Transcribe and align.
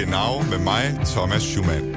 Genau 0.00 0.40
med 0.50 0.60
mig, 0.60 0.94
Thomas 1.14 1.44
Schumann. 1.44 1.94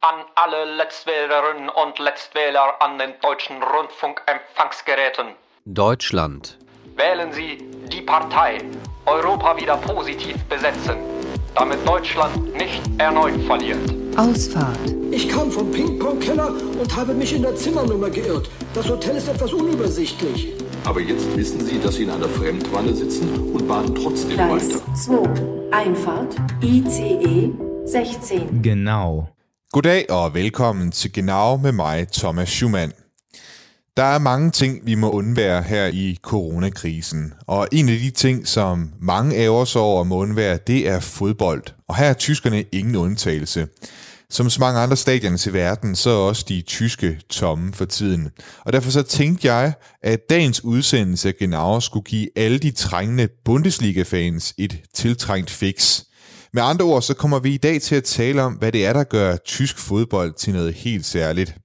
An 0.00 0.18
alle 0.36 0.76
Letztwählerinnen 0.76 1.68
und 1.68 1.98
Letztwähler 1.98 2.80
an 2.80 3.00
den 3.00 3.14
deutschen 3.20 3.56
Rundfunkempfangsgeräten. 3.60 5.34
Deutschland. 5.64 6.58
Wählen 6.94 7.32
Sie 7.32 7.58
die 7.92 8.02
Partei 8.02 8.58
Europa 9.06 9.56
wieder 9.56 9.78
positiv 9.78 10.36
besetzen, 10.44 10.96
damit 11.56 11.84
Deutschland 11.84 12.54
nicht 12.54 12.82
erneut 12.98 13.40
verliert. 13.48 13.82
Ausfahrt. 14.16 14.78
Ich 15.10 15.28
kam 15.28 15.50
vom 15.50 15.72
Ping-Pong-Keller 15.72 16.50
und 16.80 16.96
habe 16.96 17.14
mich 17.14 17.34
in 17.34 17.42
der 17.42 17.56
Zimmernummer 17.56 18.10
geirrt. 18.10 18.48
Das 18.74 18.88
Hotel 18.88 19.16
ist 19.16 19.26
etwas 19.26 19.52
unübersichtlich. 19.52 20.52
Aber 20.84 21.00
jetzt 21.00 21.36
wissen 21.36 21.64
Sie, 21.64 21.78
dass 21.78 21.94
Sie 21.94 22.02
in 22.02 22.10
einer 22.10 22.28
Fremdwanne 22.28 22.94
sitzen 22.94 23.28
und 23.54 23.68
bahnen 23.68 23.94
trotzdem 23.94 24.34
Gleis 24.34 24.74
weiter. 24.74 24.94
2. 24.94 25.70
Einfahrt. 25.70 26.36
ICE 26.60 27.52
16. 27.86 28.62
Genau. 28.62 29.28
Goddag 29.72 30.10
og 30.10 30.34
velkommen 30.34 30.90
til 30.90 31.12
Genau 31.12 31.56
med 31.56 31.72
mig, 31.72 32.08
Thomas 32.12 32.48
Schumann. 32.48 32.92
Der 33.96 34.02
er 34.02 34.18
mange 34.18 34.50
ting, 34.50 34.86
vi 34.86 34.94
må 34.94 35.10
undvære 35.10 35.62
her 35.62 35.86
i 35.86 36.18
coronakrisen. 36.22 37.32
Og 37.46 37.68
en 37.72 37.88
af 37.88 37.98
de 37.98 38.10
ting, 38.10 38.48
som 38.48 38.90
mange 39.00 39.36
af 39.36 39.48
os 39.48 39.76
over 39.76 40.04
må 40.04 40.16
undvære, 40.16 40.58
det 40.66 40.88
er 40.88 41.00
fodbold. 41.00 41.62
Og 41.88 41.96
her 41.96 42.06
er 42.06 42.14
tyskerne 42.14 42.62
ingen 42.72 42.96
undtagelse. 42.96 43.68
Som 44.32 44.50
så 44.50 44.60
mange 44.60 44.80
andre 44.80 44.96
stadioner 44.96 45.48
i 45.48 45.52
verden, 45.52 45.94
så 45.94 46.10
er 46.10 46.14
også 46.14 46.44
de 46.48 46.62
tyske 46.62 47.20
tomme 47.30 47.72
for 47.72 47.84
tiden. 47.84 48.30
Og 48.64 48.72
derfor 48.72 48.90
så 48.90 49.02
tænkte 49.02 49.52
jeg, 49.52 49.72
at 50.02 50.30
dagens 50.30 50.64
udsendelse 50.64 51.28
af 51.28 51.36
Genau 51.36 51.80
skulle 51.80 52.04
give 52.04 52.28
alle 52.36 52.58
de 52.58 52.70
trængende 52.70 53.28
Bundesliga-fans 53.44 54.54
et 54.58 54.80
tiltrængt 54.94 55.50
fix. 55.50 56.02
Med 56.52 56.62
andre 56.62 56.84
ord, 56.84 57.02
så 57.02 57.14
kommer 57.14 57.38
vi 57.38 57.54
i 57.54 57.56
dag 57.56 57.80
til 57.80 57.94
at 57.94 58.04
tale 58.04 58.42
om, 58.42 58.52
hvad 58.52 58.72
det 58.72 58.86
er, 58.86 58.92
der 58.92 59.04
gør 59.04 59.36
tysk 59.36 59.78
fodbold 59.78 60.32
til 60.32 60.52
noget 60.52 60.74
helt 60.74 61.04
særligt. 61.04 61.56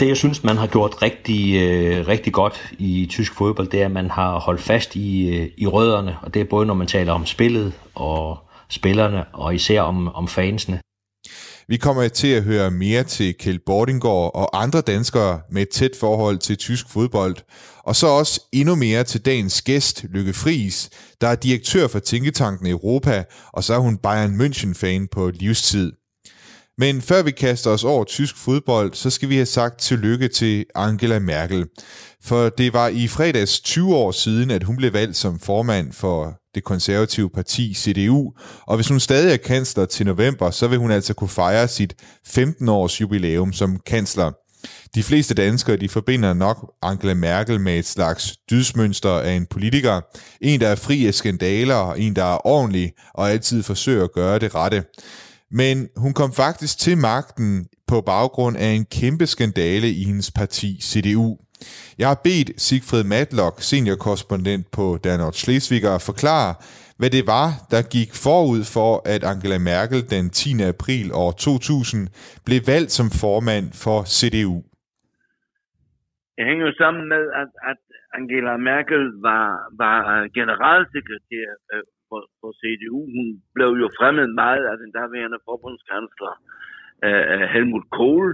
Det, 0.00 0.08
jeg 0.08 0.16
synes, 0.16 0.44
man 0.44 0.56
har 0.56 0.66
gjort 0.66 1.02
rigtig, 1.02 1.62
øh, 1.62 2.06
rigtig 2.08 2.32
godt 2.32 2.72
i 2.78 3.06
tysk 3.10 3.34
fodbold, 3.34 3.68
det 3.68 3.80
er, 3.80 3.86
at 3.86 3.92
man 3.92 4.10
har 4.10 4.38
holdt 4.38 4.60
fast 4.60 4.96
i, 4.96 5.28
øh, 5.28 5.48
i 5.58 5.66
rødderne, 5.66 6.16
og 6.22 6.34
det 6.34 6.40
er 6.40 6.46
både, 6.50 6.66
når 6.66 6.74
man 6.74 6.86
taler 6.86 7.12
om 7.12 7.26
spillet 7.26 7.72
og 7.94 8.38
spillerne, 8.68 9.24
og 9.32 9.54
især 9.54 9.82
om, 9.82 10.08
om 10.14 10.28
fansene. 10.28 10.80
Vi 11.70 11.76
kommer 11.76 12.08
til 12.08 12.28
at 12.28 12.42
høre 12.42 12.70
mere 12.70 13.04
til 13.04 13.34
Kjeld 13.34 13.58
Bordingård 13.66 14.30
og 14.34 14.62
andre 14.62 14.80
danskere 14.80 15.40
med 15.50 15.62
et 15.62 15.68
tæt 15.68 15.90
forhold 16.00 16.38
til 16.38 16.56
tysk 16.56 16.88
fodbold. 16.88 17.36
Og 17.84 17.96
så 17.96 18.06
også 18.06 18.40
endnu 18.52 18.74
mere 18.74 19.04
til 19.04 19.24
dagens 19.24 19.62
gæst, 19.62 20.04
Lykke 20.04 20.32
Friis, 20.32 20.90
der 21.20 21.28
er 21.28 21.34
direktør 21.34 21.88
for 21.88 21.98
Tænketanken 21.98 22.66
Europa, 22.66 23.24
og 23.52 23.64
så 23.64 23.74
er 23.74 23.78
hun 23.78 23.98
Bayern 23.98 24.40
München-fan 24.40 25.06
på 25.12 25.30
livstid. 25.30 25.92
Men 26.78 27.02
før 27.02 27.22
vi 27.22 27.30
kaster 27.30 27.70
os 27.70 27.84
over 27.84 28.04
tysk 28.04 28.36
fodbold, 28.36 28.94
så 28.94 29.10
skal 29.10 29.28
vi 29.28 29.34
have 29.34 29.46
sagt 29.46 29.80
tillykke 29.80 30.28
til 30.28 30.64
Angela 30.74 31.18
Merkel. 31.18 31.66
For 32.22 32.48
det 32.48 32.72
var 32.72 32.88
i 32.88 33.08
fredags 33.08 33.60
20 33.60 33.94
år 33.94 34.12
siden, 34.12 34.50
at 34.50 34.64
hun 34.64 34.76
blev 34.76 34.92
valgt 34.92 35.16
som 35.16 35.38
formand 35.38 35.92
for 35.92 36.39
det 36.54 36.64
konservative 36.64 37.30
parti 37.30 37.74
CDU, 37.74 38.32
og 38.66 38.76
hvis 38.76 38.88
hun 38.88 39.00
stadig 39.00 39.32
er 39.32 39.36
kansler 39.36 39.86
til 39.86 40.06
november, 40.06 40.50
så 40.50 40.68
vil 40.68 40.78
hun 40.78 40.90
altså 40.90 41.14
kunne 41.14 41.30
fejre 41.30 41.68
sit 41.68 41.94
15-års 42.28 43.00
jubilæum 43.00 43.52
som 43.52 43.80
kansler. 43.86 44.32
De 44.94 45.02
fleste 45.02 45.34
danskere 45.34 45.76
de 45.76 45.88
forbinder 45.88 46.34
nok 46.34 46.72
Angela 46.82 47.14
Merkel 47.14 47.60
med 47.60 47.78
et 47.78 47.86
slags 47.86 48.36
dydsmønster 48.50 49.10
af 49.10 49.32
en 49.32 49.46
politiker, 49.46 50.00
en 50.40 50.60
der 50.60 50.68
er 50.68 50.74
fri 50.74 51.06
af 51.06 51.14
skandaler, 51.14 51.92
en 51.92 52.16
der 52.16 52.24
er 52.24 52.46
ordentlig 52.46 52.92
og 53.14 53.30
altid 53.30 53.62
forsøger 53.62 54.04
at 54.04 54.12
gøre 54.12 54.38
det 54.38 54.54
rette. 54.54 54.84
Men 55.50 55.88
hun 55.96 56.12
kom 56.12 56.32
faktisk 56.32 56.78
til 56.78 56.98
magten 56.98 57.66
på 57.86 58.00
baggrund 58.00 58.56
af 58.56 58.68
en 58.68 58.84
kæmpe 58.84 59.26
skandale 59.26 59.90
i 59.90 60.04
hendes 60.04 60.30
parti 60.30 60.80
CDU. 60.82 61.36
Jeg 62.00 62.06
har 62.12 62.18
bedt 62.28 62.48
Sigfrid 62.64 63.04
Matlock, 63.14 63.54
seniorkorrespondent 63.68 64.64
på 64.76 64.84
Der 65.04 65.14
Nordschleswiger, 65.22 65.92
at 65.98 66.02
forklare, 66.10 66.50
hvad 67.00 67.10
det 67.16 67.24
var, 67.36 67.48
der 67.72 67.82
gik 67.96 68.10
forud 68.26 68.62
for, 68.76 68.92
at 69.14 69.22
Angela 69.32 69.58
Merkel 69.70 70.00
den 70.14 70.24
10. 70.30 70.62
april 70.74 71.06
år 71.22 71.30
2000 71.32 72.00
blev 72.46 72.60
valgt 72.72 72.92
som 72.98 73.08
formand 73.22 73.66
for 73.84 73.98
CDU. 74.16 74.56
Det 76.36 76.44
hænger 76.48 76.64
jo 76.68 76.74
sammen 76.82 77.04
med, 77.12 77.24
at, 77.40 77.50
at 77.70 77.80
Angela 78.18 78.54
Merkel 78.70 79.04
var, 79.28 79.46
var 79.82 79.98
generalsekretær 80.38 81.48
øh, 81.72 81.84
for, 82.08 82.20
for 82.40 82.50
CDU. 82.60 82.98
Hun 83.16 83.26
blev 83.56 83.70
jo 83.82 83.88
fremmed 83.98 84.26
meget 84.42 84.64
af 84.70 84.76
den 84.82 84.90
daværende 84.98 85.40
forbundskansler 85.48 86.34
øh, 87.06 87.24
øh, 87.32 87.44
Helmut 87.54 87.86
Kohl, 87.96 88.28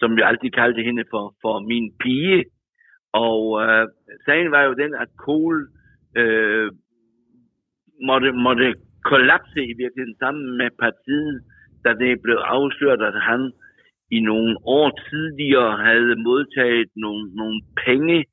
som 0.00 0.10
vi 0.16 0.22
altid 0.30 0.50
kaldte 0.60 0.82
hende 0.88 1.04
for, 1.12 1.24
for 1.42 1.54
min 1.70 1.86
pige. 2.02 2.38
Og 3.12 3.62
øh, 3.62 3.86
sagen 4.24 4.50
var 4.50 4.62
jo 4.62 4.74
den, 4.74 4.94
at 4.94 5.08
Kohl 5.18 5.68
øh, 6.16 6.70
måtte, 8.06 8.32
måtte 8.32 8.74
kollapse 9.04 9.60
i 9.64 9.74
virkeligheden 9.82 10.16
sammen 10.18 10.56
med 10.56 10.70
partiet, 10.78 11.42
da 11.84 11.90
det 11.94 12.22
blev 12.22 12.36
afsløret, 12.36 13.02
at 13.02 13.20
han 13.22 13.52
i 14.10 14.20
nogle 14.20 14.56
år 14.64 14.88
tidligere 15.10 15.76
havde 15.76 16.16
modtaget 16.16 16.88
nogle, 16.96 17.34
nogle 17.34 17.60
penge 17.86 18.24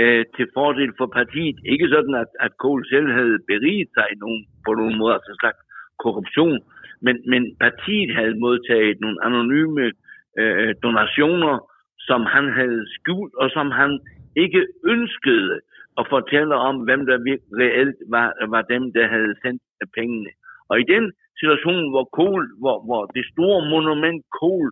øh, 0.00 0.24
til 0.36 0.46
fordel 0.54 0.92
for 0.98 1.06
partiet. 1.06 1.56
Ikke 1.64 1.88
sådan, 1.88 2.14
at, 2.14 2.30
at 2.40 2.52
Kohl 2.58 2.88
selv 2.88 3.08
havde 3.12 3.38
beriget 3.48 3.88
sig 3.94 4.06
i 4.12 4.18
nogen, 4.22 4.46
på 4.66 4.70
nogen 4.74 4.98
måde, 4.98 5.14
altså 5.14 5.36
slags 5.40 5.60
korruption, 5.98 6.58
men, 7.02 7.16
men 7.30 7.42
partiet 7.60 8.14
havde 8.14 8.40
modtaget 8.46 8.96
nogle 9.00 9.18
anonyme 9.24 9.92
øh, 10.38 10.74
donationer, 10.82 11.54
som 11.98 12.20
han 12.34 12.52
havde 12.52 12.82
skjult, 12.94 13.34
og 13.34 13.50
som 13.50 13.70
han 13.70 14.00
ikke 14.36 14.66
ønskede 14.86 15.60
at 15.98 16.06
fortælle 16.14 16.54
om, 16.54 16.76
hvem 16.86 17.06
der 17.06 17.18
reelt 17.62 17.98
var, 18.14 18.28
var 18.54 18.62
dem, 18.62 18.92
der 18.92 19.06
havde 19.06 19.34
sendt 19.42 19.62
pengene. 19.96 20.30
Og 20.68 20.80
i 20.80 20.84
den 20.94 21.12
situation, 21.40 21.90
hvor 21.92 22.06
Kohl, 22.18 22.44
hvor, 22.62 22.78
hvor 22.86 23.02
det 23.16 23.24
store 23.32 23.60
monument 23.74 24.20
Kohl 24.38 24.68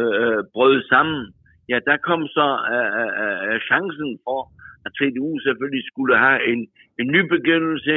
øh, 0.00 0.40
brød 0.54 0.82
sammen, 0.92 1.20
ja, 1.68 1.78
der 1.88 1.96
kom 2.08 2.22
så 2.38 2.48
øh, 2.74 2.90
øh, 3.00 3.54
øh 3.54 3.60
chancen 3.68 4.10
for, 4.26 4.40
at 4.86 4.92
CDU 4.98 5.30
selvfølgelig 5.46 5.84
skulle 5.92 6.16
have 6.24 6.40
en, 6.52 6.60
en 7.00 7.06
ny 7.14 7.20
begyndelse, 7.36 7.94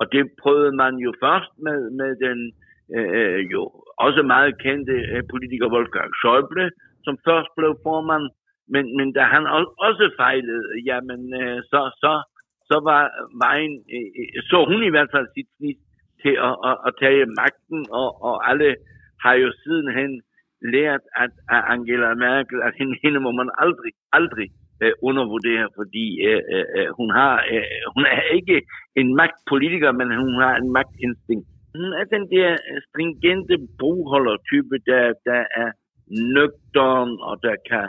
og 0.00 0.04
det 0.12 0.22
prøvede 0.42 0.74
man 0.82 0.94
jo 1.06 1.10
først 1.24 1.52
med, 1.66 1.78
med 2.00 2.10
den 2.26 2.38
øh, 2.96 3.08
øh 3.18 3.38
jo 3.54 3.62
også 4.06 4.22
meget 4.34 4.52
kendte 4.64 4.96
øh, 5.12 5.22
politiker 5.32 5.72
Wolfgang 5.74 6.10
Schäuble, 6.20 6.66
som 7.04 7.14
først 7.28 7.50
blev 7.58 7.72
formand, 7.86 8.24
men, 8.68 8.84
men 8.96 9.12
da 9.12 9.22
han 9.34 9.44
også 9.88 10.04
fejlede, 10.16 10.66
jamen 10.86 11.22
øh, 11.42 11.58
så, 11.70 11.80
så, 12.02 12.12
så 12.70 12.76
var 12.88 13.02
vejen, 13.44 13.74
øh, 13.94 14.08
øh, 14.20 14.42
så 14.50 14.56
hun 14.70 14.82
i 14.82 14.92
hvert 14.94 15.10
fald 15.14 15.26
sit 15.36 15.48
snit 15.56 15.78
til 16.22 16.34
at, 16.48 16.54
at, 16.68 16.76
at 16.86 16.92
tage 17.02 17.26
magten, 17.40 17.80
og, 18.00 18.08
og 18.28 18.50
alle 18.50 18.76
har 19.24 19.34
jo 19.42 19.48
sidenhen 19.62 20.12
lært, 20.74 21.04
at, 21.22 21.32
at 21.54 21.62
Angela 21.74 22.14
Merkel, 22.14 22.58
at 22.68 22.72
hende, 22.78 22.94
hende 23.04 23.20
må 23.20 23.30
man 23.40 23.50
aldrig, 23.64 23.92
aldrig 24.12 24.48
øh, 24.82 24.92
undervurdere, 25.08 25.66
fordi 25.78 26.06
øh, 26.28 26.42
øh, 26.54 26.66
øh 26.76 26.88
hun 26.98 27.08
har, 27.18 27.34
øh, 27.52 27.64
hun 27.94 28.04
er 28.16 28.22
ikke 28.38 28.56
en 29.00 29.08
magtpolitiker, 29.20 29.92
men 29.92 30.08
hun 30.24 30.34
har 30.44 30.54
en 30.56 30.70
magtinstinkt. 30.78 31.46
Hun 31.74 31.92
er 32.00 32.04
den 32.14 32.24
der 32.34 32.50
øh, 32.52 32.78
stringente 32.88 33.56
brugholdertype, 33.80 34.76
der, 34.90 35.04
der 35.28 35.42
er 35.62 35.70
nøgteren 36.36 37.12
og 37.28 37.34
der 37.46 37.56
kan 37.70 37.86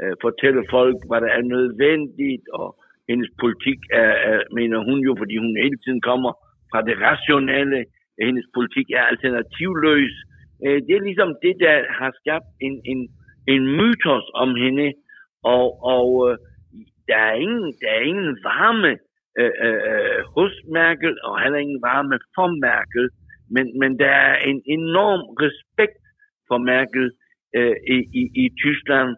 øh, 0.00 0.14
fortælle 0.24 0.62
folk, 0.70 0.96
hvad 1.08 1.20
der 1.20 1.30
er 1.38 1.44
nødvendigt, 1.54 2.44
og 2.60 2.68
hendes 3.08 3.30
politik 3.42 3.78
er, 4.02 4.12
er, 4.30 4.38
mener 4.58 4.78
hun 4.88 4.98
jo, 5.08 5.12
fordi 5.18 5.36
hun 5.36 5.56
hele 5.64 5.78
tiden 5.84 6.00
kommer 6.00 6.32
fra 6.70 6.80
det 6.88 6.96
rationelle, 7.08 7.84
hendes 8.26 8.46
politik 8.54 8.86
er 8.90 9.04
alternativløs. 9.12 10.14
Øh, 10.64 10.78
det 10.86 10.94
er 10.96 11.06
ligesom 11.08 11.30
det, 11.42 11.54
der 11.64 11.76
har 11.98 12.10
skabt 12.20 12.48
en, 12.60 12.74
en, 12.92 13.00
en 13.52 13.62
mytos 13.78 14.26
om 14.34 14.50
hende, 14.64 14.92
og, 15.42 15.66
og 15.94 16.08
øh, 16.26 16.38
der, 17.08 17.18
er 17.30 17.34
ingen, 17.44 17.74
der 17.82 17.90
er 17.98 18.02
ingen 18.10 18.38
varme 18.50 18.92
øh, 19.40 19.54
øh, 19.66 19.80
øh 19.90 20.20
hos 20.36 20.52
Merkel, 20.78 21.14
og 21.24 21.40
heller 21.42 21.58
ingen 21.58 21.82
varme 21.82 22.18
for 22.34 22.48
Merkel, 22.66 23.06
men, 23.54 23.66
men 23.80 23.98
der 23.98 24.12
er 24.28 24.36
en 24.50 24.62
enorm 24.66 25.22
respekt 25.44 26.02
for 26.48 26.58
Merkel 26.58 27.06
øh, 27.56 27.76
i, 27.94 27.98
i, 28.20 28.22
i 28.42 28.44
Tyskland. 28.62 29.10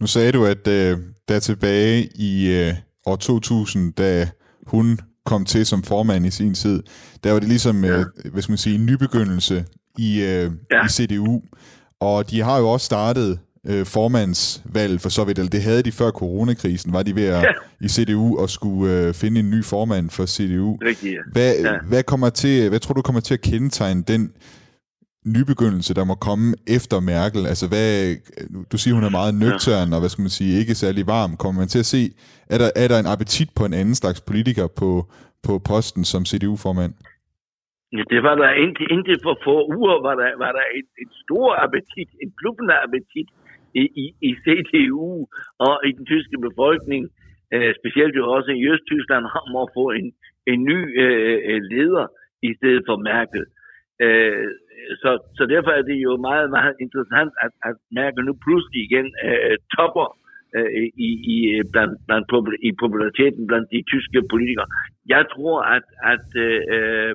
Nu 0.00 0.06
sagde 0.06 0.32
du, 0.32 0.44
at 0.44 0.68
øh, 0.68 0.98
der 1.28 1.38
tilbage 1.38 2.08
i 2.14 2.48
øh, 2.50 2.74
år 3.06 3.16
2000, 3.16 3.92
da 3.92 4.28
hun 4.66 4.98
kom 5.26 5.44
til 5.44 5.66
som 5.66 5.82
formand 5.82 6.26
i 6.26 6.30
sin 6.30 6.54
tid, 6.54 6.82
der 7.24 7.32
var 7.32 7.38
det 7.38 7.48
ligesom, 7.48 7.84
ja. 7.84 7.98
øh, 7.98 8.06
hvad 8.32 8.42
skal 8.42 8.52
man 8.52 8.58
sige, 8.58 8.74
en 8.74 8.86
nybegyndelse 8.86 9.64
i, 9.98 10.22
øh, 10.22 10.50
ja. 10.72 10.84
i 10.84 10.88
CDU. 10.88 11.40
Og 12.00 12.30
de 12.30 12.40
har 12.40 12.58
jo 12.58 12.68
også 12.68 12.84
startet 12.86 13.38
øh, 13.66 13.86
formandsvalg 13.86 15.00
for 15.00 15.08
så 15.08 15.24
vidt, 15.24 15.38
eller 15.38 15.50
det 15.50 15.62
havde 15.62 15.82
de 15.82 15.92
før 15.92 16.10
coronakrisen, 16.10 16.92
var 16.92 17.02
de 17.02 17.14
ved 17.14 17.24
at, 17.24 17.42
ja. 17.42 17.48
i 17.80 17.88
CDU 17.88 18.38
og 18.38 18.50
skulle 18.50 18.92
øh, 18.94 19.14
finde 19.14 19.40
en 19.40 19.50
ny 19.50 19.64
formand 19.64 20.10
for 20.10 20.26
CDU. 20.26 20.76
Rigtigt, 20.76 21.12
ja. 21.12 21.18
Hvad, 21.32 21.54
Ja. 21.56 21.72
hvad, 21.88 22.02
kommer 22.02 22.30
til, 22.30 22.68
hvad 22.68 22.80
tror 22.80 22.94
du 22.94 23.02
kommer 23.02 23.20
til 23.20 23.34
at 23.34 23.40
kendetegne 23.40 24.02
den 24.08 24.30
nybegyndelse, 25.36 25.92
der 25.98 26.04
må 26.10 26.14
komme 26.28 26.46
efter 26.76 26.98
Merkel? 27.12 27.42
Altså, 27.52 27.66
hvad, 27.72 27.88
du 28.72 28.76
siger, 28.78 28.94
hun 28.98 29.04
er 29.08 29.18
meget 29.20 29.34
nøgtern, 29.42 29.92
og 29.94 30.00
hvad 30.00 30.10
skal 30.12 30.26
man 30.26 30.36
sige, 30.40 30.52
ikke 30.60 30.74
særlig 30.82 31.02
varm. 31.16 31.32
Kommer 31.42 31.58
man 31.62 31.72
til 31.74 31.82
at 31.84 31.90
se, 31.94 32.02
er 32.54 32.58
der, 32.62 32.70
er 32.82 32.88
der 32.92 32.98
en 33.00 33.12
appetit 33.14 33.48
på 33.58 33.62
en 33.68 33.74
anden 33.80 33.96
slags 34.02 34.20
politiker 34.30 34.66
på, 34.80 34.90
på 35.46 35.52
posten 35.70 36.02
som 36.12 36.22
CDU-formand? 36.30 36.94
Ja, 37.96 38.02
det 38.12 38.20
var 38.26 38.34
der 38.42 38.50
indtil, 38.64 38.86
indtil 38.94 39.18
for 39.26 39.34
få 39.46 39.56
uger, 39.76 39.96
var 40.06 40.14
der, 40.20 40.28
var 40.44 40.52
der 40.58 40.64
en, 40.78 40.86
en 41.02 41.10
stor 41.24 41.48
appetit, 41.64 42.10
en 42.22 42.30
klubbende 42.40 42.74
appetit 42.84 43.28
i, 43.82 43.84
i, 44.02 44.06
i 44.28 44.30
CDU 44.42 45.26
og 45.66 45.74
i 45.88 45.90
den 45.98 46.04
tyske 46.12 46.36
befolkning, 46.46 47.02
øh, 47.54 47.70
specielt 47.80 48.14
jo 48.20 48.24
også 48.36 48.50
i 48.60 48.66
Østtyskland, 48.72 49.24
om 49.46 49.52
at 49.62 49.68
få 49.76 49.84
en, 49.98 50.06
en 50.52 50.60
ny 50.70 50.78
øh, 51.04 51.38
øh, 51.50 51.60
leder 51.72 52.06
i 52.48 52.50
stedet 52.58 52.82
for 52.88 52.96
Merkel. 53.10 53.44
Øh, 54.04 54.48
så, 55.02 55.10
så 55.36 55.42
derfor 55.54 55.70
er 55.70 55.82
det 55.82 55.98
jo 56.06 56.12
meget, 56.16 56.50
meget 56.50 56.76
interessant, 56.80 57.32
at, 57.44 57.52
at 57.68 57.76
Merkel 57.98 58.24
nu 58.24 58.34
pludselig 58.44 58.80
igen 58.88 59.06
øh, 59.26 59.56
topper 59.76 60.06
øh, 60.56 60.70
i, 61.06 61.10
i, 61.34 61.36
blandt, 61.72 61.94
blandt, 62.06 62.26
i 62.68 62.70
populariteten 62.82 63.46
blandt 63.46 63.68
de 63.72 63.82
tyske 63.92 64.20
politikere. 64.32 64.68
Jeg 65.14 65.24
tror, 65.34 65.56
at, 65.76 65.86
at 66.12 66.26
øh, 66.46 67.10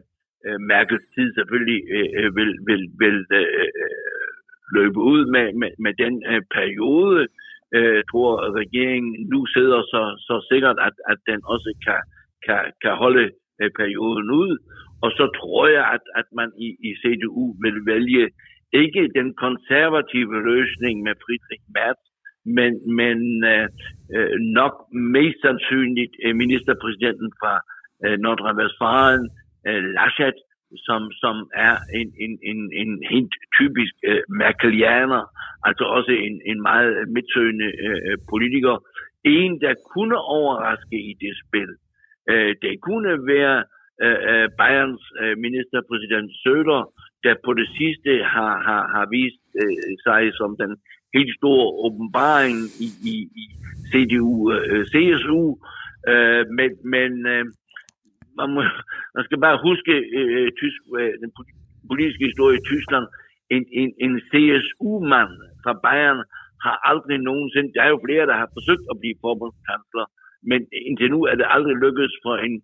øh, 0.45 0.59
Merkels 0.71 1.07
tid 1.15 1.27
selvfølgelig 1.33 1.81
øh, 1.95 2.35
vil, 2.37 2.51
vil, 2.67 2.81
vil 3.01 3.17
øh, 3.39 3.67
løbe 4.75 4.99
ud 4.99 5.21
med, 5.35 5.45
med, 5.61 5.71
med 5.85 5.93
den 6.03 6.13
øh, 6.31 6.41
periode. 6.57 7.27
Øh, 7.75 7.95
jeg 7.99 8.05
tror, 8.11 8.29
regeringen 8.61 9.13
nu 9.33 9.39
sidder 9.45 9.79
så, 9.93 10.01
så 10.27 10.35
sikkert, 10.51 10.77
at, 10.87 10.95
at 11.11 11.19
den 11.29 11.39
også 11.53 11.69
kan, 11.85 12.01
kan, 12.45 12.61
kan 12.83 12.93
holde 13.03 13.25
øh, 13.61 13.71
perioden 13.79 14.29
ud. 14.31 14.53
Og 15.03 15.09
så 15.17 15.25
tror 15.39 15.67
jeg, 15.67 15.85
at, 15.95 16.03
at 16.19 16.27
man 16.39 16.49
i, 16.65 16.69
i 16.87 16.89
CDU 17.01 17.45
vil 17.63 17.77
vælge 17.85 18.25
ikke 18.81 19.03
den 19.17 19.29
konservative 19.45 20.35
løsning 20.49 20.95
med 21.05 21.13
Friedrich 21.23 21.65
Merz, 21.75 22.01
men, 22.57 22.71
men 22.99 23.17
øh, 23.53 23.67
øh, 24.15 24.35
nok 24.59 24.73
mest 25.15 25.37
sandsynligt 25.41 26.13
øh, 26.25 26.35
ministerpræsidenten 26.43 27.29
fra 27.39 27.53
øh, 28.05 28.17
Nordrhein-Westfalen, 28.23 29.25
øh, 29.67 29.83
Laschet, 29.97 30.37
som, 30.87 31.01
som 31.23 31.35
er 31.53 31.75
en, 31.99 32.09
en, 32.23 32.33
en, 32.49 32.59
en 32.81 32.91
helt 33.13 33.35
typisk 33.59 33.93
øh, 34.09 34.21
merkelianer, 34.29 35.23
altså 35.67 35.83
også 35.83 36.11
en, 36.11 36.41
en 36.51 36.61
meget 36.61 37.09
midtsøgende 37.15 37.69
øh, 37.85 38.17
politiker. 38.31 38.75
En, 39.23 39.61
der 39.61 39.73
kunne 39.93 40.17
overraske 40.17 40.97
i 41.09 41.13
det 41.23 41.33
spil. 41.43 41.71
Øh, 42.29 42.55
det 42.61 42.73
kunne 42.81 43.27
være 43.27 43.63
Øh, 44.01 44.19
øh, 44.31 44.47
Bayerns 44.59 45.03
øh, 45.21 45.35
ministerpræsident 45.45 46.29
Söder, 46.41 46.81
der 47.23 47.35
på 47.45 47.51
det 47.59 47.67
sidste 47.77 48.11
har, 48.35 48.53
har, 48.67 48.83
har 48.95 49.05
vist 49.17 49.43
øh, 49.61 49.93
sig 50.05 50.23
som 50.39 50.51
den 50.61 50.71
helt 51.15 51.33
store 51.39 51.67
åbenbaring 51.85 52.57
i, 52.85 52.87
i, 53.13 53.15
i 53.41 53.43
CDU-CSU. 53.89 55.43
øh, 56.11 56.39
øh, 56.39 56.43
men, 56.57 56.71
men 56.93 57.11
øh, 57.33 57.45
man, 58.39 58.47
må, 58.55 58.61
man 59.15 59.23
skal 59.25 59.39
bare 59.45 59.63
huske 59.67 59.93
øh, 60.19 60.49
tysk, 60.59 60.79
øh, 60.99 61.13
den 61.23 61.31
politiske 61.89 62.25
historie 62.29 62.57
i 62.57 62.65
Tyskland. 62.71 63.05
En, 63.55 63.63
en, 63.81 63.89
en 64.05 64.13
CSU-mand 64.29 65.33
fra 65.63 65.73
Bayern 65.85 66.21
har 66.65 66.75
aldrig 66.91 67.17
nogensinde, 67.29 67.73
der 67.75 67.81
er 67.83 67.91
jo 67.95 67.99
flere, 68.05 68.29
der 68.31 68.37
har 68.41 68.49
forsøgt 68.57 68.85
at 68.91 68.99
blive 69.01 69.21
forbundskansler, 69.25 70.05
men 70.49 70.59
indtil 70.87 71.09
nu 71.15 71.19
er 71.31 71.35
det 71.39 71.47
aldrig 71.55 71.75
lykkedes 71.85 72.15
for 72.25 72.35
en, 72.45 72.55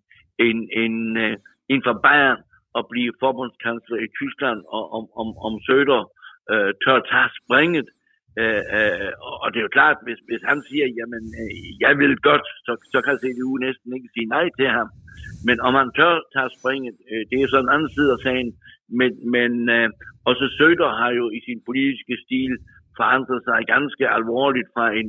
en, 0.48 0.58
en, 0.82 0.94
øh, 1.24 1.36
en 1.72 1.80
fra 1.86 1.94
Bayern 2.04 2.40
at 2.78 2.84
blive 2.92 3.12
forbundskansler 3.22 3.98
i 4.06 4.08
Tyskland, 4.18 4.60
og 4.76 4.82
om, 4.96 5.04
om, 5.20 5.28
om 5.46 5.54
Søder 5.66 6.02
øh, 6.52 6.70
tør 6.82 6.98
tage 7.10 7.30
springet. 7.40 7.88
Øh, 8.40 8.62
øh, 8.76 9.10
og 9.42 9.46
det 9.50 9.58
er 9.58 9.66
jo 9.68 9.76
klart, 9.78 9.98
hvis, 10.06 10.20
hvis 10.28 10.42
han 10.50 10.58
siger, 10.68 10.86
jamen, 10.98 11.24
øh, 11.42 11.54
jeg 11.84 11.92
vil 12.00 12.14
godt, 12.28 12.46
så, 12.66 12.72
så 12.92 12.98
kan 13.04 13.20
CDU 13.22 13.52
næsten 13.66 13.88
ikke 13.96 14.10
sige 14.14 14.32
nej 14.36 14.46
til 14.58 14.68
ham. 14.76 14.88
Men 15.46 15.56
om 15.66 15.72
han 15.80 15.90
tør 15.98 16.14
tage 16.34 16.50
springet, 16.58 16.96
øh, 17.10 17.22
det 17.30 17.36
er 17.36 17.48
så 17.48 17.58
en 17.60 17.74
anden 17.74 17.90
side 17.96 18.10
af 18.16 18.20
sagen. 18.26 18.50
Men, 18.98 19.12
men 19.34 19.52
øh, 19.76 19.88
også 20.30 20.44
Søder 20.58 20.90
har 21.00 21.10
jo 21.20 21.26
i 21.38 21.40
sin 21.46 21.60
politiske 21.68 22.14
stil 22.24 22.52
forandret 22.98 23.40
sig 23.48 23.58
ganske 23.74 24.04
alvorligt 24.18 24.68
fra 24.74 24.86
en, 25.00 25.08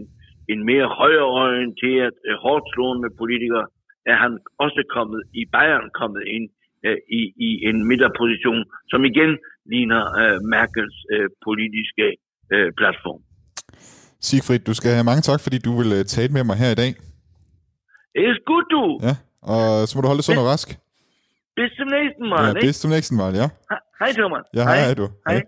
en 0.54 0.62
mere 0.72 0.88
højreorienteret, 1.02 2.16
øh, 2.28 2.36
hårdt 2.46 2.66
slående 2.74 3.10
politiker, 3.22 3.64
er 4.12 4.18
han 4.24 4.32
også 4.66 4.82
kommet 4.96 5.22
i 5.34 5.42
Bayern 5.56 5.88
kommet 6.02 6.24
ind 6.36 6.46
øh, 6.86 6.98
i, 7.20 7.22
i 7.48 7.50
en 7.70 7.78
midterposition, 7.90 8.62
som 8.92 9.00
igen 9.12 9.32
ligner 9.72 10.04
øh, 10.22 10.38
Merkels 10.54 10.98
øh, 11.14 11.28
politiske 11.48 12.06
øh, 12.54 12.70
platform. 12.80 13.22
Sigfrid, 14.28 14.60
du 14.60 14.74
skal 14.74 14.92
have 14.92 15.04
mange 15.04 15.22
tak, 15.22 15.40
fordi 15.46 15.58
du 15.58 15.72
vil 15.80 15.90
uh, 16.00 16.06
tale 16.16 16.34
med 16.34 16.44
mig 16.44 16.56
her 16.64 16.72
i 16.72 16.76
dag. 16.84 16.92
Det 18.14 18.22
er 18.30 18.36
godt, 18.52 18.68
du. 18.76 18.84
Ja, 19.08 19.16
og 19.54 19.88
så 19.88 19.92
må 19.98 20.02
du 20.02 20.08
holde 20.08 20.20
dig 20.22 20.24
sund 20.26 20.40
og 20.40 20.46
rask. 20.46 20.68
Bis 21.56 21.72
zum 21.78 21.88
nächsten 21.98 22.30
Mal, 22.30 22.44
Ja, 22.44 22.50
ikke? 22.50 22.68
bis 22.68 22.76
zum 22.76 22.90
næsten 22.90 23.18
Mal, 23.18 23.34
ja. 23.36 23.48
Hej, 24.00 24.12
Thomas. 24.20 24.46
Ja, 24.54 24.64
hej, 24.64 24.78
hej 24.86 24.94
du. 24.94 25.08
Hej. 25.28 25.42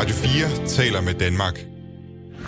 Radio 0.00 0.14
4 0.14 0.66
taler 0.66 1.00
med 1.08 1.14
Danmark. 1.24 1.75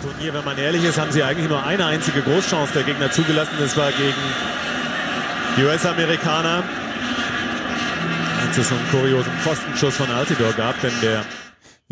Turnier, 0.01 0.33
wenn 0.33 0.45
man 0.45 0.57
ehrlich 0.57 0.83
ist, 0.83 0.97
haben 0.97 1.11
sie 1.11 1.23
eigentlich 1.23 1.49
nur 1.49 1.63
eine 1.63 1.85
einzige 1.85 2.21
Großchance 2.21 2.73
der 2.73 2.83
Gegner 2.83 3.11
zugelassen. 3.11 3.53
Das 3.59 3.75
war 3.75 3.91
gegen 3.91 4.23
die 5.57 5.63
US-Amerikaner. 5.63 6.63
Als 8.41 8.57
es 8.57 8.69
so 8.69 8.75
einen 8.75 8.89
kuriosen 8.91 9.33
Pfostenschuss 9.43 9.95
von 9.95 10.09
Altidor 10.09 10.53
gab, 10.53 10.81
denn 10.81 10.93
der 11.01 11.23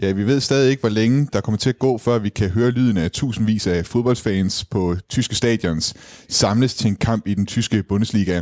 Ja, 0.02 0.12
vi 0.12 0.28
ved 0.28 0.42
stadig 0.42 0.70
ikke, 0.70 0.82
hvor 0.82 0.90
længe 0.90 1.28
der 1.34 1.42
kommer 1.42 1.58
til 1.58 1.70
at 1.70 1.80
gå, 1.80 1.98
før 1.98 2.20
vi 2.20 2.30
kan 2.30 2.50
høre 2.50 2.72
lyden 2.72 2.98
af 2.98 3.12
tusindvis 3.12 3.68
af 3.68 3.86
fodboldfans 3.86 4.66
på 4.66 4.96
tyske 5.10 5.36
stadions 5.36 5.94
samles 6.30 6.76
til 6.76 6.88
en 6.88 6.96
kamp 6.96 7.28
i 7.28 7.34
den 7.34 7.46
tyske 7.46 7.84
Bundesliga. 7.84 8.42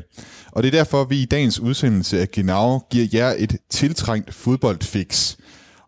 Og 0.51 0.63
det 0.63 0.73
er 0.73 0.77
derfor, 0.77 1.03
vi 1.03 1.21
i 1.21 1.25
dagens 1.25 1.59
udsendelse 1.59 2.21
af 2.21 2.31
Genau 2.31 2.79
giver 2.91 3.07
jer 3.13 3.33
et 3.37 3.57
tiltrængt 3.69 4.33
fodboldfix. 4.33 5.35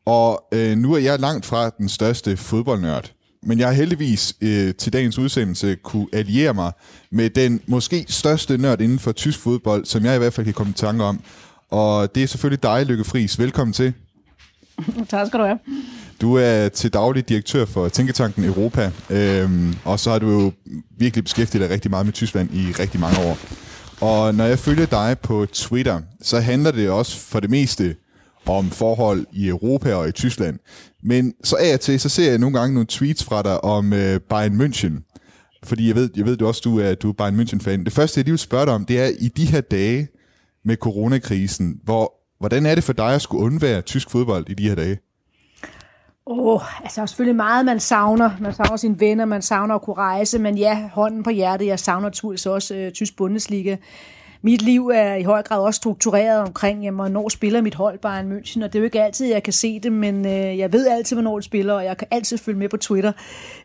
Og 0.05 0.43
øh, 0.53 0.77
nu 0.77 0.93
er 0.93 0.99
jeg 0.99 1.19
langt 1.19 1.45
fra 1.45 1.69
den 1.69 1.89
største 1.89 2.37
fodboldnørd. 2.37 3.16
Men 3.43 3.59
jeg 3.59 3.67
har 3.67 3.73
heldigvis 3.73 4.35
øh, 4.41 4.75
til 4.75 4.93
dagens 4.93 5.17
udsendelse 5.17 5.75
kunne 5.75 6.07
alliere 6.13 6.53
mig 6.53 6.71
med 7.11 7.29
den 7.29 7.61
måske 7.67 8.05
største 8.09 8.57
nørd 8.57 8.81
inden 8.81 8.99
for 8.99 9.11
tysk 9.11 9.39
fodbold, 9.39 9.85
som 9.85 10.05
jeg 10.05 10.15
i 10.15 10.17
hvert 10.17 10.33
fald 10.33 10.45
kan 10.45 10.53
komme 10.53 10.69
i 10.69 10.73
tanke 10.73 11.03
om. 11.03 11.19
Og 11.69 12.15
det 12.15 12.23
er 12.23 12.27
selvfølgelig 12.27 12.63
dig, 12.63 12.85
Lykke 12.85 13.03
Friis. 13.03 13.39
Velkommen 13.39 13.73
til. 13.73 13.93
Tak 15.09 15.27
skal 15.27 15.39
du 15.39 15.45
have. 15.45 15.59
Du 16.21 16.35
er 16.35 16.69
til 16.69 16.93
daglig 16.93 17.29
direktør 17.29 17.65
for 17.65 17.89
Tænketanken 17.89 18.43
Europa, 18.43 18.91
øhm, 19.09 19.75
og 19.85 19.99
så 19.99 20.11
har 20.11 20.19
du 20.19 20.31
jo 20.31 20.51
virkelig 20.97 21.23
beskæftiget 21.23 21.61
dig 21.61 21.69
rigtig 21.69 21.91
meget 21.91 22.05
med 22.05 22.13
Tyskland 22.13 22.53
i 22.53 22.71
rigtig 22.79 22.99
mange 22.99 23.19
år. 23.19 23.37
Og 24.01 24.35
når 24.35 24.45
jeg 24.45 24.59
følger 24.59 24.85
dig 24.85 25.17
på 25.23 25.45
Twitter, 25.53 26.01
så 26.21 26.39
handler 26.39 26.71
det 26.71 26.89
også 26.89 27.19
for 27.19 27.39
det 27.39 27.49
meste 27.49 27.95
om 28.49 28.69
forhold 28.69 29.25
i 29.31 29.47
Europa 29.47 29.93
og 29.93 30.07
i 30.07 30.11
Tyskland. 30.11 30.59
Men 31.03 31.33
så 31.43 31.55
af 31.59 31.73
og 31.73 31.79
til, 31.79 31.99
så 31.99 32.09
ser 32.09 32.29
jeg 32.29 32.39
nogle 32.39 32.59
gange 32.59 32.73
nogle 32.73 32.87
tweets 32.89 33.23
fra 33.23 33.41
dig 33.41 33.63
om 33.63 33.93
øh, 33.93 34.19
Bayern 34.19 34.61
München. 34.61 35.17
Fordi 35.63 35.87
jeg 35.87 35.95
ved, 35.95 36.09
jeg 36.15 36.25
ved 36.25 36.37
du 36.37 36.47
også, 36.47 36.61
du 36.63 36.79
er, 36.79 36.95
du 36.95 37.09
er 37.09 37.13
Bayern 37.13 37.39
München-fan. 37.39 37.83
Det 37.83 37.93
første, 37.93 38.19
jeg 38.19 38.25
lige 38.25 38.31
vil 38.31 38.39
spørge 38.39 38.65
dig 38.65 38.73
om, 38.73 38.85
det 38.85 38.99
er 38.99 39.09
i 39.19 39.27
de 39.27 39.45
her 39.45 39.61
dage 39.61 40.07
med 40.65 40.75
coronakrisen, 40.75 41.79
hvor, 41.83 42.13
hvordan 42.39 42.65
er 42.65 42.75
det 42.75 42.83
for 42.83 42.93
dig 42.93 43.15
at 43.15 43.21
skulle 43.21 43.43
undvære 43.43 43.81
tysk 43.81 44.09
fodbold 44.09 44.49
i 44.49 44.53
de 44.53 44.67
her 44.67 44.75
dage? 44.75 44.97
Åh, 46.29 46.47
oh, 46.47 46.83
altså 46.83 47.07
selvfølgelig 47.07 47.35
meget, 47.35 47.65
man 47.65 47.79
savner. 47.79 48.31
Man 48.39 48.53
savner 48.53 48.77
sine 48.77 48.99
venner, 48.99 49.25
man 49.25 49.41
savner 49.41 49.75
at 49.75 49.81
kunne 49.81 49.95
rejse, 49.95 50.39
men 50.39 50.57
ja, 50.57 50.89
hånden 50.93 51.23
på 51.23 51.29
hjertet, 51.29 51.65
jeg 51.67 51.79
savner 51.79 52.07
naturligvis 52.07 52.45
også 52.45 52.75
øh, 52.75 52.91
tysk 52.91 53.17
Bundesliga. 53.17 53.75
Mit 54.41 54.61
liv 54.61 54.87
er 54.87 55.15
i 55.15 55.23
høj 55.23 55.41
grad 55.41 55.59
også 55.59 55.77
struktureret 55.77 56.41
omkring, 56.41 56.83
jamen, 56.83 56.99
hvornår 56.99 57.29
spiller 57.29 57.61
mit 57.61 57.75
hold 57.75 57.99
Bayern 57.99 58.31
München, 58.31 58.63
og 58.63 58.73
det 58.73 58.75
er 58.75 58.79
jo 58.79 58.85
ikke 58.85 59.03
altid, 59.03 59.27
jeg 59.27 59.43
kan 59.43 59.53
se 59.53 59.79
det, 59.79 59.91
men 59.91 60.25
øh, 60.25 60.57
jeg 60.57 60.73
ved 60.73 60.87
altid, 60.87 61.15
hvornår 61.15 61.35
det 61.35 61.45
spiller, 61.45 61.73
og 61.73 61.83
jeg 61.83 61.97
kan 61.97 62.07
altid 62.11 62.37
følge 62.37 62.59
med 62.59 62.69
på 62.69 62.77
Twitter. 62.77 63.11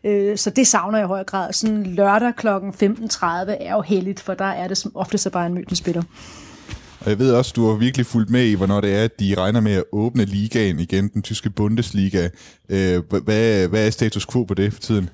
Øh, 0.03 0.37
så 0.37 0.49
det 0.49 0.67
savner 0.67 0.97
jeg 0.97 1.05
i 1.05 1.07
høj 1.07 1.23
grad. 1.23 1.53
Sådan 1.53 1.83
lørdag 1.83 2.35
kl. 2.35 2.47
15.30 2.47 3.25
er 3.59 3.73
jo 3.73 3.81
heldigt, 3.81 4.19
for 4.19 4.33
der 4.33 4.45
er 4.45 4.67
det 4.67 4.77
som 4.77 4.91
ofte, 4.95 5.17
så 5.17 5.29
Bayern 5.29 5.57
München 5.57 5.75
spiller. 5.75 6.03
Og 6.99 7.09
jeg 7.09 7.19
ved 7.19 7.33
også, 7.33 7.53
du 7.55 7.67
har 7.67 7.75
virkelig 7.75 8.05
fulgt 8.05 8.29
med 8.29 8.45
i, 8.45 8.53
hvornår 8.53 8.81
det 8.81 8.95
er, 8.95 9.03
at 9.03 9.19
de 9.19 9.35
regner 9.37 9.61
med 9.61 9.73
at 9.73 9.83
åbne 9.91 10.25
ligaen 10.25 10.79
igen, 10.79 11.07
den 11.07 11.21
tyske 11.21 11.49
Bundesliga. 11.49 12.29
Øh, 12.69 13.01
hvad, 13.09 13.67
hvad 13.67 13.87
er 13.87 13.89
status 13.89 14.25
quo 14.25 14.43
på 14.43 14.53
det 14.53 14.73
for 14.73 14.79
tiden? 14.79 15.09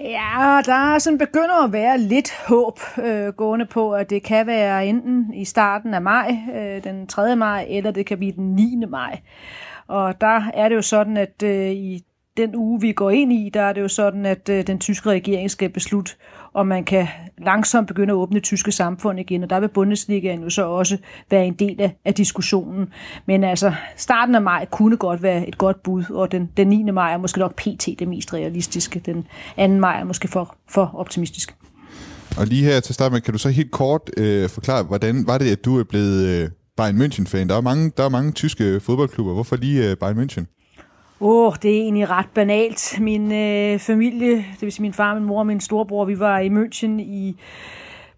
Ja, 0.00 0.60
der 0.66 0.94
er 0.94 0.98
sådan 0.98 1.18
begynder 1.18 1.64
at 1.64 1.72
være 1.72 1.98
lidt 1.98 2.32
håb 2.48 2.80
øh, 3.04 3.28
gående 3.28 3.66
på, 3.66 3.92
at 3.92 4.10
det 4.10 4.22
kan 4.22 4.46
være 4.46 4.86
enten 4.86 5.34
i 5.34 5.44
starten 5.44 5.94
af 5.94 6.02
maj, 6.02 6.36
øh, 6.54 6.84
den 6.84 7.06
3. 7.06 7.36
maj, 7.36 7.66
eller 7.68 7.90
det 7.90 8.06
kan 8.06 8.18
blive 8.18 8.32
den 8.32 8.54
9. 8.54 8.84
maj. 8.88 9.20
Og 9.86 10.20
der 10.20 10.50
er 10.54 10.68
det 10.68 10.76
jo 10.76 10.82
sådan, 10.82 11.16
at 11.16 11.42
øh, 11.44 11.70
i 11.70 12.04
den 12.36 12.56
uge, 12.56 12.80
vi 12.80 12.92
går 12.92 13.10
ind 13.10 13.32
i, 13.32 13.50
der 13.54 13.62
er 13.62 13.72
det 13.72 13.80
jo 13.80 13.88
sådan, 13.88 14.26
at 14.26 14.48
øh, 14.48 14.66
den 14.66 14.78
tyske 14.78 15.10
regering 15.10 15.50
skal 15.50 15.70
beslutte, 15.70 16.12
og 16.52 16.66
man 16.66 16.84
kan 16.84 17.06
langsomt 17.38 17.88
begynde 17.88 18.12
at 18.12 18.16
åbne 18.16 18.34
det 18.34 18.42
tyske 18.42 18.72
samfund 18.72 19.20
igen, 19.20 19.42
og 19.42 19.50
der 19.50 19.60
vil 19.60 19.68
Bundesligaen 19.68 20.42
jo 20.42 20.50
så 20.50 20.66
også 20.66 20.98
være 21.30 21.46
en 21.46 21.54
del 21.54 21.80
af, 21.80 21.96
af 22.04 22.14
diskussionen. 22.14 22.88
Men 23.26 23.44
altså, 23.44 23.72
starten 23.96 24.34
af 24.34 24.42
maj 24.42 24.66
kunne 24.70 24.96
godt 24.96 25.22
være 25.22 25.48
et 25.48 25.58
godt 25.58 25.82
bud, 25.82 26.04
og 26.10 26.32
den, 26.32 26.50
den 26.56 26.66
9. 26.66 26.90
maj 26.90 27.12
er 27.12 27.18
måske 27.18 27.38
nok 27.38 27.54
pt. 27.54 27.88
det 27.98 28.08
mest 28.08 28.34
realistiske. 28.34 28.98
Den 29.06 29.26
2. 29.56 29.68
maj 29.68 30.00
er 30.00 30.04
måske 30.04 30.28
for, 30.28 30.56
for 30.68 30.90
optimistisk. 30.94 31.54
Og 32.38 32.46
lige 32.46 32.64
her 32.64 32.80
til 32.80 32.94
start 32.94 33.12
med, 33.12 33.20
kan 33.20 33.32
du 33.32 33.38
så 33.38 33.48
helt 33.48 33.70
kort 33.70 34.10
øh, 34.16 34.48
forklare, 34.48 34.82
hvordan 34.82 35.26
var 35.26 35.38
det, 35.38 35.52
at 35.52 35.64
du 35.64 35.78
er 35.78 35.84
blevet 35.84 36.26
øh, 36.26 36.50
Bayern 36.76 37.02
München-fan? 37.02 37.48
Der 37.48 37.56
er 37.56 37.60
mange, 37.60 37.92
der 37.96 38.04
er 38.04 38.08
mange 38.08 38.32
tyske 38.32 38.80
fodboldklubber. 38.80 39.32
Hvorfor 39.32 39.56
lige 39.56 39.90
øh, 39.90 39.96
Bayern 39.96 40.18
München? 40.18 40.57
Åh, 41.20 41.46
oh, 41.46 41.54
det 41.62 41.76
er 41.76 41.82
egentlig 41.82 42.10
ret 42.10 42.28
banalt. 42.34 43.00
Min 43.00 43.32
øh, 43.32 43.78
familie, 43.78 44.36
det 44.36 44.62
vil 44.62 44.72
sige 44.72 44.82
min 44.82 44.92
far, 44.92 45.14
min 45.14 45.24
mor 45.24 45.38
og 45.38 45.46
min 45.46 45.60
storebror, 45.60 46.04
vi 46.04 46.18
var 46.18 46.38
i 46.38 46.48
München 46.48 47.00
i 47.00 47.36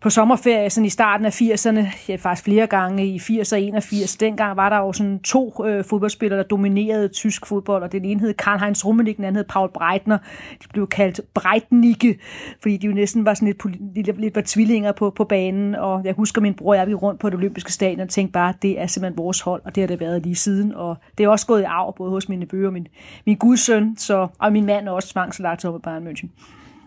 på 0.01 0.11
sommerferie 0.11 0.71
sådan 0.71 0.87
i 0.87 0.89
starten 0.89 1.27
af 1.27 1.41
80'erne, 1.41 1.87
ja, 2.09 2.17
faktisk 2.17 2.45
flere 2.45 2.67
gange 2.67 3.07
i 3.07 3.19
80 3.19 3.53
og 3.53 3.61
81. 3.61 4.17
Dengang 4.17 4.57
var 4.57 4.69
der 4.69 4.77
jo 4.77 4.93
sådan 4.93 5.19
to 5.19 5.67
øh, 5.67 5.85
fodboldspillere, 5.85 6.39
der 6.39 6.45
dominerede 6.45 7.09
tysk 7.09 7.47
fodbold, 7.47 7.83
og 7.83 7.93
den 7.93 8.05
ene 8.05 8.21
hed 8.21 8.35
Karl-Heinz 8.43 8.87
Rummenigge, 8.87 9.17
den 9.17 9.25
anden 9.25 9.37
hed 9.37 9.45
Paul 9.49 9.71
Breitner. 9.75 10.19
De 10.63 10.69
blev 10.73 10.87
kaldt 10.87 11.21
Breitnicke, 11.35 12.19
fordi 12.63 12.77
de 12.77 12.87
jo 12.87 12.93
næsten 12.93 13.25
var 13.25 13.35
sådan 13.35 13.49
lidt, 13.49 14.07
lidt, 14.07 14.21
lidt 14.21 14.35
var 14.35 14.43
tvillinger 14.47 14.93
på, 14.93 15.11
på 15.11 15.25
banen, 15.25 15.75
og 15.75 16.05
jeg 16.05 16.15
husker 16.15 16.41
min 16.41 16.55
bror 16.55 16.73
og 16.73 16.77
jeg 16.77 16.87
vi 16.87 16.95
rundt 16.95 17.21
på 17.21 17.31
det 17.31 17.37
olympiske 17.37 17.73
stadion 17.73 18.01
og 18.01 18.09
tænkte 18.09 18.33
bare, 18.33 18.55
det 18.63 18.81
er 18.81 18.87
simpelthen 18.87 19.19
vores 19.19 19.41
hold, 19.41 19.63
og 19.65 19.75
det 19.75 19.83
har 19.83 19.89
det 19.89 20.01
været 20.01 20.23
lige 20.23 20.35
siden, 20.35 20.75
og 20.75 20.97
det 21.19 21.25
er 21.25 21.29
også 21.29 21.47
gået 21.47 21.61
i 21.61 21.65
arv, 21.65 21.95
både 21.97 22.11
hos 22.11 22.29
mine 22.29 22.47
bøger 22.47 22.67
og 22.67 22.73
min, 22.73 22.87
min 23.27 23.37
gudsøn, 23.37 23.97
så, 23.97 24.29
og 24.39 24.53
min 24.53 24.67
mand 24.67 24.89
er 24.89 24.93
også 24.93 25.13
tvangslagt 25.13 25.65
op 25.65 25.77
i 25.77 25.83
Bayern 25.83 26.07
München. 26.07 26.29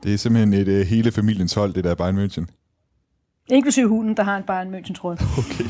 Det 0.04 0.14
er 0.14 0.18
simpelthen 0.18 0.54
et 0.54 0.82
uh, 0.82 0.88
hele 0.88 1.12
familiens 1.12 1.54
hold, 1.54 1.74
det 1.74 1.84
der 1.84 1.96
Bayern 1.96 2.26
München. 2.26 2.63
Inklusive 3.50 3.88
hunden, 3.88 4.18
der 4.18 4.24
har 4.24 4.38
en 4.38 4.44
Bayern 4.44 4.76
München 4.76 4.94
trøje. 4.94 5.18
Okay. 5.38 5.70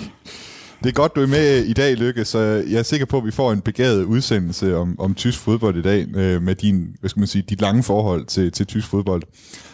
Det 0.84 0.89
er 0.89 0.94
godt, 0.94 1.15
du 1.15 1.22
er 1.22 1.27
med 1.27 1.63
i 1.63 1.74
dag, 1.74 1.96
Lykke, 1.96 2.25
så 2.25 2.39
jeg 2.39 2.80
er 2.80 2.84
sikker 2.84 3.06
på, 3.06 3.18
at 3.18 3.25
vi 3.25 3.32
får 3.32 3.51
en 3.51 3.62
begavet 3.62 4.03
udsendelse 4.03 4.77
om, 4.77 5.00
om 5.00 5.15
tysk 5.15 5.39
fodbold 5.39 5.77
i 5.77 5.82
dag, 5.82 6.08
øh, 6.15 6.42
med 6.42 6.56
din, 6.56 6.96
hvad 7.00 7.10
skal 7.10 7.20
man 7.20 7.27
sige, 7.27 7.42
dit 7.42 7.62
lange 7.62 7.84
forhold 7.84 8.25
til, 8.25 8.51
til 8.51 8.65
tysk 8.65 8.88
fodbold. 8.88 9.24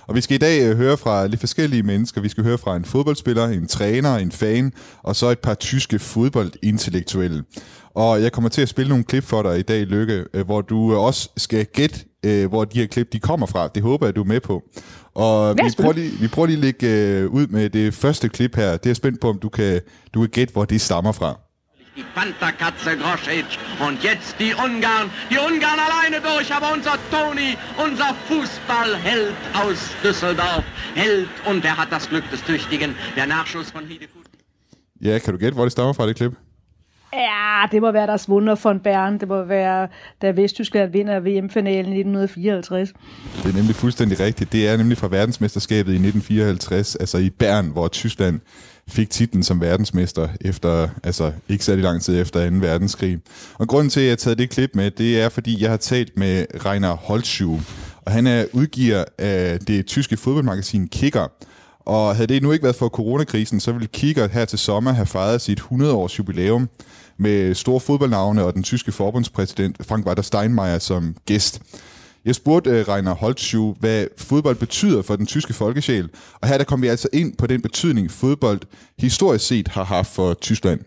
Og 0.08 0.16
vi 0.16 0.22
skal 0.22 0.36
i 0.36 0.38
dag 0.38 0.70
øh, 0.70 0.78
høre 0.78 0.98
fra 0.98 1.28
lidt 1.28 1.40
forskellige 1.40 1.84
mennesker. 1.84 2.22
Vi 2.22 2.30
skal 2.30 2.44
høre 2.44 2.58
fra 2.58 2.76
en 2.76 2.86
fodboldspiller, 2.86 3.46
en 3.46 3.68
træner, 3.68 4.16
en 4.16 4.32
fan, 4.32 4.74
og 5.04 5.16
så 5.16 5.30
et 5.30 5.40
par 5.40 5.54
tyske 5.54 6.00
fodboldintellektuelle. 6.00 7.44
Og 7.94 8.22
jeg 8.22 8.32
kommer 8.32 8.50
til 8.50 8.62
at 8.62 8.70
spille 8.70 8.90
nogle 8.90 9.04
klip 9.04 9.24
for 9.24 9.42
dig 9.42 9.60
i 9.60 9.62
dag, 9.62 9.82
Lykke, 9.82 10.26
øh, 10.34 10.46
hvor 10.46 10.62
du 10.62 10.96
også 10.96 11.30
skal 11.38 11.66
gætte, 11.66 12.00
øh, 12.26 12.50
hvor 12.50 12.66
de 12.66 12.80
her 12.80 12.88
klip 12.88 13.14
de 13.14 13.20
kommer 13.20 13.48
fra. 13.48 13.68
Det 13.68 13.84
håber 13.84 14.06
jeg, 14.08 14.16
du 14.16 14.22
er 14.22 14.28
med 14.28 14.40
på. 14.40 14.64
Og 15.14 15.56
vi 15.56 15.70
prøver, 15.78 15.94
lige, 15.94 16.12
vi 16.12 16.28
prøver 16.28 16.46
lige 16.48 16.58
at 16.58 16.64
lægge 16.64 16.88
øh, 16.88 17.30
ud 17.30 17.48
med 17.48 17.70
det 17.70 17.94
første 17.94 18.30
klip 18.30 18.56
her. 18.56 18.78
Det 18.78 18.90
er 18.90 18.94
spændt 18.94 19.20
på, 19.20 19.30
om 19.30 19.40
du 19.40 19.50
kan, 19.50 19.82
du 20.14 20.20
kan 20.22 20.30
gætte, 20.30 20.54
hvor 20.54 20.66
det 20.66 20.82
stammer 20.82 21.12
fra. 21.12 21.40
Die 21.96 22.06
Pantherkatze 22.16 22.92
Grosic 23.04 23.50
und 23.86 23.96
jetzt 24.10 24.32
die 24.40 24.54
Ungarn, 24.66 25.12
die 25.32 25.40
Ungarn 25.48 25.80
alleine 25.88 26.18
durch, 26.30 26.50
aber 26.58 26.68
unser 26.78 26.96
Toni, 27.12 27.50
unser 27.86 28.10
Fußballheld 28.28 29.36
aus 29.62 29.80
Düsseldorf, 30.04 30.64
Held 30.96 31.30
und 31.50 31.66
er 31.66 31.76
hat 31.78 31.92
das 31.92 32.08
Glück 32.10 32.24
des 32.32 32.42
Tüchtigen, 32.44 32.96
der 33.18 33.26
Nachschuss 33.26 33.72
von 33.72 33.86
Hidefut. 33.86 34.26
Ja, 35.02 35.20
kan 35.20 35.34
du 35.34 35.40
gætte, 35.40 35.56
hvor 35.56 35.64
det 35.64 35.72
stammer 35.72 35.94
fra, 35.94 36.08
det 36.08 36.16
klip? 36.16 36.34
Ja, 37.14 37.66
det 37.72 37.82
må 37.82 37.92
være 37.92 38.08
deres 38.08 38.30
Wunder 38.30 38.56
von 38.64 38.80
Bern. 38.80 39.20
Det 39.20 39.28
må 39.28 39.44
være, 39.44 39.88
da 40.22 40.32
Vesttyskland 40.32 40.92
vinder 40.92 41.20
VM-finalen 41.20 41.94
i 41.94 42.00
1954. 42.00 42.90
Det 43.44 43.52
er 43.52 43.56
nemlig 43.56 43.76
fuldstændig 43.76 44.20
rigtigt. 44.20 44.52
Det 44.52 44.70
er 44.70 44.78
nemlig 44.78 44.98
fra 44.98 45.08
verdensmesterskabet 45.08 45.92
i 45.92 45.96
1954, 45.96 46.96
altså 46.96 47.18
i 47.18 47.30
Bern, 47.30 47.68
hvor 47.68 47.88
Tyskland 47.88 48.40
fik 48.88 49.10
titlen 49.10 49.44
som 49.44 49.62
verdensmester 49.62 50.28
efter, 50.42 50.88
altså 51.04 51.32
ikke 51.50 51.66
særlig 51.66 51.84
lang 51.84 52.02
tid 52.02 52.22
efter 52.22 52.50
2. 52.50 52.56
verdenskrig. 52.56 53.20
Og 53.54 53.68
grunden 53.68 53.90
til, 53.90 54.00
at 54.00 54.06
jeg 54.06 54.12
har 54.12 54.16
taget 54.16 54.38
det 54.38 54.50
klip 54.50 54.70
med, 54.74 54.92
det 54.92 55.22
er, 55.22 55.30
fordi 55.30 55.62
jeg 55.62 55.70
har 55.70 55.78
talt 55.78 56.18
med 56.18 56.46
Rainer 56.66 56.96
Holtschuh, 56.96 57.60
og 58.06 58.12
han 58.12 58.28
er 58.28 58.46
udgiver 58.54 59.04
af 59.18 59.60
det 59.60 59.86
tyske 59.86 60.18
fodboldmagasin 60.18 60.88
Kicker. 60.88 61.28
Og 61.80 62.16
havde 62.16 62.28
det 62.28 62.44
nu 62.44 62.52
ikke 62.52 62.64
været 62.64 62.76
for 62.76 62.90
coronakrisen, 62.90 63.60
så 63.60 63.72
ville 63.72 63.88
Kicker 63.88 64.28
her 64.28 64.46
til 64.46 64.60
sommer 64.60 64.92
have 64.92 65.06
fejret 65.06 65.42
sit 65.42 65.60
100-års 65.60 66.20
jubilæum 66.20 66.70
med 67.20 67.56
store 67.56 67.80
fodboldnavne 67.80 68.44
og 68.44 68.54
den 68.54 68.64
tyske 68.64 68.92
forbundspræsident 68.92 69.78
Frank-Walter 69.92 70.22
Steinmeier 70.22 70.80
som 70.80 71.16
gæst. 71.26 71.62
Jeg 72.26 72.36
spurgte 72.36 72.70
uh, 72.70 72.88
Rainer 72.88 73.14
Holtschuh, 73.14 73.76
hvad 73.80 74.06
fodbold 74.18 74.56
betyder 74.56 75.02
for 75.02 75.16
den 75.16 75.26
tyske 75.26 75.54
folkesjæl, 75.54 76.10
og 76.42 76.48
her 76.48 76.58
der 76.58 76.64
kom 76.64 76.82
vi 76.82 76.88
altså 76.88 77.08
ind 77.14 77.38
på 77.38 77.48
den 77.48 77.62
betydning, 77.62 78.12
fodbold 78.12 78.60
historisk 79.00 79.48
set 79.48 79.68
har 79.68 79.84
haft 79.84 80.16
for 80.16 80.34
Tyskland. 80.34 80.80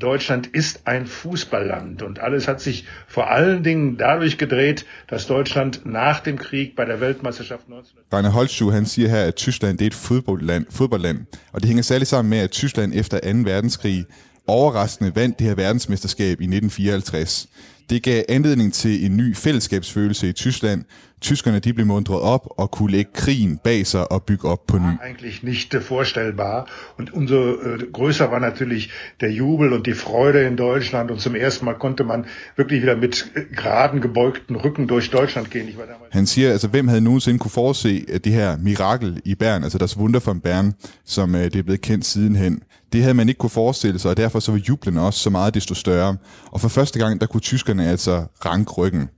Deutschland 0.00 0.44
ist 0.54 0.80
ein 0.86 1.06
Fußballland 1.06 2.02
und 2.02 2.18
alles 2.20 2.46
hat 2.46 2.60
sich 2.60 2.86
vor 3.08 3.30
allen 3.30 3.64
Dingen 3.64 3.96
dadurch 3.96 4.38
gedreht, 4.38 4.86
dass 5.10 5.26
Deutschland 5.26 5.80
nach 5.84 6.20
dem 6.20 6.38
Krieg 6.38 6.76
bei 6.76 6.84
der 6.84 7.00
Weltmeisterschaft 7.00 7.68
19... 7.68 7.98
Rainer 8.12 8.32
Holtschuh, 8.32 8.72
han 8.72 8.86
siger 8.86 9.08
her, 9.08 9.24
at 9.24 9.34
Tyskland 9.34 9.78
det 9.78 9.84
er 9.84 9.86
et 9.86 9.94
fodboldland, 9.94 10.66
fodboldland, 10.70 11.18
og 11.52 11.60
det 11.60 11.68
hænger 11.68 11.82
særligt 11.82 12.08
sammen 12.08 12.30
med, 12.30 12.38
at 12.38 12.50
Tyskland 12.50 12.92
efter 12.94 13.20
2. 13.20 13.38
verdenskrig 13.44 14.06
overraskende 14.46 15.16
vandt 15.16 15.38
det 15.38 15.46
her 15.46 15.54
verdensmesterskab 15.54 16.40
i 16.40 16.44
1954. 16.44 17.46
Det 17.90 18.02
gav 18.02 18.24
anledning 18.28 18.74
til 18.74 19.06
en 19.06 19.16
ny 19.16 19.36
fællesskabsfølelse 19.36 20.28
i 20.28 20.32
Tyskland. 20.32 20.84
Tyskerne 21.22 21.58
de 21.58 21.72
blev 21.72 21.86
mundret 21.86 22.20
op 22.20 22.48
og 22.58 22.70
kunne 22.70 22.92
lægge 22.92 23.10
krigen 23.14 23.58
bag 23.64 23.86
sig 23.86 24.12
og 24.12 24.22
bygge 24.22 24.48
op 24.48 24.66
på 24.66 24.78
ny. 24.78 24.92
Eigentlich 25.06 25.42
nicht 25.42 25.74
vorstellbar. 25.74 26.66
Und 26.98 27.12
umso 27.12 27.36
äh, 27.36 27.78
größer 27.92 28.30
war 28.30 28.40
natürlich 28.40 28.90
der 29.20 29.30
Jubel 29.30 29.72
und 29.72 29.86
die 29.86 29.94
Freude 29.94 30.46
in 30.46 30.56
Deutschland. 30.56 31.10
Und 31.10 31.20
zum 31.20 31.34
ersten 31.34 31.64
Mal 31.64 31.74
konnte 31.74 32.04
man 32.04 32.24
wirklich 32.56 32.82
wieder 32.82 32.96
mit 32.96 33.30
äh, 33.34 33.54
geraden, 33.54 34.00
gebeugten 34.00 34.56
Rücken 34.56 34.86
durch 34.86 35.10
Deutschland 35.10 35.50
gehen. 35.50 35.68
Ich 35.68 35.78
war 35.78 35.86
damals 35.86 36.12
Han 36.14 36.26
siger, 36.26 36.50
altså 36.50 36.68
hvem 36.68 36.88
havde 36.88 37.00
nogensinde 37.00 37.38
kunne 37.38 37.50
forudse 37.50 38.04
det 38.24 38.32
her 38.32 38.56
mirakel 38.56 39.20
i 39.24 39.34
Bern, 39.34 39.64
altså 39.64 39.78
das 39.78 39.96
Wunder 39.96 40.20
von 40.20 40.40
Bern, 40.40 40.74
som 41.04 41.34
øh, 41.34 41.44
det 41.44 41.56
er 41.56 41.62
blevet 41.62 41.80
kendt 41.80 42.04
sidenhen. 42.04 42.62
Det 42.92 43.02
havde 43.02 43.14
man 43.14 43.28
ikke 43.28 43.38
kunne 43.38 43.50
forestille 43.50 43.98
sig, 43.98 44.10
og 44.10 44.16
derfor 44.16 44.40
så 44.40 44.52
var 44.52 44.58
jublen 44.68 44.98
også 44.98 45.20
så 45.20 45.30
meget 45.30 45.54
desto 45.54 45.74
større. 45.74 46.16
Og 46.46 46.60
for 46.60 46.68
første 46.68 46.98
gang, 46.98 47.20
der 47.20 47.26
kunne 47.26 47.40
tyskerne 47.40 47.88
altså 47.88 48.24
ranke 48.44 48.72
ryggen. 48.72 49.08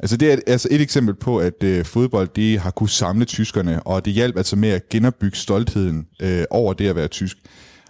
Altså 0.00 0.16
det 0.16 0.32
er 0.32 0.36
altså 0.46 0.68
et 0.70 0.80
eksempel 0.80 1.14
på, 1.14 1.38
at 1.38 1.62
øh, 1.62 1.84
fodbold 1.84 2.28
det 2.36 2.60
har 2.60 2.70
kunne 2.70 2.88
samle 2.88 3.24
tyskerne, 3.24 3.82
og 3.82 4.04
det 4.04 4.12
hjalp 4.12 4.36
altså 4.36 4.56
med 4.56 4.68
at 4.68 4.88
genopbygge 4.88 5.36
stoltheden 5.36 6.06
øh, 6.22 6.44
over 6.50 6.72
det 6.72 6.88
at 6.88 6.96
være 6.96 7.08
tysk. 7.08 7.36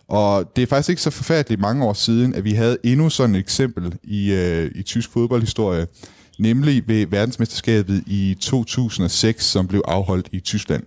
Og 0.08 0.56
det 0.56 0.62
er 0.62 0.66
faktisk 0.66 0.88
ikke 0.88 1.02
så 1.02 1.10
forfærdeligt 1.10 1.60
mange 1.60 1.84
år 1.84 1.92
siden, 1.92 2.34
at 2.34 2.44
vi 2.44 2.52
havde 2.52 2.78
endnu 2.84 3.10
sådan 3.10 3.34
et 3.34 3.38
eksempel 3.38 3.94
i, 4.02 4.32
øh, 4.32 4.70
i 4.74 4.82
tysk 4.82 5.12
fodboldhistorie, 5.12 5.86
nemlig 6.38 6.88
ved 6.88 7.06
verdensmesterskabet 7.06 8.02
i 8.06 8.36
2006, 8.40 9.44
som 9.44 9.68
blev 9.68 9.82
afholdt 9.84 10.28
i 10.32 10.40
Tyskland. 10.40 10.82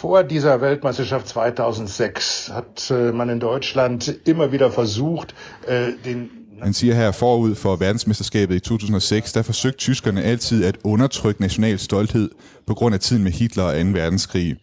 Vor 0.00 0.22
dieser 0.22 0.60
Weltmeisterschaft 0.60 1.26
2006 1.26 2.50
hat 2.52 2.90
äh, 2.90 3.12
man 3.12 3.30
in 3.30 3.40
Deutschland 3.40 4.14
immer 4.26 4.50
wieder 4.50 4.70
versucht, 4.70 5.34
äh, 5.68 5.92
den 6.04 6.30
han 6.62 6.72
siger 6.72 6.94
her 6.94 7.12
forud 7.12 7.54
for 7.54 7.76
verdensmesterskabet 7.76 8.54
i 8.54 8.60
2006, 8.60 9.32
der 9.32 9.42
forsøgte 9.42 9.78
tyskerne 9.78 10.22
altid 10.22 10.64
at 10.64 10.78
undertrykke 10.84 11.40
national 11.40 11.78
stolthed 11.78 12.30
på 12.66 12.74
grund 12.74 12.94
af 12.94 13.00
tiden 13.00 13.24
med 13.24 13.32
Hitler 13.32 13.64
og 13.64 13.72
2. 13.72 13.78
verdenskrig. 13.78 14.56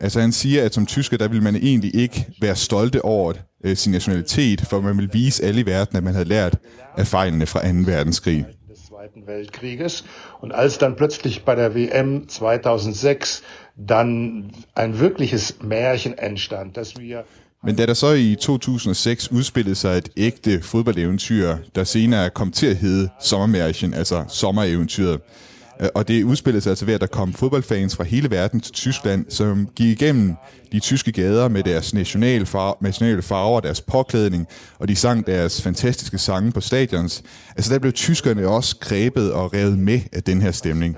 Altså 0.00 0.20
han 0.20 0.32
siger, 0.32 0.64
at 0.64 0.74
som 0.74 0.86
tysker, 0.86 1.16
der 1.16 1.28
vil 1.28 1.42
man 1.42 1.56
egentlig 1.56 1.94
ikke 1.94 2.26
være 2.40 2.56
stolte 2.56 3.04
over 3.04 3.32
øh, 3.64 3.76
sin 3.76 3.92
nationalitet, 3.92 4.60
for 4.60 4.80
man 4.80 4.98
vil 4.98 5.10
vise 5.12 5.44
alle 5.44 5.60
i 5.60 5.66
verden, 5.66 5.96
at 5.96 6.04
man 6.04 6.12
havde 6.12 6.28
lært 6.28 6.58
af 6.96 7.06
fejlene 7.06 7.46
fra 7.46 7.72
2. 7.72 7.74
verdenskrig. 7.86 8.46
Zweiten 8.86 9.26
Weltkrieges. 9.26 10.04
Und 10.42 10.52
als 10.52 10.78
dann 10.78 10.94
plötzlich 10.96 11.44
bei 11.44 11.54
der 11.54 11.74
WM 11.74 12.26
2006 12.28 13.42
dann 13.88 14.50
ein 14.74 15.00
wirkliches 15.00 15.56
Märchen 15.62 16.14
entstand, 16.18 16.76
dass 16.76 16.96
wir 16.98 17.24
men 17.66 17.76
da 17.76 17.86
der 17.86 17.94
så 17.94 18.12
i 18.12 18.36
2006 18.40 19.32
udspillede 19.32 19.74
sig 19.74 19.98
et 19.98 20.08
ægte 20.16 20.62
fodboldeventyr, 20.62 21.56
der 21.74 21.84
senere 21.84 22.30
kom 22.30 22.52
til 22.52 22.66
at 22.66 22.76
hedde 22.76 23.08
Sommermærchen, 23.20 23.94
altså 23.94 24.24
sommereventyret, 24.28 25.20
øh, 25.80 25.88
og 25.94 26.08
det 26.08 26.22
udspillede 26.22 26.60
sig 26.60 26.70
altså 26.70 26.84
ved, 26.84 26.94
at 26.94 27.00
der 27.00 27.06
kom 27.06 27.32
fodboldfans 27.32 27.96
fra 27.96 28.04
hele 28.04 28.30
verden 28.30 28.60
til 28.60 28.72
Tyskland, 28.72 29.24
som 29.28 29.68
gik 29.76 30.02
igennem 30.02 30.34
de 30.72 30.80
tyske 30.80 31.12
gader 31.12 31.48
med 31.48 31.62
deres 31.62 31.94
nationale, 31.94 32.46
far- 32.46 32.76
nationale 32.80 33.22
farver, 33.22 33.60
deres 33.60 33.80
påklædning, 33.80 34.46
og 34.78 34.88
de 34.88 34.96
sang 34.96 35.26
deres 35.26 35.62
fantastiske 35.62 36.18
sange 36.18 36.52
på 36.52 36.60
stadions. 36.60 37.22
Altså 37.56 37.72
der 37.72 37.78
blev 37.78 37.92
tyskerne 37.92 38.48
også 38.48 38.76
grebet 38.80 39.32
og 39.32 39.54
revet 39.54 39.78
med 39.78 40.00
af 40.12 40.22
den 40.22 40.42
her 40.42 40.50
stemning. 40.50 40.96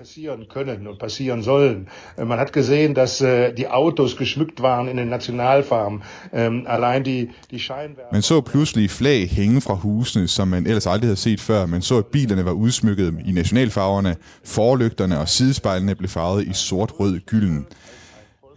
Können 0.54 0.86
und 0.88 0.98
passieren 1.00 1.44
sollen. 1.44 1.88
Man 2.18 2.38
hat 2.38 2.52
gesehen, 2.52 2.94
dass 2.94 3.20
äh, 3.20 3.54
die 3.56 3.68
Autos 3.68 4.16
geschmückt 4.16 4.62
waren 4.62 4.88
in 4.88 4.96
den 4.96 5.08
Nationalfarben. 5.08 6.02
Ähm, 6.34 6.66
allein 6.68 7.02
die, 7.04 7.28
die 7.50 7.58
Scheinwerfer... 7.58 8.12
Man 8.12 8.22
så 8.22 8.40
pludselig 8.40 8.90
flag 8.90 9.28
hænge 9.30 9.60
fra 9.60 9.74
husene, 9.74 10.28
som 10.28 10.48
man 10.48 10.66
ellers 10.66 10.86
aldrig 10.86 11.08
havde 11.08 11.16
set 11.16 11.40
før. 11.40 11.66
Man 11.66 11.82
så, 11.82 11.98
at 11.98 12.06
bilerne 12.06 12.44
var 12.44 12.52
udsmykket 12.52 13.14
i 13.26 13.32
nationalfarverne, 13.32 14.16
forlygterne 14.44 15.20
og 15.20 15.28
sidespejlene 15.28 15.94
blev 15.94 16.08
farvet 16.08 16.46
i 16.46 16.52
sort, 16.52 16.92
rød, 17.00 17.20
gylden. 17.26 17.66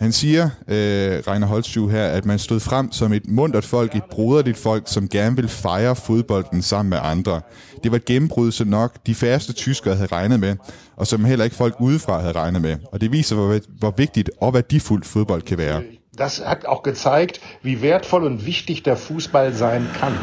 Han 0.02 0.12
siger, 0.12 0.50
øh, 0.68 1.24
Reiner 1.28 1.48
Holtschuh 1.48 1.92
her, 1.92 2.08
at 2.08 2.26
man 2.26 2.40
stod 2.40 2.60
frem 2.60 2.92
som 2.92 3.14
et 3.14 3.28
mundret 3.28 3.66
folk, 3.66 3.96
et 3.96 4.04
broderligt 4.04 4.58
folk, 4.58 4.84
som 4.86 5.08
gerne 5.08 5.36
vil 5.36 5.48
fejre 5.48 5.96
fodbolden 5.96 6.62
sammen 6.62 6.90
med 6.90 6.98
andre. 7.02 7.42
Det 7.84 7.92
var 7.92 7.98
et 7.98 8.06
gennembrud, 8.06 8.52
som 8.52 8.68
nok 8.68 8.96
de 9.08 9.16
færreste 9.16 9.54
tyskere 9.54 9.96
havde 9.96 10.10
regnet 10.12 10.40
med, 10.40 10.56
og 10.96 11.08
som 11.08 11.26
heller 11.26 11.46
ikke 11.46 11.56
folk 11.56 11.76
udefra 11.80 12.20
havde 12.20 12.34
regnet 12.34 12.62
med. 12.62 12.76
Og 12.92 13.02
det 13.02 13.12
viser, 13.12 13.36
hvor, 13.36 13.60
hvor 13.80 13.94
vigtigt 13.98 14.30
og 14.42 14.54
værdifuldt 14.54 15.06
fodbold 15.06 15.42
kan 15.42 15.58
være. 15.58 15.82
Das 16.18 16.42
hat 16.46 16.66
auch 16.66 16.84
gezeigt, 16.84 17.40
wie 17.64 17.78
wertvoll 17.82 18.24
und 18.24 18.46
wichtig 18.46 18.86
der 18.86 18.96
Fußball 18.96 19.54
sein 19.54 19.88
kann. 20.00 20.14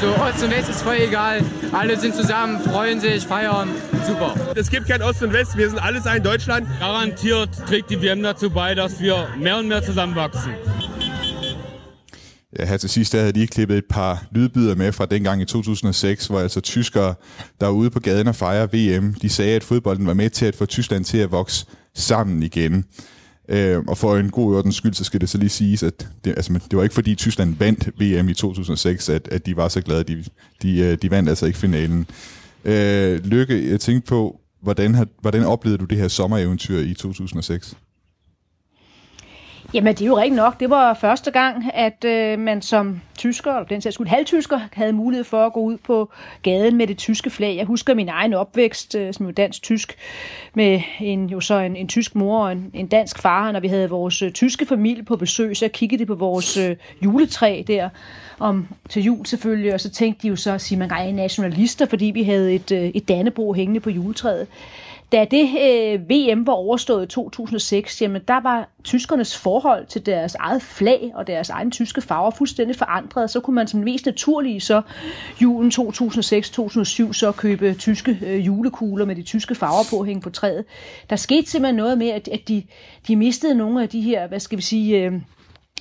Also 0.00 0.14
Ost 0.22 0.44
und 0.44 0.50
West 0.52 0.68
ist 0.68 0.82
voll 0.82 0.96
egal. 1.00 1.40
Alle 1.72 1.98
sind 1.98 2.14
zusammen, 2.14 2.60
freuen 2.60 3.00
sich, 3.00 3.26
feiern. 3.26 3.68
Super. 4.06 4.32
Es 4.54 4.70
gibt 4.70 4.86
kein 4.86 5.02
Ost 5.02 5.24
und 5.24 5.32
West, 5.32 5.56
wir 5.56 5.68
sind 5.68 5.80
alles 5.80 6.06
ein 6.06 6.22
Deutschland. 6.22 6.68
Garantiert 6.78 7.48
trägt 7.66 7.90
die 7.90 8.00
WM 8.00 8.22
dazu 8.22 8.48
bei, 8.48 8.76
dass 8.76 9.00
wir 9.00 9.26
mehr 9.36 9.58
und 9.58 9.66
mehr 9.66 9.82
zusammenwachsen. 9.82 10.52
Ja, 12.58 12.64
her 12.64 12.76
til 12.76 12.88
sidst 12.88 13.12
der 13.12 13.20
havde 13.20 13.32
de 13.32 13.46
klippet 13.46 13.78
et 13.78 13.84
par 13.90 14.24
lydbider 14.30 14.74
med 14.76 14.92
fra 14.92 15.06
dengang 15.06 15.42
i 15.42 15.44
2006, 15.44 16.26
hvor 16.26 16.40
altså 16.40 16.60
tyskere, 16.60 17.14
der 17.60 17.66
var 17.66 17.72
ude 17.72 17.90
på 17.90 18.00
gaden 18.00 18.28
og 18.28 18.36
fejre 18.36 18.68
VM, 18.72 19.14
de 19.14 19.28
sagde, 19.28 19.56
at 19.56 19.64
fodbolden 19.64 20.06
var 20.06 20.14
med 20.14 20.30
til 20.30 20.46
at 20.46 20.56
få 20.56 20.66
Tyskland 20.66 21.04
til 21.04 21.18
at 21.18 21.32
vokse 21.32 21.66
sammen 21.94 22.42
igen. 22.42 22.84
Øh, 23.48 23.78
og 23.86 23.98
for 23.98 24.16
en 24.16 24.30
god 24.30 24.56
ordens 24.56 24.76
skyld, 24.76 24.94
så 24.94 25.04
skal 25.04 25.20
det 25.20 25.28
så 25.28 25.38
lige 25.38 25.48
siges, 25.48 25.82
at 25.82 26.08
det, 26.24 26.30
altså, 26.30 26.52
det 26.70 26.76
var 26.76 26.82
ikke 26.82 26.94
fordi 26.94 27.14
Tyskland 27.14 27.56
vandt 27.58 27.88
VM 28.00 28.28
i 28.28 28.34
2006, 28.34 29.08
at, 29.08 29.28
at 29.28 29.46
de 29.46 29.56
var 29.56 29.68
så 29.68 29.80
glade. 29.80 30.04
De, 30.04 30.24
de, 30.62 30.78
øh, 30.78 30.98
de 31.02 31.10
vandt 31.10 31.28
altså 31.28 31.46
ikke 31.46 31.58
finalen. 31.58 32.06
Øh, 32.64 33.24
Lykke, 33.24 33.70
jeg 33.70 33.80
tænkte 33.80 34.08
på, 34.08 34.40
hvordan, 34.62 34.94
har, 34.94 35.06
hvordan 35.20 35.44
oplevede 35.44 35.78
du 35.78 35.84
det 35.84 35.98
her 35.98 36.08
sommereventyr 36.08 36.78
i 36.78 36.94
2006? 36.94 37.76
Jamen, 39.74 39.94
det 39.94 40.02
er 40.02 40.06
jo 40.06 40.16
rigtigt 40.16 40.36
nok. 40.36 40.60
Det 40.60 40.70
var 40.70 40.94
første 40.94 41.30
gang, 41.30 41.70
at 41.74 42.04
øh, 42.04 42.38
man 42.38 42.62
som 42.62 43.00
tysker, 43.18 43.52
eller 43.52 43.66
den 43.66 43.80
sags 43.80 43.94
skyld 43.94 44.06
halvtysker, 44.06 44.60
havde 44.72 44.92
mulighed 44.92 45.24
for 45.24 45.46
at 45.46 45.52
gå 45.52 45.60
ud 45.60 45.76
på 45.76 46.12
gaden 46.42 46.76
med 46.76 46.86
det 46.86 46.98
tyske 46.98 47.30
flag. 47.30 47.56
Jeg 47.56 47.66
husker 47.66 47.94
min 47.94 48.08
egen 48.08 48.34
opvækst 48.34 48.94
øh, 48.94 49.14
som 49.14 49.26
jo 49.26 49.32
dansk-tysk, 49.32 49.96
med 50.54 50.80
en, 51.00 51.30
jo 51.30 51.40
så 51.40 51.54
en, 51.54 51.76
en 51.76 51.88
tysk 51.88 52.14
mor 52.14 52.44
og 52.44 52.52
en, 52.52 52.70
en 52.74 52.86
dansk 52.86 53.18
far, 53.18 53.52
når 53.52 53.60
vi 53.60 53.68
havde 53.68 53.90
vores 53.90 54.22
øh, 54.22 54.32
tyske 54.32 54.66
familie 54.66 55.02
på 55.02 55.16
besøg, 55.16 55.56
så 55.56 55.68
kiggede 55.68 56.00
de 56.00 56.06
på 56.06 56.14
vores 56.14 56.56
øh, 56.56 56.76
juletræ 57.04 57.62
der, 57.66 57.88
om 58.38 58.66
til 58.88 59.02
jul 59.02 59.26
selvfølgelig, 59.26 59.74
og 59.74 59.80
så 59.80 59.90
tænkte 59.90 60.22
de 60.22 60.28
jo 60.28 60.36
så, 60.36 60.52
at 60.52 60.74
man 60.78 60.90
er 60.90 61.12
nationalister, 61.12 61.86
fordi 61.86 62.04
vi 62.04 62.22
havde 62.22 62.54
et, 62.54 62.72
øh, 62.72 62.84
et 62.84 63.08
dannebro 63.08 63.54
hængende 63.54 63.80
på 63.80 63.90
juletræet. 63.90 64.46
Da 65.12 65.24
det 65.30 65.48
øh, 65.62 66.10
VM 66.10 66.46
var 66.46 66.52
overstået 66.52 67.04
i 67.04 67.08
2006, 67.08 68.02
jamen 68.02 68.22
der 68.28 68.40
var 68.40 68.68
tyskernes 68.84 69.38
forhold 69.38 69.86
til 69.86 70.06
deres 70.06 70.34
eget 70.34 70.62
flag 70.62 71.12
og 71.14 71.26
deres 71.26 71.50
egen 71.50 71.70
tyske 71.70 72.00
farver 72.00 72.30
fuldstændig 72.30 72.76
forandret. 72.76 73.30
Så 73.30 73.40
kunne 73.40 73.54
man 73.54 73.66
som 73.66 73.80
mest 73.80 74.06
naturlige 74.06 74.60
så 74.60 74.82
julen 75.42 75.70
2006-2007 75.70 77.12
så 77.12 77.32
købe 77.36 77.74
tyske 77.74 78.18
øh, 78.26 78.46
julekugler 78.46 79.04
med 79.04 79.16
de 79.16 79.22
tyske 79.22 79.54
farver 79.54 79.84
på 79.90 80.04
hænge 80.04 80.20
på 80.20 80.30
træet. 80.30 80.64
Der 81.10 81.16
skete 81.16 81.50
simpelthen 81.50 81.76
noget 81.76 81.98
med, 81.98 82.08
at, 82.08 82.28
at 82.28 82.48
de, 82.48 82.62
de 83.08 83.16
mistede 83.16 83.54
nogle 83.54 83.82
af 83.82 83.88
de 83.88 84.00
her, 84.00 84.26
hvad 84.26 84.40
skal 84.40 84.58
vi 84.58 84.62
sige... 84.62 85.04
Øh, 85.04 85.12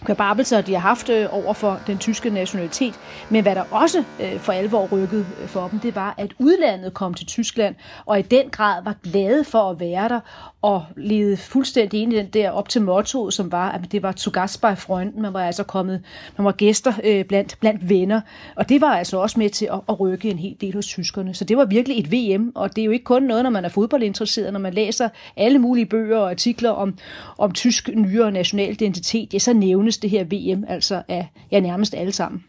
kvababelser, 0.06 0.62
de 0.62 0.74
har 0.74 0.80
haft 0.80 1.10
øh, 1.10 1.28
over 1.32 1.54
for 1.54 1.80
den 1.88 1.98
tyske 1.98 2.30
nationalitet. 2.30 3.00
Men 3.30 3.44
hvad 3.44 3.56
der 3.56 3.64
også 3.72 4.04
øh, 4.20 4.40
for 4.40 4.54
alvor 4.54 4.88
rykkede 4.92 5.26
øh, 5.42 5.48
for 5.48 5.68
dem, 5.68 5.80
det 5.80 5.96
var, 5.96 6.14
at 6.18 6.34
udlandet 6.40 6.94
kom 6.94 7.14
til 7.14 7.26
Tyskland, 7.26 7.76
og 8.06 8.20
i 8.20 8.22
den 8.22 8.50
grad 8.50 8.84
var 8.84 8.96
glade 9.04 9.44
for 9.44 9.70
at 9.70 9.80
være 9.80 10.10
der, 10.10 10.20
og 10.68 10.86
levede 10.98 11.38
fuldstændig 11.38 12.02
ind 12.02 12.14
i 12.14 12.16
den 12.16 12.28
der 12.28 12.52
op 12.52 12.70
til 12.70 12.82
mottoet, 12.82 13.34
som 13.34 13.52
var, 13.52 13.72
at 13.72 13.92
det 13.92 14.04
var 14.04 14.12
zu 14.12 14.32
Gast 14.32 14.62
bei 14.62 14.76
Freunden. 14.76 15.22
Man 15.22 15.34
var 15.34 15.46
altså 15.46 15.64
kommet, 15.64 16.02
man 16.38 16.46
var 16.46 16.52
gæster 16.52 16.94
øh, 17.04 17.26
blandt, 17.26 17.58
blandt 17.60 17.90
venner, 17.90 18.22
og 18.56 18.70
det 18.70 18.82
var 18.82 18.98
altså 18.98 19.18
også 19.18 19.40
med 19.40 19.50
til 19.50 19.66
at, 19.66 19.80
at 19.90 20.00
rykke 20.00 20.30
en 20.30 20.40
hel 20.40 20.56
del 20.62 20.74
hos 20.74 20.86
tyskerne. 20.86 21.34
Så 21.34 21.44
det 21.44 21.58
var 21.58 21.66
virkelig 21.66 22.00
et 22.00 22.12
VM, 22.12 22.52
og 22.56 22.76
det 22.76 22.82
er 22.82 22.86
jo 22.86 22.92
ikke 22.92 23.04
kun 23.04 23.24
noget, 23.24 23.44
når 23.44 23.50
man 23.50 23.66
er 23.66 23.70
fodboldinteresseret, 23.70 24.54
når 24.54 24.60
man 24.60 24.74
læser 24.74 25.10
alle 25.38 25.60
mulige 25.60 25.86
bøger 25.86 26.18
og 26.18 26.30
artikler 26.30 26.70
om, 26.70 26.98
om 27.38 27.52
tysk 27.52 27.90
nyere 27.94 28.32
national 28.32 28.72
identitet, 28.72 29.34
ja, 29.34 29.40
så 29.40 29.54
nævnes 29.54 29.98
det 29.98 30.10
her 30.10 30.24
VM 30.24 30.64
altså 30.68 31.02
af 31.08 31.28
ja, 31.52 31.60
nærmest 31.60 31.94
alle 31.94 32.12
sammen. 32.12 32.44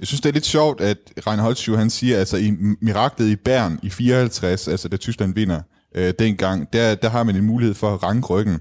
Jeg 0.00 0.06
synes, 0.06 0.20
det 0.20 0.28
er 0.28 0.32
lidt 0.32 0.46
sjovt, 0.46 0.80
at 0.80 0.98
Reinhold 1.26 1.56
Schuh, 1.56 1.78
han 1.78 1.90
siger, 1.90 2.18
altså 2.18 2.36
i 2.36 2.52
miraklet 2.80 3.28
i 3.28 3.36
Bern 3.36 3.78
i 3.82 3.90
54, 3.90 4.68
altså 4.68 4.88
da 4.88 4.96
Tyskland 4.96 5.34
vinder 5.34 5.60
øh, 5.94 6.14
dengang, 6.18 6.72
der, 6.72 6.94
der 6.94 7.08
har 7.08 7.22
man 7.22 7.36
en 7.36 7.44
mulighed 7.44 7.74
for 7.74 7.94
at 7.94 8.02
ranke 8.02 8.26
ryggen. 8.26 8.60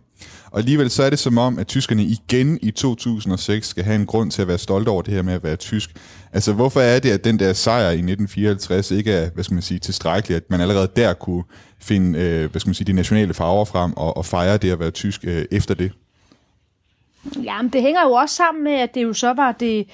Og 0.51 0.59
alligevel 0.59 0.89
så 0.89 1.03
er 1.03 1.09
det 1.09 1.19
som 1.19 1.37
om, 1.37 1.59
at 1.59 1.67
tyskerne 1.67 2.03
igen 2.03 2.59
i 2.61 2.71
2006 2.71 3.67
skal 3.67 3.83
have 3.83 3.95
en 3.95 4.05
grund 4.05 4.31
til 4.31 4.41
at 4.41 4.47
være 4.47 4.57
stolte 4.57 4.89
over 4.89 5.01
det 5.01 5.13
her 5.13 5.21
med 5.21 5.33
at 5.33 5.43
være 5.43 5.55
tysk. 5.55 5.89
Altså 6.33 6.53
hvorfor 6.53 6.81
er 6.81 6.99
det, 6.99 7.11
at 7.11 7.23
den 7.23 7.39
der 7.39 7.53
sejr 7.53 7.89
i 7.89 7.93
1954 7.93 8.91
ikke 8.91 9.11
er, 9.11 9.29
hvad 9.29 9.43
skal 9.43 9.53
man 9.53 9.61
sige, 9.61 9.79
tilstrækkelig, 9.79 10.35
at 10.35 10.43
man 10.49 10.61
allerede 10.61 10.91
der 10.95 11.13
kunne 11.13 11.43
finde, 11.79 12.19
øh, 12.19 12.51
hvad 12.51 12.59
skal 12.59 12.69
man 12.69 12.75
sige, 12.75 12.87
de 12.87 12.93
nationale 12.93 13.33
farver 13.33 13.65
frem 13.65 13.93
og, 13.93 14.17
og 14.17 14.25
fejre 14.25 14.57
det 14.57 14.71
at 14.71 14.79
være 14.79 14.91
tysk 14.91 15.25
øh, 15.27 15.45
efter 15.51 15.73
det? 15.73 15.91
Jamen, 17.43 17.73
det 17.73 17.81
hænger 17.81 18.01
jo 18.03 18.11
også 18.11 18.35
sammen 18.35 18.63
med, 18.63 18.73
at 18.73 18.95
det 18.95 19.03
jo 19.03 19.13
så 19.13 19.33
var 19.33 19.51
det 19.51 19.87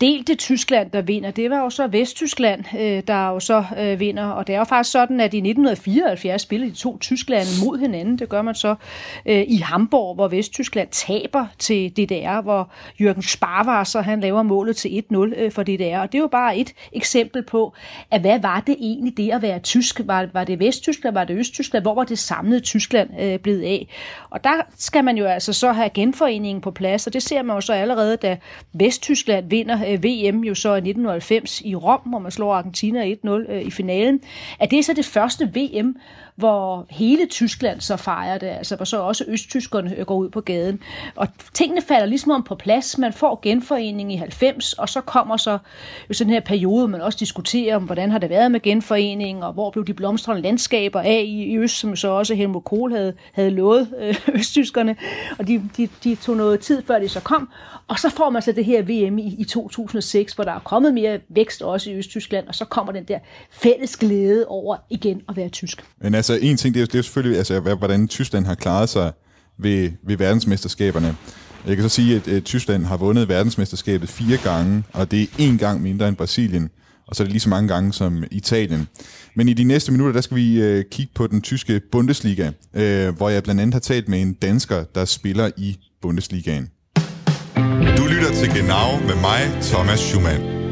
delte 0.00 0.34
Tyskland, 0.34 0.90
der 0.90 1.02
vinder. 1.02 1.30
Det 1.30 1.50
var 1.50 1.58
jo 1.58 1.70
så 1.70 1.86
Vesttyskland, 1.86 2.64
øh, 2.78 3.02
der 3.06 3.28
jo 3.28 3.40
så 3.40 3.64
øh, 3.78 4.00
vinder. 4.00 4.24
Og 4.24 4.46
det 4.46 4.54
er 4.54 4.58
jo 4.58 4.64
faktisk 4.64 4.92
sådan, 4.92 5.20
at 5.20 5.34
i 5.34 5.36
1974 5.36 6.42
spillede 6.42 6.70
de 6.70 6.76
to 6.76 6.98
Tyskland 6.98 7.46
mod 7.64 7.78
hinanden. 7.78 8.18
Det 8.18 8.28
gør 8.28 8.42
man 8.42 8.54
så 8.54 8.74
øh, 9.26 9.44
i 9.48 9.56
Hamburg, 9.56 10.14
hvor 10.14 10.28
Vesttyskland 10.28 10.88
taber 10.90 11.46
til 11.58 11.90
DDR, 11.90 12.40
hvor 12.40 12.70
Jürgen 13.00 13.32
Sparwasser, 13.32 14.02
han 14.02 14.20
laver 14.20 14.42
målet 14.42 14.76
til 14.76 15.04
1-0 15.12 15.16
øh, 15.16 15.52
for 15.52 15.62
DDR. 15.62 15.98
Og 15.98 16.12
det 16.12 16.18
er 16.18 16.22
jo 16.22 16.28
bare 16.32 16.56
et 16.56 16.72
eksempel 16.92 17.42
på, 17.42 17.74
at 18.10 18.20
hvad 18.20 18.40
var 18.40 18.60
det 18.60 18.76
egentlig 18.80 19.16
det 19.16 19.30
at 19.30 19.42
være 19.42 19.58
tysk? 19.58 20.00
Var, 20.04 20.28
var 20.32 20.44
det 20.44 20.60
Vesttyskland, 20.60 21.14
var 21.14 21.24
det 21.24 21.38
Østtyskland? 21.38 21.84
Hvor 21.84 21.94
var 21.94 22.04
det 22.04 22.18
samlede 22.18 22.60
Tyskland 22.60 23.10
øh, 23.20 23.38
blevet 23.38 23.62
af? 23.62 23.88
Og 24.30 24.44
der 24.44 24.62
skal 24.78 25.04
man 25.04 25.16
jo 25.16 25.24
altså 25.24 25.52
så 25.52 25.72
have 25.72 25.90
genforeningen 25.90 26.60
på 26.60 26.70
plads, 26.70 27.06
og 27.06 27.12
det 27.12 27.22
ser 27.22 27.42
man 27.42 27.56
jo 27.56 27.60
så 27.60 27.72
allerede, 27.72 28.16
da 28.16 28.36
Vesttyskland 28.72 29.50
vinder 29.50 29.85
Øh, 29.86 30.04
VM 30.04 30.44
jo 30.44 30.54
så 30.54 30.68
i 30.68 30.78
1990 30.78 31.60
i 31.60 31.74
Rom, 31.74 32.00
hvor 32.00 32.18
man 32.18 32.30
slår 32.30 32.54
Argentina 32.54 33.14
1-0 33.14 33.28
øh, 33.28 33.62
i 33.62 33.70
finalen. 33.70 34.20
Er 34.60 34.66
det 34.66 34.84
så 34.84 34.92
det 34.92 35.04
første 35.04 35.52
VM, 35.54 35.96
hvor 36.36 36.86
hele 36.90 37.26
Tyskland 37.26 37.80
så 37.80 37.96
fejrer 37.96 38.38
det, 38.38 38.46
altså 38.46 38.76
hvor 38.76 38.84
så 38.84 39.00
også 39.00 39.24
østtyskerne 39.28 40.04
går 40.04 40.14
ud 40.14 40.28
på 40.28 40.40
gaden. 40.40 40.80
Og 41.14 41.28
tingene 41.54 41.82
falder 41.82 42.06
ligesom 42.06 42.32
om 42.32 42.42
på 42.42 42.54
plads. 42.54 42.98
Man 42.98 43.12
får 43.12 43.40
genforening 43.42 44.12
i 44.12 44.16
90, 44.16 44.72
og 44.72 44.88
så 44.88 45.00
kommer 45.00 45.36
så 45.36 45.58
jo 46.08 46.14
sådan 46.14 46.32
her 46.32 46.40
periode, 46.40 46.88
man 46.88 47.00
også 47.00 47.18
diskuterer 47.18 47.76
om, 47.76 47.82
hvordan 47.82 48.10
har 48.10 48.18
det 48.18 48.30
været 48.30 48.50
med 48.50 48.60
genforening, 48.60 49.44
og 49.44 49.52
hvor 49.52 49.70
blev 49.70 49.86
de 49.86 49.94
blomstrende 49.94 50.42
landskaber 50.42 51.00
af 51.00 51.24
i 51.26 51.56
øst, 51.56 51.78
som 51.78 51.96
så 51.96 52.08
også 52.08 52.34
Helmut 52.34 52.64
Kohl 52.64 52.92
havde, 52.92 53.12
havde 53.32 53.50
lovet 53.50 53.88
øh, 54.00 54.16
østtyskerne. 54.38 54.96
Og 55.38 55.48
de, 55.48 55.62
de, 55.76 55.88
de 56.04 56.14
tog 56.14 56.36
noget 56.36 56.60
tid, 56.60 56.82
før 56.86 56.98
de 56.98 57.08
så 57.08 57.20
kom. 57.20 57.48
Og 57.88 57.98
så 57.98 58.10
får 58.10 58.30
man 58.30 58.42
så 58.42 58.52
det 58.52 58.64
her 58.64 58.82
VM 58.82 59.18
i, 59.18 59.36
i 59.38 59.44
2006, 59.44 60.32
hvor 60.32 60.44
der 60.44 60.52
er 60.52 60.58
kommet 60.58 60.94
mere 60.94 61.20
vækst 61.28 61.62
også 61.62 61.90
i 61.90 61.94
Østtyskland, 61.94 62.48
og 62.48 62.54
så 62.54 62.64
kommer 62.64 62.92
den 62.92 63.04
der 63.04 63.18
fælles 63.50 63.96
glæde 63.96 64.46
over 64.48 64.76
igen 64.90 65.22
at 65.28 65.36
være 65.36 65.48
tysk. 65.48 65.84
Men 65.98 66.14
altså, 66.30 66.46
en 66.46 66.56
ting, 66.56 66.74
det 66.74 66.82
er, 66.82 66.86
det 66.86 66.98
er 66.98 67.02
selvfølgelig, 67.02 67.38
altså, 67.38 67.60
hvordan 67.60 68.08
Tyskland 68.08 68.46
har 68.46 68.54
klaret 68.54 68.88
sig 68.88 69.12
ved, 69.58 69.90
ved 70.06 70.16
verdensmesterskaberne. 70.16 71.16
Jeg 71.66 71.76
kan 71.76 71.82
så 71.82 71.88
sige, 71.88 72.16
at, 72.16 72.28
at 72.28 72.44
Tyskland 72.44 72.84
har 72.84 72.96
vundet 72.96 73.28
verdensmesterskabet 73.28 74.08
fire 74.08 74.36
gange, 74.36 74.84
og 74.92 75.10
det 75.10 75.22
er 75.22 75.26
en 75.38 75.58
gang 75.58 75.82
mindre 75.82 76.08
end 76.08 76.16
Brasilien, 76.16 76.70
og 77.08 77.16
så 77.16 77.22
er 77.22 77.24
det 77.24 77.32
lige 77.32 77.40
så 77.40 77.48
mange 77.48 77.68
gange 77.68 77.92
som 77.92 78.24
Italien. 78.30 78.88
Men 79.36 79.48
i 79.48 79.52
de 79.52 79.64
næste 79.64 79.92
minutter, 79.92 80.12
der 80.12 80.20
skal 80.20 80.36
vi 80.36 80.62
øh, 80.62 80.84
kigge 80.90 81.12
på 81.14 81.26
den 81.26 81.40
tyske 81.40 81.80
Bundesliga, 81.92 82.50
øh, 82.74 83.16
hvor 83.16 83.28
jeg 83.28 83.42
blandt 83.42 83.60
andet 83.60 83.74
har 83.74 83.80
talt 83.80 84.08
med 84.08 84.22
en 84.22 84.32
dansker, 84.32 84.84
der 84.94 85.04
spiller 85.04 85.50
i 85.56 85.76
Bundesligaen. 86.02 86.68
Du 87.96 88.04
lytter 88.04 88.32
til 88.34 88.48
Genau 88.48 89.06
med 89.06 89.20
mig, 89.20 89.62
Thomas 89.62 90.00
Schumann. 90.00 90.65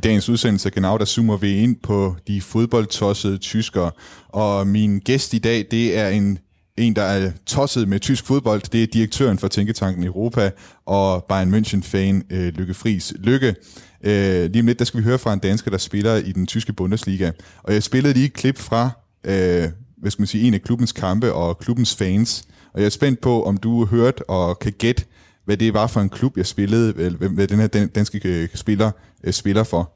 I 0.00 0.02
dagens 0.02 0.28
udsendelse 0.28 0.70
Genau, 0.70 0.98
der 0.98 1.04
zoomer 1.04 1.36
vi 1.36 1.56
ind 1.56 1.76
på 1.82 2.16
de 2.26 2.40
fodboldtossede 2.40 3.38
tyskere. 3.38 3.90
Og 4.28 4.66
min 4.66 4.98
gæst 4.98 5.34
i 5.34 5.38
dag, 5.38 5.66
det 5.70 5.98
er 5.98 6.08
en 6.08 6.38
en, 6.76 6.96
der 6.96 7.02
er 7.02 7.30
tosset 7.46 7.88
med 7.88 8.00
tysk 8.00 8.26
fodbold. 8.26 8.62
Det 8.72 8.82
er 8.82 8.86
direktøren 8.86 9.38
for 9.38 9.48
Tænketanken 9.48 10.04
Europa 10.04 10.50
og 10.86 11.24
Bayern 11.24 11.54
München-fan 11.54 12.36
øh, 12.36 12.54
Lykke 12.54 12.74
Friis. 12.74 13.12
Lykke, 13.18 13.54
øh, 14.04 14.50
lige 14.50 14.60
om 14.60 14.66
lidt, 14.66 14.78
der 14.78 14.84
skal 14.84 15.00
vi 15.00 15.04
høre 15.04 15.18
fra 15.18 15.32
en 15.32 15.38
dansker, 15.38 15.70
der 15.70 15.78
spiller 15.78 16.16
i 16.16 16.32
den 16.32 16.46
tyske 16.46 16.72
Bundesliga. 16.72 17.30
Og 17.62 17.74
jeg 17.74 17.82
spillede 17.82 18.14
lige 18.14 18.26
et 18.26 18.32
klip 18.32 18.58
fra, 18.58 18.90
øh, 19.24 19.68
hvad 19.98 20.10
skal 20.10 20.20
man 20.22 20.26
sige, 20.26 20.46
en 20.46 20.54
af 20.54 20.62
klubbens 20.62 20.92
kampe 20.92 21.32
og 21.32 21.58
klubbens 21.58 21.96
fans. 21.96 22.44
Og 22.74 22.80
jeg 22.80 22.86
er 22.86 22.90
spændt 22.90 23.20
på, 23.20 23.44
om 23.44 23.56
du 23.56 23.84
hørt 23.84 24.22
og 24.28 24.58
kan 24.58 24.72
gætte, 24.72 25.04
hvad 25.44 25.56
det 25.56 25.74
var 25.74 25.86
for 25.86 26.00
en 26.00 26.08
klub, 26.08 26.36
jeg 26.36 26.46
spillede, 26.46 26.92
hvad 27.18 27.48
den 27.48 27.58
her 27.58 27.86
danske 27.94 28.20
øh, 28.24 28.48
spiller 28.54 28.90
øh, 29.24 29.32
spiller 29.32 29.64
for. 29.64 29.92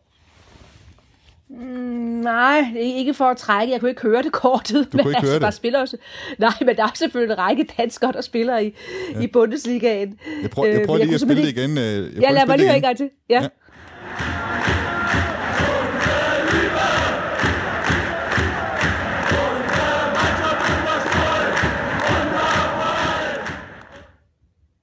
Mm, 1.51 2.21
nej, 2.25 2.65
ikke 2.77 3.15
for 3.15 3.25
at 3.25 3.37
trække. 3.37 3.73
Jeg 3.73 3.81
kunne 3.81 3.91
ikke 3.91 4.03
høre 4.03 4.23
det 4.23 4.33
kortet. 4.33 4.89
Du 4.93 4.99
kunne 4.99 5.11
ikke 5.11 5.17
altså, 5.17 5.33
høre 5.33 5.41
det? 5.41 5.55
Spiller 5.55 5.81
også. 5.81 5.97
Nej, 6.39 6.53
men 6.61 6.77
der 6.77 6.83
er 6.83 6.91
selvfølgelig 6.95 7.33
en 7.33 7.39
række 7.39 7.67
danskere, 7.79 8.13
der 8.13 8.21
spiller 8.21 8.59
i, 8.59 8.75
ja. 9.15 9.21
i 9.21 9.27
Bundesligaen. 9.27 10.19
Jeg 10.43 10.51
prøver, 10.51 10.69
jeg 10.69 10.83
prøver 10.87 11.01
øh, 11.01 11.01
lige 11.01 11.09
jeg 11.09 11.15
at 11.15 11.21
spille 11.21 11.43
det 11.43 11.49
igen. 11.49 11.77
Jeg 11.77 12.23
ja, 12.23 12.31
lad 12.31 12.47
mig 12.47 12.57
lige 12.59 12.67
høre 12.67 12.77
en 12.77 12.83
gang 12.83 12.97
til. 12.97 13.11
Ja. 13.31 13.43
ja. 13.43 13.49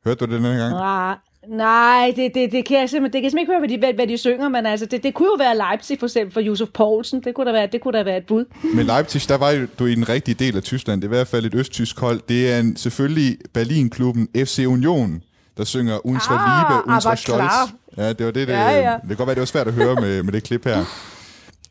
Hørte 0.05 0.25
du 0.25 0.31
det 0.31 0.43
denne 0.43 0.57
gang? 0.57 0.73
Nej, 0.73 1.15
Nej, 1.47 2.13
det, 2.15 2.31
det, 2.35 2.51
det, 2.51 2.65
kan 2.65 2.79
jeg 2.79 2.89
simpelthen, 2.89 3.03
det 3.03 3.11
kan 3.11 3.23
jeg 3.23 3.31
simpelthen 3.31 3.39
ikke 3.39 3.51
høre, 3.51 3.59
hvad 3.59 3.69
de, 3.69 3.77
hvad, 3.77 3.93
hvad 3.93 4.07
de 4.07 4.17
synger, 4.17 4.49
men 4.49 4.65
altså, 4.65 4.85
det, 4.85 5.03
det 5.03 5.13
kunne 5.13 5.27
jo 5.27 5.35
være 5.39 5.57
Leipzig 5.57 5.99
for 5.99 6.05
eksempel 6.05 6.33
for 6.33 6.39
Josef 6.39 6.69
Poulsen. 6.73 7.23
Det 7.23 7.35
kunne 7.35 7.45
da 7.45 7.51
være, 7.51 7.67
det 7.71 7.81
kunne 7.81 7.97
da 7.97 8.03
være 8.03 8.17
et 8.17 8.25
bud. 8.25 8.45
Men 8.75 8.85
Leipzig, 8.85 9.29
der 9.29 9.37
var 9.37 9.67
du 9.79 9.85
i 9.85 9.95
den 9.95 10.09
rigtige 10.09 10.35
del 10.35 10.57
af 10.57 10.63
Tyskland. 10.63 11.01
Det 11.01 11.07
er 11.07 11.09
i 11.09 11.15
hvert 11.15 11.27
fald 11.27 11.45
et 11.45 11.53
østtysk 11.53 11.99
hold. 11.99 12.21
Det 12.29 12.53
er 12.53 12.59
en, 12.59 12.75
selvfølgelig 12.75 13.37
Berlin-klubben 13.53 14.27
FC 14.35 14.65
Union, 14.67 15.21
der 15.57 15.63
synger 15.63 16.05
Unsere 16.05 16.35
ah, 16.35 16.71
Liebe, 16.71 16.95
Unsere 16.95 17.17
Stolz. 17.17 17.53
Ja, 17.97 18.13
det 18.13 18.25
var 18.25 18.31
det, 18.31 18.47
det, 18.47 18.53
ja, 18.53 18.91
ja. 18.91 18.93
det 18.93 19.07
kan 19.07 19.17
godt 19.17 19.27
være, 19.27 19.35
det 19.35 19.39
var 19.39 19.45
svært 19.45 19.67
at 19.67 19.73
høre 19.73 19.95
med, 19.95 20.23
med 20.23 20.33
det 20.33 20.43
klip 20.43 20.65
her. 20.65 20.85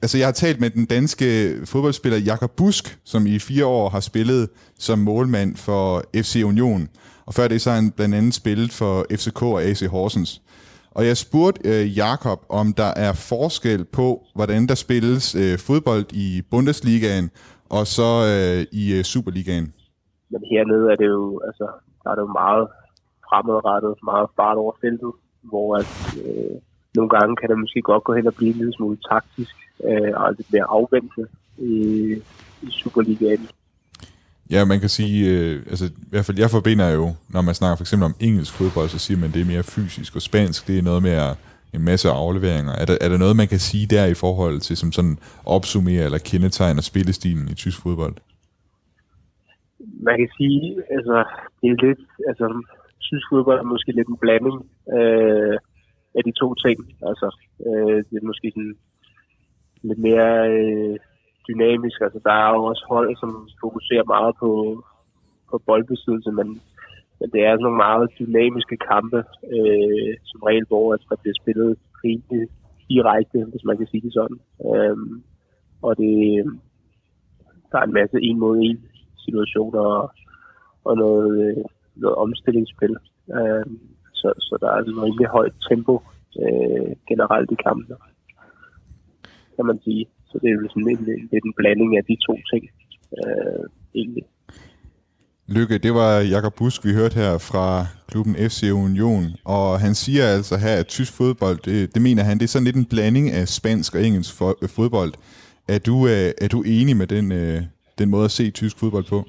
Altså, 0.03 0.19
jeg 0.19 0.27
har 0.27 0.33
talt 0.33 0.61
med 0.61 0.71
den 0.71 0.85
danske 0.85 1.55
fodboldspiller 1.65 2.19
Jakob 2.19 2.51
Busk, 2.51 2.99
som 3.05 3.27
i 3.27 3.39
fire 3.39 3.67
år 3.67 3.89
har 3.89 4.01
spillet 4.01 4.49
som 4.79 4.99
målmand 4.99 5.57
for 5.57 6.05
FC 6.17 6.43
Union. 6.45 6.89
Og 7.27 7.35
før 7.35 7.49
det 7.49 7.61
så 7.61 7.71
har 7.71 7.77
han 7.81 7.91
blandt 7.91 8.15
andet 8.15 8.35
spillet 8.35 8.73
for 8.73 9.07
FCK 9.11 9.43
og 9.43 9.63
AC 9.63 9.81
Horsens. 9.91 10.43
Og 10.91 11.07
jeg 11.07 11.17
spurgte 11.17 11.61
øh, 11.71 11.99
Jakob, 11.99 12.41
om 12.49 12.73
der 12.73 12.93
er 12.97 13.13
forskel 13.13 13.85
på, 13.85 14.07
hvordan 14.35 14.67
der 14.67 14.75
spilles 14.75 15.35
øh, 15.35 15.59
fodbold 15.59 16.07
i 16.13 16.43
Bundesligaen 16.51 17.31
og 17.77 17.87
så 17.87 18.11
øh, 18.31 18.61
i 18.83 18.85
øh, 18.99 19.03
Superligaen. 19.05 19.75
Men 20.31 20.41
hernede 20.51 20.93
er 20.93 20.97
det 20.97 21.09
jo, 21.17 21.41
altså, 21.49 21.67
der 22.03 22.11
er 22.11 22.15
det 22.15 22.23
jo 22.23 22.33
meget 22.43 22.69
fremadrettet, 23.29 23.95
meget 24.05 24.29
fart 24.37 24.57
over 24.57 24.73
feltet, 24.81 25.13
hvor 25.43 25.77
at, 25.81 25.91
øh, 26.25 26.57
nogle 26.97 27.11
gange 27.17 27.37
kan 27.37 27.49
det 27.49 27.59
måske 27.59 27.83
godt 27.83 28.05
gå 28.05 28.13
hen 28.15 28.27
og 28.27 28.35
blive 28.35 28.51
en 28.51 28.59
lille 28.61 28.73
smule 28.73 28.99
taktisk 29.11 29.55
øh, 29.89 30.13
og 30.21 30.35
lidt 30.39 30.53
mere 30.53 30.67
afvendt 30.77 31.13
i, 31.59 31.81
i 32.63 32.69
Superligaen. 32.71 33.49
Ja, 34.51 34.65
man 34.65 34.81
kan 34.81 34.89
sige, 34.89 35.19
øh, 35.31 35.57
altså 35.73 35.87
i 35.87 36.11
hvert 36.11 36.25
fald 36.25 36.39
jeg 36.39 36.51
forbinder 36.51 36.89
jo, 36.99 37.07
når 37.35 37.43
man 37.49 37.55
snakker 37.55 37.77
for 37.77 37.85
eksempel 37.85 38.07
om 38.07 38.17
engelsk 38.21 38.53
fodbold, 38.59 38.89
så 38.89 38.99
siger 38.99 39.19
man, 39.19 39.29
at 39.29 39.35
det 39.35 39.43
er 39.43 39.53
mere 39.55 39.63
fysisk, 39.63 40.17
og 40.17 40.23
spansk, 40.23 40.69
det 40.69 40.79
er 40.79 40.83
noget 40.83 41.03
mere 41.03 41.29
en 41.75 41.85
masse 41.85 42.09
afleveringer. 42.11 42.73
Er 42.73 42.87
der, 42.91 42.97
er 43.01 43.09
der 43.09 43.19
noget, 43.19 43.37
man 43.37 43.49
kan 43.49 43.59
sige 43.59 43.87
der 43.95 44.07
i 44.07 44.15
forhold 44.15 44.61
til, 44.61 44.77
som 44.77 44.93
sådan 44.93 45.17
opsummerer 45.57 46.05
eller 46.05 46.27
kendetegner 46.31 46.83
spillestilen 46.83 47.49
i 47.49 47.55
tysk 47.55 47.83
fodbold? 47.83 48.17
Man 50.07 50.17
kan 50.19 50.31
sige, 50.39 50.61
altså, 50.97 51.17
det 51.61 51.67
er 51.71 51.87
lidt, 51.87 52.03
altså, 52.29 52.47
tysk 53.09 53.27
fodbold 53.33 53.59
er 53.59 53.73
måske 53.75 53.93
lidt 53.93 54.09
en 54.09 54.23
blanding 54.23 54.59
øh, 54.97 55.57
af 56.17 56.23
de 56.27 56.33
to 56.41 56.49
ting. 56.65 56.79
Altså, 57.09 57.29
øh, 57.67 57.99
det 58.09 58.17
er 58.17 58.31
måske 58.31 58.53
sådan 58.55 58.77
lidt 59.83 59.99
mere 59.99 60.31
øh, 60.59 60.97
dynamisk. 61.51 61.99
Altså, 62.01 62.21
der 62.29 62.35
er 62.45 62.51
jo 62.57 62.63
også 62.71 62.85
hold, 62.89 63.11
som 63.17 63.49
fokuserer 63.65 64.13
meget 64.15 64.33
på, 64.43 64.51
på 65.51 65.57
boldbesiddelse, 65.67 66.31
men, 66.39 66.49
men 67.21 67.29
det 67.33 67.41
er 67.45 67.53
sådan 67.53 67.67
nogle 67.67 67.85
meget 67.87 68.05
dynamiske 68.21 68.77
kampe, 68.91 69.19
øh, 69.57 70.13
som 70.31 70.41
regel, 70.49 70.65
hvor 70.69 70.93
altså, 70.93 71.07
der 71.11 71.17
bliver 71.23 71.37
spillet 71.43 71.71
rimelig 72.05 72.43
direkte, 72.91 73.39
hvis 73.51 73.65
man 73.69 73.77
kan 73.79 73.87
sige 73.87 74.05
det 74.07 74.13
sådan. 74.19 74.39
Øhm, 74.69 75.23
og 75.83 75.93
det, 76.01 76.15
der 77.71 77.79
er 77.79 77.87
en 77.87 77.99
masse 78.01 78.17
en 78.29 78.39
mod 78.39 78.57
en 78.69 78.81
situationer 79.25 79.81
og, 79.81 80.11
og 80.85 80.97
noget, 80.97 81.31
øh, 81.45 81.65
noget 81.97 82.17
omstillingsspil. 82.17 82.97
Øhm, 83.39 83.79
så, 84.21 84.29
så 84.39 84.59
der 84.61 84.69
er 84.71 84.79
en 84.79 85.03
rimelig 85.05 85.29
højt 85.37 85.55
tempo 85.69 85.95
øh, 86.43 86.91
generelt 87.09 87.51
i 87.51 87.63
kampene, 87.67 87.97
kan 89.57 89.67
man 89.67 89.81
sige. 89.85 90.07
Så 90.31 90.39
det 90.43 90.49
er 90.49 90.55
jo 90.55 90.69
sådan 90.69 90.89
en, 90.89 90.99
en, 91.15 91.29
en 91.33 91.53
blanding 91.57 91.97
af 91.99 92.05
de 92.05 92.17
to 92.27 92.35
ting, 92.53 92.65
øh, 93.19 93.65
egentlig. 93.95 94.25
Lykke, 95.49 95.79
det 95.79 95.95
var 95.95 96.21
Jakob 96.21 96.55
Busk, 96.55 96.85
vi 96.85 96.93
hørte 96.93 97.15
her 97.15 97.39
fra 97.39 97.87
klubben 98.09 98.35
FC 98.35 98.71
Union, 98.73 99.25
og 99.45 99.81
han 99.81 99.95
siger 99.95 100.27
altså 100.27 100.57
her, 100.57 100.75
at 100.77 100.87
tysk 100.87 101.13
fodbold, 101.13 101.59
det, 101.65 101.95
det 101.95 102.03
mener 102.03 102.23
han, 102.23 102.39
det 102.39 102.45
er 102.45 102.49
sådan 102.49 102.65
lidt 102.65 102.77
en 102.77 102.85
blanding 102.85 103.31
af 103.31 103.49
spansk 103.49 103.95
og 103.95 104.05
engelsk 104.07 104.35
fodbold. 104.77 105.13
Er 105.69 105.79
du, 105.79 106.07
øh, 106.07 106.33
er 106.45 106.49
du 106.49 106.63
enig 106.63 106.97
med 106.97 107.07
den, 107.07 107.33
øh, 107.33 107.63
den 107.99 108.11
måde 108.11 108.25
at 108.25 108.31
se 108.31 108.51
tysk 108.51 108.79
fodbold 108.79 109.05
på? 109.05 109.25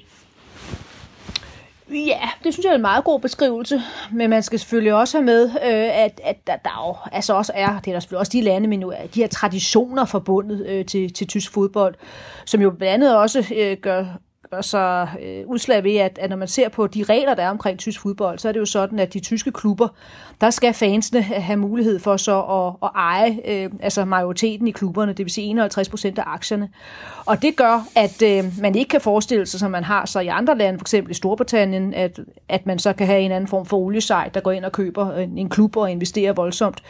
Ja, 1.92 2.28
det 2.44 2.54
synes 2.54 2.64
jeg 2.64 2.70
er 2.70 2.74
en 2.74 2.80
meget 2.80 3.04
god 3.04 3.20
beskrivelse, 3.20 3.82
men 4.12 4.30
man 4.30 4.42
skal 4.42 4.58
selvfølgelig 4.58 4.94
også 4.94 5.18
have 5.18 5.24
med, 5.24 5.44
øh, 5.44 6.04
at, 6.04 6.20
at 6.24 6.46
der, 6.46 6.56
der 6.56 6.86
jo 6.88 7.16
altså 7.16 7.34
også 7.34 7.52
er, 7.54 7.80
det 7.80 7.88
er 7.88 7.92
der 7.92 8.00
selvfølgelig 8.00 8.20
også 8.20 8.32
de 8.32 8.40
lande, 8.40 8.68
men 8.68 8.80
nu 8.80 8.90
er 8.90 9.06
de 9.14 9.20
her 9.20 9.28
traditioner 9.28 10.04
forbundet 10.04 10.66
øh, 10.66 10.86
til, 10.86 11.12
til 11.12 11.26
tysk 11.26 11.52
fodbold, 11.52 11.94
som 12.46 12.60
jo 12.60 12.70
blandt 12.70 12.94
andet 12.94 13.16
også 13.16 13.44
øh, 13.56 13.76
gør 13.76 14.04
gør 14.52 14.60
sig 14.60 15.08
øh, 15.22 15.46
udslag 15.46 15.84
ved, 15.84 15.96
at, 15.96 16.18
at 16.18 16.30
når 16.30 16.36
man 16.36 16.48
ser 16.48 16.68
på 16.68 16.86
de 16.86 17.02
regler, 17.02 17.34
der 17.34 17.42
er 17.42 17.50
omkring 17.50 17.78
tysk 17.78 18.00
fodbold, 18.00 18.38
så 18.38 18.48
er 18.48 18.52
det 18.52 18.60
jo 18.60 18.64
sådan, 18.64 18.98
at 18.98 19.14
de 19.14 19.20
tyske 19.20 19.52
klubber, 19.52 19.88
der 20.40 20.50
skal 20.50 20.74
fansene 20.74 21.22
have 21.22 21.56
mulighed 21.56 21.98
for 21.98 22.16
så 22.16 22.40
at, 22.40 22.88
at 22.88 22.90
eje 22.94 23.38
øh, 23.44 23.70
altså 23.80 24.04
majoriteten 24.04 24.68
i 24.68 24.70
klubberne, 24.70 25.12
det 25.12 25.24
vil 25.24 25.32
sige 25.32 25.46
51 25.46 25.88
procent 25.88 26.18
af 26.18 26.22
aktierne. 26.26 26.68
Og 27.26 27.42
det 27.42 27.56
gør, 27.56 27.86
at 27.96 28.22
øh, 28.22 28.44
man 28.60 28.74
ikke 28.74 28.88
kan 28.88 29.00
forestille 29.00 29.46
sig, 29.46 29.60
som 29.60 29.70
man 29.70 29.84
har 29.84 30.06
så 30.06 30.20
i 30.20 30.26
andre 30.26 30.58
lande, 30.58 30.78
for 30.78 30.84
eksempel 30.84 31.10
i 31.10 31.14
Storbritannien, 31.14 31.94
at, 31.94 32.20
at 32.48 32.66
man 32.66 32.78
så 32.78 32.92
kan 32.92 33.06
have 33.06 33.20
en 33.20 33.32
anden 33.32 33.48
form 33.48 33.66
for 33.66 33.76
oliesej, 33.76 34.28
der 34.28 34.40
går 34.40 34.52
ind 34.52 34.64
og 34.64 34.72
køber 34.72 35.16
en, 35.16 35.38
en 35.38 35.48
klub 35.48 35.76
og 35.76 35.90
investerer 35.90 36.32
voldsomt. 36.32 36.82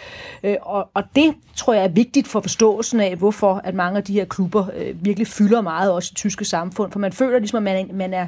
Øh, 0.43 0.57
og, 0.63 0.89
og 0.95 1.03
det 1.17 1.35
tror 1.57 1.75
jeg 1.75 1.85
er 1.85 1.89
vigtigt 1.89 2.29
for 2.29 2.41
forståelsen 2.41 3.01
af, 3.01 3.17
hvorfor 3.17 3.61
at 3.65 3.75
mange 3.75 3.97
af 3.97 4.05
de 4.05 4.13
her 4.13 4.25
klubber 4.25 4.67
øh, 4.77 5.05
virkelig 5.05 5.27
fylder 5.27 5.61
meget 5.61 5.93
også 5.93 6.11
i 6.13 6.15
tyske 6.15 6.45
samfund, 6.45 6.93
for 6.93 6.99
man 6.99 7.13
føler 7.13 7.39
ligesom, 7.39 7.52
at 7.57 7.63
man, 7.63 7.91
man 7.95 8.15
er 8.15 8.27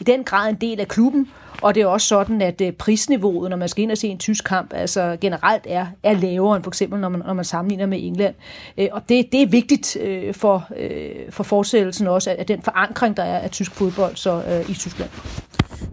i 0.00 0.04
den 0.04 0.24
grad 0.24 0.50
en 0.50 0.54
del 0.54 0.80
af 0.80 0.88
klubben, 0.88 1.28
og 1.62 1.74
det 1.74 1.80
er 1.80 1.86
også 1.86 2.06
sådan, 2.06 2.42
at 2.42 2.60
øh, 2.60 2.72
prisniveauet, 2.72 3.50
når 3.50 3.56
man 3.56 3.68
skal 3.68 3.82
ind 3.82 3.90
og 3.90 3.98
se 3.98 4.08
en 4.08 4.18
tysk 4.18 4.44
kamp, 4.44 4.72
altså 4.74 5.16
generelt 5.20 5.66
er, 5.68 5.86
er 6.02 6.12
lavere 6.12 6.56
end 6.56 6.64
for 6.64 6.70
eksempel, 6.70 7.00
når 7.00 7.08
man, 7.08 7.22
når 7.26 7.34
man 7.34 7.44
sammenligner 7.44 7.86
med 7.86 7.98
England. 8.02 8.34
Øh, 8.78 8.88
og 8.92 9.02
det, 9.08 9.26
det 9.32 9.42
er 9.42 9.46
vigtigt 9.46 9.96
øh, 9.96 10.34
for, 10.34 10.68
for 11.30 11.44
fortsættelsen 11.44 12.06
også, 12.06 12.36
at 12.38 12.48
den 12.48 12.62
forankring, 12.62 13.16
der 13.16 13.22
er 13.22 13.38
af 13.38 13.50
tysk 13.50 13.72
fodbold 13.72 14.16
så 14.16 14.62
i 14.68 14.74
Tyskland. 14.74 15.10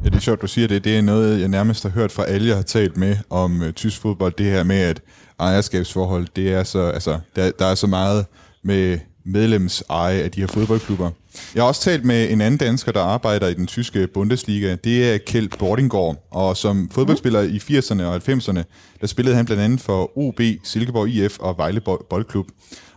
Ja, 0.03 0.09
det 0.09 0.15
er 0.15 0.19
sjovt, 0.19 0.41
du 0.41 0.47
siger 0.47 0.67
det. 0.67 0.83
Det 0.83 0.97
er 0.97 1.01
noget, 1.01 1.39
jeg 1.39 1.47
nærmest 1.47 1.83
har 1.83 1.89
hørt 1.89 2.11
fra 2.11 2.25
alle, 2.25 2.47
jeg 2.47 2.55
har 2.55 2.63
talt 2.63 2.97
med 2.97 3.17
om 3.29 3.63
tysk 3.75 4.01
fodbold. 4.01 4.33
Det 4.37 4.45
her 4.45 4.63
med, 4.63 4.79
at 4.79 5.01
ejerskabsforhold, 5.39 6.27
det 6.35 6.53
er 6.53 6.63
så, 6.63 6.79
altså, 6.79 7.19
der, 7.35 7.51
der 7.59 7.65
er 7.65 7.75
så 7.75 7.87
meget 7.87 8.25
med 8.63 8.99
medlemseje 9.27 10.21
af 10.21 10.31
de 10.31 10.39
her 10.39 10.47
fodboldklubber. 10.47 11.11
Jeg 11.55 11.63
har 11.63 11.67
også 11.67 11.81
talt 11.81 12.05
med 12.05 12.31
en 12.31 12.41
anden 12.41 12.57
dansker, 12.57 12.91
der 12.91 13.01
arbejder 13.01 13.47
i 13.47 13.53
den 13.53 13.67
tyske 13.67 14.07
Bundesliga. 14.07 14.75
Det 14.75 15.13
er 15.13 15.17
Kjeld 15.17 15.49
Bordingård, 15.59 16.27
og 16.31 16.57
som 16.57 16.89
fodboldspiller 16.91 17.41
i 17.41 17.57
80'erne 17.57 18.03
og 18.03 18.15
90'erne, 18.15 18.63
der 19.01 19.07
spillede 19.07 19.35
han 19.35 19.45
blandt 19.45 19.63
andet 19.63 19.81
for 19.81 20.17
OB, 20.17 20.41
Silkeborg 20.63 21.09
IF 21.09 21.39
og 21.39 21.57
Vejle 21.57 21.81
Boldklub. 22.09 22.47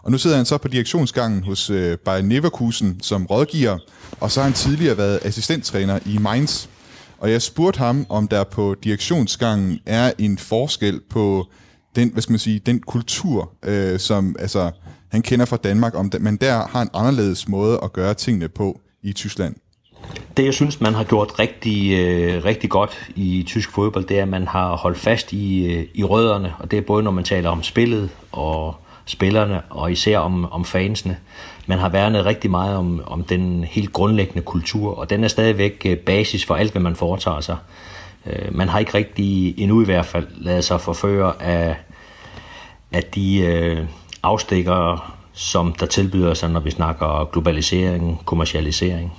Og 0.02 0.10
nu 0.10 0.18
sidder 0.18 0.36
han 0.36 0.46
så 0.46 0.58
på 0.58 0.68
direktionsgangen 0.68 1.44
hos 1.44 1.70
øh, 1.70 1.98
Bayern 1.98 2.28
Leverkusen 2.28 3.00
som 3.02 3.26
rådgiver, 3.26 3.78
og 4.20 4.30
så 4.30 4.40
har 4.40 4.44
han 4.44 4.54
tidligere 4.54 4.96
været 4.96 5.18
assistenttræner 5.22 5.98
i 6.06 6.18
Mainz. 6.18 6.66
Og 7.18 7.30
jeg 7.30 7.42
spurgte 7.42 7.78
ham, 7.78 8.06
om 8.08 8.28
der 8.28 8.44
på 8.44 8.74
direktionsgangen 8.84 9.78
er 9.86 10.12
en 10.18 10.38
forskel 10.38 11.00
på 11.10 11.46
den, 11.96 12.12
hvad 12.12 12.22
skal 12.22 12.32
man 12.32 12.38
sige, 12.38 12.58
den 12.58 12.80
kultur, 12.80 13.52
øh, 13.64 13.98
som 13.98 14.36
altså, 14.38 14.70
han 15.10 15.22
kender 15.22 15.44
fra 15.44 15.56
Danmark, 15.56 15.94
om 15.94 16.10
det, 16.10 16.20
men 16.20 16.36
der 16.36 16.66
har 16.66 16.82
en 16.82 16.90
anderledes 16.94 17.48
måde 17.48 17.80
at 17.82 17.92
gøre 17.92 18.14
tingene 18.14 18.48
på 18.48 18.80
i 19.02 19.12
Tyskland. 19.12 19.54
Det, 20.36 20.44
jeg 20.44 20.54
synes, 20.54 20.80
man 20.80 20.94
har 20.94 21.04
gjort 21.04 21.38
rigtig, 21.38 21.98
øh, 21.98 22.44
rigtig 22.44 22.70
godt 22.70 23.10
i 23.16 23.44
tysk 23.46 23.70
fodbold, 23.70 24.04
det 24.04 24.18
er, 24.18 24.22
at 24.22 24.28
man 24.28 24.46
har 24.46 24.76
holdt 24.76 24.98
fast 24.98 25.32
i, 25.32 25.72
øh, 25.72 25.86
i 25.94 26.04
rødderne, 26.04 26.52
og 26.58 26.70
det 26.70 26.76
er 26.76 26.82
både, 26.82 27.02
når 27.02 27.10
man 27.10 27.24
taler 27.24 27.50
om 27.50 27.62
spillet 27.62 28.10
og 28.32 28.74
spillerne 29.04 29.60
og 29.70 29.92
især 29.92 30.18
om, 30.18 30.52
om 30.52 30.64
fansene. 30.64 31.16
Man 31.66 31.78
har 31.78 31.88
værnet 31.88 32.24
rigtig 32.24 32.50
meget 32.50 32.76
om, 32.76 33.02
om 33.06 33.24
den 33.24 33.64
helt 33.64 33.92
grundlæggende 33.92 34.42
kultur, 34.42 34.98
og 34.98 35.10
den 35.10 35.24
er 35.24 35.28
stadigvæk 35.28 35.82
øh, 35.86 35.96
basis 35.96 36.44
for 36.44 36.54
alt, 36.54 36.72
hvad 36.72 36.82
man 36.82 36.96
foretager 36.96 37.40
sig. 37.40 37.56
Øh, 38.26 38.56
man 38.56 38.68
har 38.68 38.78
ikke 38.78 38.94
rigtig 38.94 39.58
endnu 39.58 39.82
i 39.82 39.84
hvert 39.84 40.06
fald 40.06 40.26
lavet 40.36 40.64
sig 40.64 40.80
forføre 40.80 41.42
af, 41.42 41.76
af 42.92 43.02
de 43.02 43.38
øh, 43.38 43.84
afstikker, 44.22 45.14
som 45.32 45.72
der 45.72 45.86
tilbyder 45.86 46.34
sig, 46.34 46.50
når 46.50 46.60
vi 46.60 46.70
snakker 46.70 47.30
globalisering, 47.32 48.22
kommercialisering. 48.24 49.12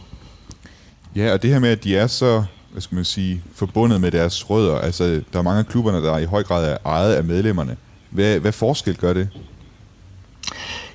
Ja, 1.16 1.34
og 1.34 1.42
det 1.42 1.50
her 1.50 1.60
med, 1.60 1.70
at 1.70 1.84
de 1.84 1.98
er 1.98 2.08
så 2.08 2.44
hvad 2.72 2.82
skal 2.82 2.96
man 2.96 3.06
sige, 3.06 3.42
forbundet 3.56 4.02
med 4.02 4.12
deres 4.12 4.50
rødder. 4.50 4.78
Altså, 4.78 5.22
der 5.34 5.40
er 5.40 5.44
mange 5.44 5.60
af 5.60 5.66
klubberne, 5.66 6.04
der 6.04 6.18
i 6.18 6.26
høj 6.26 6.44
grad 6.44 6.72
er 6.72 6.78
ejet 6.86 7.14
af 7.14 7.24
medlemmerne. 7.24 7.78
Hvad, 8.10 8.40
hvad 8.40 8.52
forskel 8.52 8.98
gør 8.98 9.14
det? 9.14 9.30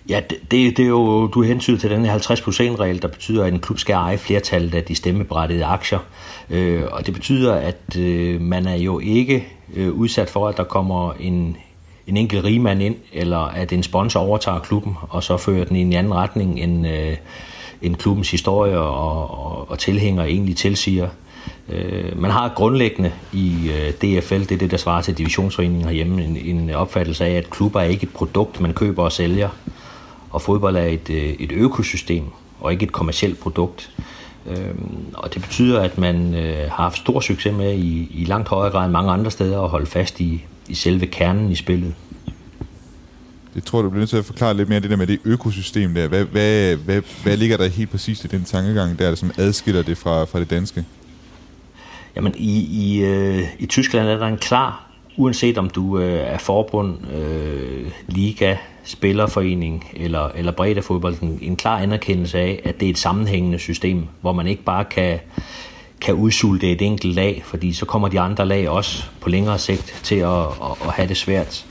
Ja, 0.08 0.20
det, 0.30 0.38
det, 0.50 0.76
det 0.76 0.82
er 0.82 0.88
jo, 0.88 1.26
du 1.26 1.42
hensyder 1.42 1.78
til 1.78 1.90
den 1.90 2.04
her 2.04 2.18
50%-regel, 2.18 3.02
der 3.02 3.08
betyder, 3.08 3.44
at 3.44 3.52
en 3.52 3.60
klub 3.60 3.78
skal 3.78 3.92
eje 3.92 4.18
flertallet 4.18 4.74
af 4.74 4.84
de 4.84 4.94
stemmeberettigede 4.94 5.64
aktier. 5.64 5.98
Øh, 6.50 6.82
og 6.90 7.06
det 7.06 7.14
betyder, 7.14 7.54
at 7.54 7.96
øh, 7.98 8.40
man 8.40 8.66
er 8.66 8.76
jo 8.76 8.98
ikke 8.98 9.48
øh, 9.74 9.92
udsat 9.92 10.30
for, 10.30 10.48
at 10.48 10.56
der 10.56 10.64
kommer 10.64 11.12
en, 11.12 11.56
en 12.06 12.16
enkelt 12.16 12.44
rigmand 12.44 12.82
ind, 12.82 12.96
eller 13.12 13.38
at 13.38 13.72
en 13.72 13.82
sponsor 13.82 14.20
overtager 14.20 14.58
klubben, 14.58 14.96
og 15.08 15.22
så 15.22 15.36
fører 15.36 15.64
den 15.64 15.76
i 15.76 15.80
en 15.80 15.92
anden 15.92 16.14
retning, 16.14 16.60
end, 16.60 16.88
øh, 16.88 17.16
end 17.82 17.96
klubbens 17.96 18.30
historie 18.30 18.78
og, 18.78 19.46
og, 19.46 19.70
og 19.70 19.78
tilhængere 19.78 20.30
egentlig 20.30 20.56
tilsiger. 20.56 21.08
Øh, 21.68 22.20
man 22.20 22.30
har 22.30 22.52
grundlæggende 22.56 23.12
i 23.32 23.70
øh, 23.70 23.92
DFL, 23.92 24.40
det 24.40 24.52
er 24.52 24.58
det, 24.58 24.70
der 24.70 24.76
svarer 24.76 25.02
til 25.02 25.18
divisionsforeningen 25.18 25.84
herhjemme, 25.84 26.24
en, 26.24 26.36
en 26.36 26.70
opfattelse 26.70 27.24
af, 27.24 27.30
at 27.30 27.50
klubber 27.50 27.80
er 27.80 27.84
ikke 27.84 28.02
et 28.02 28.12
produkt, 28.12 28.60
man 28.60 28.72
køber 28.72 29.02
og 29.02 29.12
sælger, 29.12 29.48
og 30.30 30.42
fodbold 30.42 30.76
er 30.76 30.86
et, 30.86 31.10
øh, 31.10 31.34
et 31.38 31.52
økosystem, 31.52 32.24
og 32.60 32.72
ikke 32.72 32.82
et 32.82 32.92
kommersielt 32.92 33.40
produkt. 33.40 33.90
Øh, 34.46 34.74
og 35.14 35.34
det 35.34 35.42
betyder, 35.42 35.80
at 35.80 35.98
man 35.98 36.34
øh, 36.34 36.70
har 36.70 36.82
haft 36.82 36.98
stor 36.98 37.20
succes 37.20 37.56
med 37.56 37.74
i, 37.74 38.10
i 38.14 38.24
langt 38.24 38.48
højere 38.48 38.72
grad 38.72 38.84
end 38.84 38.92
mange 38.92 39.12
andre 39.12 39.30
steder 39.30 39.62
at 39.62 39.68
holde 39.68 39.86
fast 39.86 40.20
i, 40.20 40.44
i 40.68 40.74
selve 40.74 41.06
kernen 41.06 41.50
i 41.50 41.54
spillet. 41.54 41.94
Det 43.54 43.64
tror 43.64 43.82
du 43.82 43.90
bliver 43.90 44.00
nødt 44.00 44.10
til 44.10 44.16
at 44.16 44.24
forklare 44.24 44.56
lidt 44.56 44.68
mere 44.68 44.80
det 44.80 44.90
der 44.90 44.96
med 44.96 45.06
det 45.06 45.18
økosystem 45.24 45.94
der. 45.94 46.08
Hvad, 46.08 46.24
hvad, 46.24 46.76
hvad, 46.76 47.02
hvad 47.22 47.36
ligger 47.36 47.56
der 47.56 47.68
helt 47.68 47.90
præcist 47.90 48.24
i 48.24 48.28
den 48.28 48.44
tankegang 48.44 48.98
der, 48.98 49.14
som 49.14 49.30
adskiller 49.38 49.82
det 49.82 49.98
fra, 49.98 50.24
fra 50.24 50.40
det 50.40 50.50
danske? 50.50 50.84
Jamen 52.16 52.34
i, 52.36 52.60
i, 52.60 53.02
øh, 53.02 53.42
i 53.58 53.66
Tyskland 53.66 54.08
er 54.08 54.16
der 54.16 54.26
en 54.26 54.38
klar, 54.38 54.90
uanset 55.16 55.58
om 55.58 55.70
du 55.70 55.98
øh, 55.98 56.20
er 56.20 56.38
forbund, 56.38 57.12
øh, 57.12 57.90
liga, 58.08 58.56
spillerforening 58.84 59.90
eller, 59.96 60.28
eller 60.34 60.52
bredde 60.52 60.82
fodbold, 60.82 61.16
en, 61.22 61.38
en 61.42 61.56
klar 61.56 61.78
anerkendelse 61.78 62.38
af, 62.38 62.60
at 62.64 62.80
det 62.80 62.86
er 62.86 62.90
et 62.90 62.98
sammenhængende 62.98 63.58
system, 63.58 64.06
hvor 64.20 64.32
man 64.32 64.46
ikke 64.46 64.62
bare 64.62 64.84
kan, 64.84 65.18
kan 66.00 66.14
udsulte 66.14 66.72
et 66.72 66.82
enkelt 66.82 67.14
lag, 67.14 67.42
fordi 67.44 67.72
så 67.72 67.84
kommer 67.84 68.08
de 68.08 68.20
andre 68.20 68.46
lag 68.46 68.68
også 68.68 69.04
på 69.20 69.28
længere 69.28 69.58
sigt 69.58 70.00
til 70.02 70.16
at, 70.16 70.40
at, 70.40 70.76
at 70.86 70.92
have 70.92 71.08
det 71.08 71.16
svært. 71.16 71.66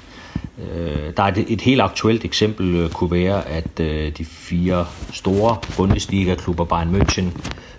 Øh, 0.60 1.14
der 1.18 1.24
er 1.24 1.28
et, 1.28 1.46
et 1.48 1.62
helt 1.62 1.82
aktuelt 1.82 2.26
eksempel 2.26 2.76
øh, 2.76 2.90
kunne 2.90 3.12
være, 3.12 3.48
at 3.48 3.80
øh, 3.80 4.12
de 4.18 4.26
fire 4.26 4.86
store 5.14 5.58
Bundesliga-klubber, 5.78 6.66
Bayern 6.66 6.96
München, 6.96 7.26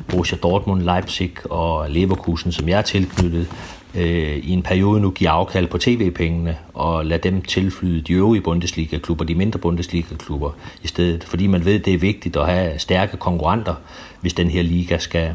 Borussia 0.09 0.39
Dortmund, 0.39 0.83
Leipzig 0.83 1.33
og 1.51 1.91
Leverkusen, 1.91 2.53
som 2.53 2.69
jeg 2.69 2.79
er 2.79 2.83
tilknyttet, 2.83 3.49
i 3.95 4.51
en 4.51 4.63
periode 4.63 5.01
nu 5.01 5.11
giver 5.11 5.31
afkald 5.31 5.67
på 5.67 5.79
tv-pengene 5.79 6.57
og 6.75 7.07
lade 7.07 7.29
dem 7.29 7.43
tilflyde 7.43 8.01
de 8.01 8.13
øvrige 8.13 8.43
Bundesliga-klubber, 8.43 9.25
de 9.25 9.35
mindre 9.35 9.59
Bundesliga-klubber 9.59 10.51
i 10.83 10.87
stedet. 10.87 11.25
Fordi 11.25 11.47
man 11.47 11.65
ved, 11.65 11.79
det 11.79 11.95
er 11.95 11.99
vigtigt 11.99 12.37
at 12.37 12.47
have 12.47 12.79
stærke 12.79 13.17
konkurrenter, 13.17 13.75
hvis 14.21 14.35
den 14.35 14.51
her 14.51 14.63
liga 14.63 14.99
skal, 14.99 15.35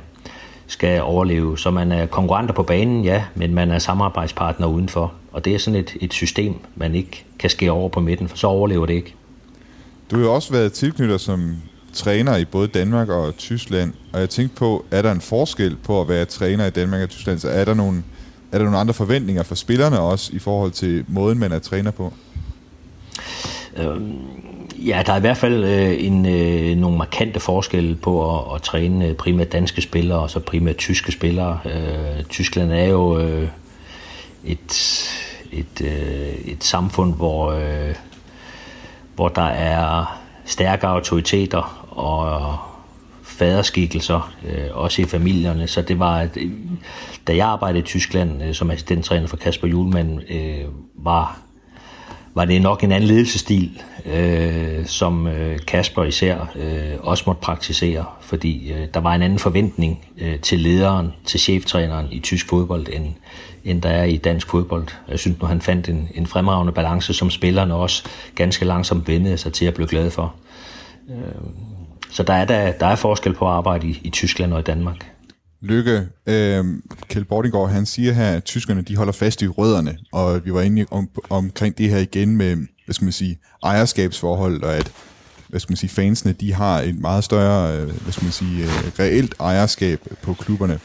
skal 0.72 1.02
overleve. 1.02 1.58
Så 1.58 1.72
man 1.72 1.92
er 1.92 2.06
konkurrenter 2.06 2.54
på 2.54 2.64
banen, 2.64 3.04
ja, 3.04 3.24
men 3.36 3.54
man 3.54 3.72
er 3.72 3.80
samarbejdspartner 3.80 4.68
udenfor. 4.68 5.14
Og 5.32 5.46
det 5.46 5.56
er 5.56 5.60
sådan 5.60 5.80
et, 5.80 5.98
et 6.02 6.14
system, 6.14 6.56
man 6.76 6.96
ikke 6.96 7.26
kan 7.40 7.50
skære 7.50 7.72
over 7.72 7.90
på 7.90 8.00
midten, 8.00 8.28
for 8.28 8.38
så 8.38 8.48
overlever 8.48 8.86
det 8.86 8.94
ikke. 8.94 9.16
Du 10.12 10.16
har 10.16 10.24
jo 10.24 10.34
også 10.34 10.52
været 10.52 10.74
tilknyttet 10.74 11.22
som 11.22 11.56
træner 11.94 12.38
i 12.38 12.46
både 12.46 12.68
Danmark 12.68 13.10
og 13.10 13.38
Tyskland, 13.38 13.94
og 14.14 14.20
jeg 14.20 14.30
tænkte 14.30 14.56
på, 14.56 14.86
er 14.92 15.02
der 15.02 15.12
en 15.12 15.22
forskel 15.22 15.78
på 15.84 16.02
at 16.02 16.10
være 16.10 16.26
træner 16.26 16.66
i 16.66 16.70
Danmark 16.70 17.02
og 17.02 17.10
Tyskland? 17.10 17.40
Så 17.40 17.50
er 17.50 17.66
der 17.66 17.74
nogle, 17.74 18.04
er 18.52 18.58
der 18.58 18.66
nogle 18.66 18.80
andre 18.80 18.94
forventninger 18.94 19.44
for 19.44 19.56
spillerne 19.56 20.00
også 20.00 20.32
i 20.34 20.40
forhold 20.40 20.72
til 20.72 21.06
måden, 21.08 21.40
man 21.40 21.52
er 21.52 21.60
træner 21.60 21.92
på? 21.92 22.14
Øhm, 23.78 24.16
ja, 24.86 25.04
der 25.06 25.14
er 25.14 25.18
i 25.18 25.22
hvert 25.22 25.38
fald 25.38 25.64
øh, 25.64 26.06
en, 26.06 26.26
øh, 26.26 26.78
nogle 26.78 26.98
markante 26.98 27.40
forskelle 27.40 27.96
på 27.96 28.40
at, 28.40 28.56
at 28.56 28.62
træne 28.62 29.08
øh, 29.08 29.16
primært 29.16 29.52
danske 29.52 29.82
spillere 29.82 30.20
og 30.20 30.30
så 30.30 30.40
primært 30.40 30.78
tyske 30.78 31.12
spillere. 31.12 31.60
Øh, 31.66 32.24
Tyskland 32.24 32.72
er 32.72 32.86
jo 32.86 33.20
øh, 33.20 33.48
et, 34.46 34.74
et, 35.52 35.82
øh, 35.82 36.52
et 36.52 36.64
samfund, 36.64 37.16
hvor, 37.16 37.52
øh, 37.52 37.96
hvor 39.16 39.28
der 39.28 39.48
er 39.48 40.20
stærke 40.46 40.88
autoriteter 40.88 41.88
og 41.92 42.58
faderskikkelser, 43.24 44.34
øh, 44.46 44.68
også 44.74 45.02
i 45.02 45.06
familierne. 45.06 45.68
Så 45.68 45.82
det 45.82 46.00
var, 46.00 46.18
at, 46.18 46.38
da 47.28 47.36
jeg 47.36 47.48
arbejdede 47.48 47.80
i 47.80 47.86
Tyskland 47.86 48.44
øh, 48.44 48.54
som 48.54 48.72
assistenttræner 48.72 49.28
for 49.28 49.38
Kasper 49.38 49.68
Julemand, 49.68 50.20
øh, 50.30 50.66
var, 50.96 51.40
var 52.34 52.46
det 52.46 52.62
nok 52.62 52.84
en 52.84 52.92
anden 52.92 53.08
ledelsesstil, 53.08 53.82
øh, 54.06 54.86
som 54.86 55.28
øh, 55.28 55.60
Kasper 55.68 56.04
især 56.04 56.52
øh, 56.56 56.94
også 57.00 57.24
måtte 57.28 57.42
praktisere, 57.42 58.06
fordi 58.22 58.72
øh, 58.72 58.88
der 58.94 59.00
var 59.00 59.16
en 59.16 59.22
anden 59.22 59.40
forventning 59.40 60.06
øh, 60.18 60.40
til 60.40 60.60
lederen, 60.60 61.14
til 61.26 61.40
cheftræneren 61.40 62.08
i 62.12 62.20
tysk 62.20 62.50
fodbold, 62.50 62.88
end, 62.94 63.06
end 63.64 63.82
der 63.82 63.90
er 63.90 64.04
i 64.04 64.18
dansk 64.18 64.50
fodbold. 64.50 64.88
Jeg 65.08 65.20
synes 65.20 65.42
nu, 65.42 65.48
han 65.48 65.62
fandt 65.62 65.90
en, 65.90 66.10
en 66.16 66.28
fremragende 66.28 66.74
balance, 66.74 67.14
som 67.14 67.30
spillerne 67.30 67.76
også 67.76 68.04
ganske 68.36 68.66
langsomt 68.66 69.08
vendede 69.08 69.38
sig 69.38 69.54
til 69.54 69.66
at 69.66 69.74
blive 69.74 69.88
glade 69.88 70.12
for. 70.12 70.36
Øh, 71.10 71.16
så 72.12 72.24
der 72.24 72.34
er, 72.34 72.46
der, 72.46 72.72
der 72.72 72.86
er 72.86 72.96
forskel 72.96 73.34
på 73.34 73.46
at 73.46 73.54
arbejde 73.54 73.88
i, 73.88 74.02
i 74.04 74.10
Tyskland 74.10 74.54
og 74.54 74.60
i 74.60 74.64
Danmark. 74.64 75.11
Lykke, 75.62 76.08
øh, 76.28 76.66
Kjeld 77.10 77.26
Bordingård, 77.26 77.70
han 77.70 77.86
siger 77.86 78.14
her, 78.14 78.32
at 78.32 78.44
tyskerne 78.44 78.82
de 78.82 78.96
holder 78.96 79.14
fast 79.14 79.42
i 79.42 79.48
rødderne, 79.48 79.98
og 80.12 80.46
vi 80.46 80.54
var 80.54 80.62
inde 80.62 80.86
om, 80.92 81.10
omkring 81.30 81.78
det 81.78 81.90
her 81.90 81.98
igen 81.98 82.38
med, 82.38 82.56
hvad 82.86 82.94
skal 82.94 83.06
man 83.06 83.12
sige, 83.12 83.40
ejerskabsforhold, 83.64 84.64
og 84.64 84.76
at 84.76 84.92
hvad 85.48 85.60
skal 85.60 85.72
man 85.72 85.78
sige, 85.78 85.90
fansene, 85.90 86.34
de 86.34 86.54
har 86.54 86.82
et 86.82 87.00
meget 87.00 87.24
større, 87.24 87.78
øh, 87.78 88.02
hvad 88.02 88.12
skal 88.12 88.24
man 88.24 88.32
sige, 88.32 88.64
øh, 88.64 88.70
reelt 89.00 89.36
ejerskab 89.40 90.00
på 90.22 90.34
klubberne. 90.34 90.80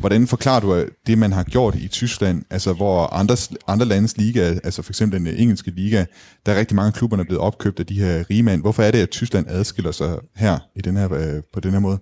Hvordan 0.00 0.26
forklarer 0.26 0.60
du 0.60 0.74
øh, 0.74 0.88
det, 1.06 1.18
man 1.18 1.32
har 1.32 1.42
gjort 1.42 1.74
i 1.74 1.88
Tyskland, 1.88 2.42
altså 2.50 2.72
hvor 2.72 3.06
andre, 3.06 3.36
andre 3.66 3.86
landes 3.86 4.16
liga, 4.16 4.58
altså 4.64 4.82
for 4.82 4.92
eksempel 4.92 5.18
den 5.20 5.26
engelske 5.26 5.70
liga, 5.70 6.04
der 6.46 6.52
er 6.52 6.58
rigtig 6.58 6.76
mange 6.76 6.92
klubberne 6.92 7.24
blevet 7.24 7.40
opkøbt 7.40 7.80
af 7.80 7.86
de 7.86 8.00
her 8.00 8.24
rige 8.30 8.42
mænd. 8.42 8.60
Hvorfor 8.60 8.82
er 8.82 8.90
det, 8.90 8.98
at 8.98 9.10
Tyskland 9.10 9.46
adskiller 9.48 9.92
sig 9.92 10.18
her, 10.36 10.58
i 10.76 10.80
den 10.80 10.96
her 10.96 11.40
på 11.52 11.60
den 11.60 11.72
her 11.72 11.80
måde? 11.80 11.98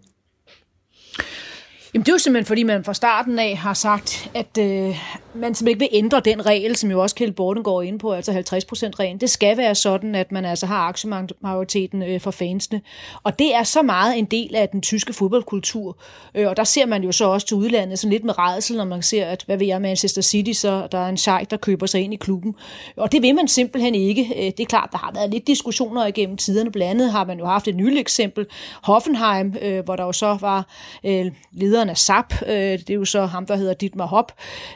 Jamen 1.95 2.05
det 2.05 2.09
er 2.09 2.15
jo 2.15 2.19
simpelthen, 2.19 2.47
fordi 2.47 2.63
man 2.63 2.85
fra 2.85 2.95
starten 2.95 3.39
af 3.39 3.57
har 3.57 3.75
sagt, 3.75 4.31
at 4.35 4.59
øh, 4.59 4.97
man 5.35 5.55
simpelthen 5.55 5.69
ikke 5.69 5.79
vil 5.79 5.89
ændre 5.93 6.21
den 6.21 6.47
regel, 6.47 6.77
som 6.77 6.91
jo 6.91 7.03
også 7.03 7.15
Kjeld 7.15 7.33
Borden 7.33 7.63
går 7.63 7.83
ind 7.83 7.99
på, 7.99 8.13
altså 8.13 8.33
50%-reglen. 8.33 9.21
Det 9.21 9.31
skal 9.31 9.57
være 9.57 9.75
sådan, 9.75 10.15
at 10.15 10.33
man 10.33 10.45
altså 10.45 10.67
har 10.67 10.79
aktiemajoriteten 10.79 12.03
øh, 12.03 12.21
for 12.21 12.31
fansene. 12.31 12.81
Og 13.23 13.39
det 13.39 13.55
er 13.55 13.63
så 13.63 13.83
meget 13.83 14.19
en 14.19 14.25
del 14.25 14.55
af 14.55 14.69
den 14.69 14.83
tyske 14.83 15.13
fodboldkultur. 15.13 15.97
Øh, 16.35 16.49
og 16.49 16.57
der 16.57 16.65
ser 16.65 16.87
man 16.87 17.05
jo 17.05 17.13
så 17.13 17.25
også 17.25 17.47
til 17.47 17.57
udlandet 17.57 17.99
sådan 17.99 18.13
lidt 18.13 18.25
med 18.25 18.39
redsel, 18.39 18.77
når 18.77 18.85
man 18.85 19.03
ser, 19.03 19.27
at 19.27 19.43
hvad 19.47 19.57
ved 19.57 19.67
jeg, 19.67 19.81
Manchester 19.81 20.23
City, 20.23 20.53
så 20.53 20.89
der 20.93 20.99
er 20.99 21.09
en 21.09 21.17
sheik, 21.17 21.51
der 21.51 21.57
køber 21.57 21.87
sig 21.87 22.01
ind 22.01 22.15
i 22.15 22.17
klubben. 22.17 22.55
Og 22.97 23.13
det 23.13 23.23
vil 23.23 23.35
man 23.35 23.49
simpelthen 23.49 23.95
ikke. 23.95 24.35
Øh, 24.37 24.45
det 24.45 24.61
er 24.61 24.67
klart, 24.67 24.89
der 24.93 24.99
har 24.99 25.13
været 25.15 25.31
lidt 25.31 25.47
diskussioner 25.47 26.07
igennem 26.07 26.37
tiderne. 26.37 26.73
Blandt 26.73 26.91
andet 26.91 27.13
har 27.13 27.25
man 27.25 27.39
jo 27.39 27.47
haft 27.47 27.69
et 27.69 27.77
nyligt 27.77 28.01
eksempel, 28.01 28.47
Hoffenheim, 28.83 29.55
øh, 29.63 29.85
hvor 29.85 29.97
der 29.97 30.05
jo 30.05 30.13
så 30.13 30.39
var 30.41 30.67
øh, 31.05 31.27
lederen 31.53 31.84
lederen 31.85 31.91
af 31.91 31.99
SAP, 31.99 32.33
øh, 32.47 32.79
det 32.79 32.91
er 32.91 32.95
jo 32.95 33.05
så 33.05 33.27
ham, 33.27 33.47
der 33.47 33.57
hedder 33.57 33.75
Dietmar 33.75 34.07
Hopp, 34.07 34.33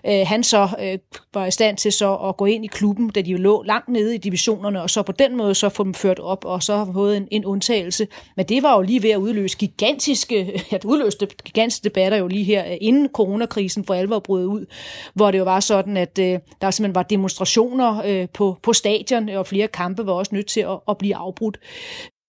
øh, 0.06 0.26
han 0.26 0.42
så 0.42 0.68
øh, 0.82 0.98
var 1.34 1.46
i 1.46 1.50
stand 1.50 1.76
til 1.76 1.92
så 1.92 2.14
at 2.14 2.36
gå 2.36 2.44
ind 2.44 2.64
i 2.64 2.68
klubben, 2.68 3.10
da 3.10 3.20
de 3.20 3.30
jo 3.30 3.38
lå 3.38 3.62
langt 3.62 3.88
nede 3.88 4.14
i 4.14 4.18
divisionerne, 4.18 4.82
og 4.82 4.90
så 4.90 5.02
på 5.02 5.12
den 5.12 5.36
måde 5.36 5.54
så 5.54 5.68
få 5.68 5.84
dem 5.84 5.94
ført 5.94 6.18
op, 6.18 6.44
og 6.44 6.62
så 6.62 6.76
har 6.76 6.90
fået 6.92 7.16
en, 7.16 7.28
en 7.30 7.44
undtagelse. 7.44 8.06
Men 8.36 8.46
det 8.46 8.62
var 8.62 8.76
jo 8.76 8.82
lige 8.82 9.02
ved 9.02 9.10
at 9.10 9.16
udløse 9.16 9.58
gigantiske, 9.58 10.36
ja, 10.72 10.76
det 10.76 10.84
udløste 10.84 11.26
gigantiske 11.44 11.84
debatter 11.84 12.18
jo 12.18 12.26
lige 12.26 12.44
her, 12.44 12.64
øh, 12.70 12.76
inden 12.80 13.08
coronakrisen 13.14 13.84
for 13.84 13.94
alvor 13.94 14.18
brød 14.18 14.46
ud, 14.46 14.66
hvor 15.14 15.30
det 15.30 15.38
jo 15.38 15.44
var 15.44 15.60
sådan, 15.60 15.96
at 15.96 16.18
øh, 16.18 16.38
der 16.60 16.70
simpelthen 16.70 16.94
var 16.94 17.02
demonstrationer 17.02 18.02
øh, 18.06 18.28
på, 18.34 18.56
på 18.62 18.72
stadion, 18.72 19.28
og 19.28 19.46
flere 19.46 19.68
kampe 19.68 20.06
var 20.06 20.12
også 20.12 20.34
nødt 20.34 20.46
til 20.46 20.60
at, 20.60 20.78
at 20.88 20.98
blive 20.98 21.16
afbrudt. 21.16 21.58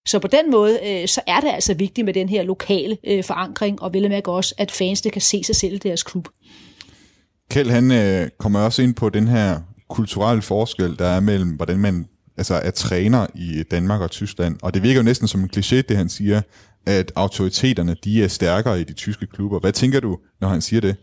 Så 0.09 0.19
på 0.19 0.27
den 0.27 0.51
måde, 0.51 0.79
øh, 0.85 1.07
så 1.07 1.21
er 1.27 1.39
det 1.39 1.47
altså 1.47 1.73
vigtigt 1.73 2.05
med 2.05 2.13
den 2.13 2.29
her 2.29 2.43
lokale 2.43 2.97
øh, 3.07 3.23
forankring, 3.23 3.81
og 3.81 3.93
vel 3.93 4.05
at 4.05 4.11
mærke 4.11 4.31
også, 4.31 4.55
at 4.57 4.71
fansene 4.71 5.11
kan 5.11 5.21
se 5.21 5.43
sig 5.43 5.55
selv 5.55 5.73
i 5.73 5.77
deres 5.77 6.03
klub. 6.03 6.27
Kjeld, 7.51 7.69
han 7.69 7.91
øh, 7.91 8.29
kommer 8.37 8.59
også 8.59 8.81
ind 8.81 8.93
på 8.93 9.09
den 9.09 9.27
her 9.27 9.59
kulturelle 9.89 10.41
forskel, 10.41 10.99
der 10.99 11.05
er 11.05 11.19
mellem, 11.19 11.49
hvordan 11.49 11.77
man 11.77 12.07
altså 12.37 12.53
er 12.53 12.71
træner 12.71 13.27
i 13.35 13.63
Danmark 13.71 14.01
og 14.01 14.11
Tyskland, 14.11 14.57
og 14.61 14.73
det 14.73 14.83
virker 14.83 14.99
jo 14.99 15.03
næsten 15.03 15.27
som 15.27 15.41
en 15.41 15.49
kliché, 15.57 15.75
det 15.75 15.97
han 15.97 16.09
siger, 16.09 16.41
at 16.85 17.11
autoriteterne 17.15 17.95
de 18.03 18.23
er 18.23 18.27
stærkere 18.27 18.81
i 18.81 18.83
de 18.83 18.93
tyske 18.93 19.27
klubber. 19.27 19.59
Hvad 19.59 19.71
tænker 19.71 19.99
du, 19.99 20.17
når 20.41 20.47
han 20.47 20.61
siger 20.61 20.81
det? 20.81 20.95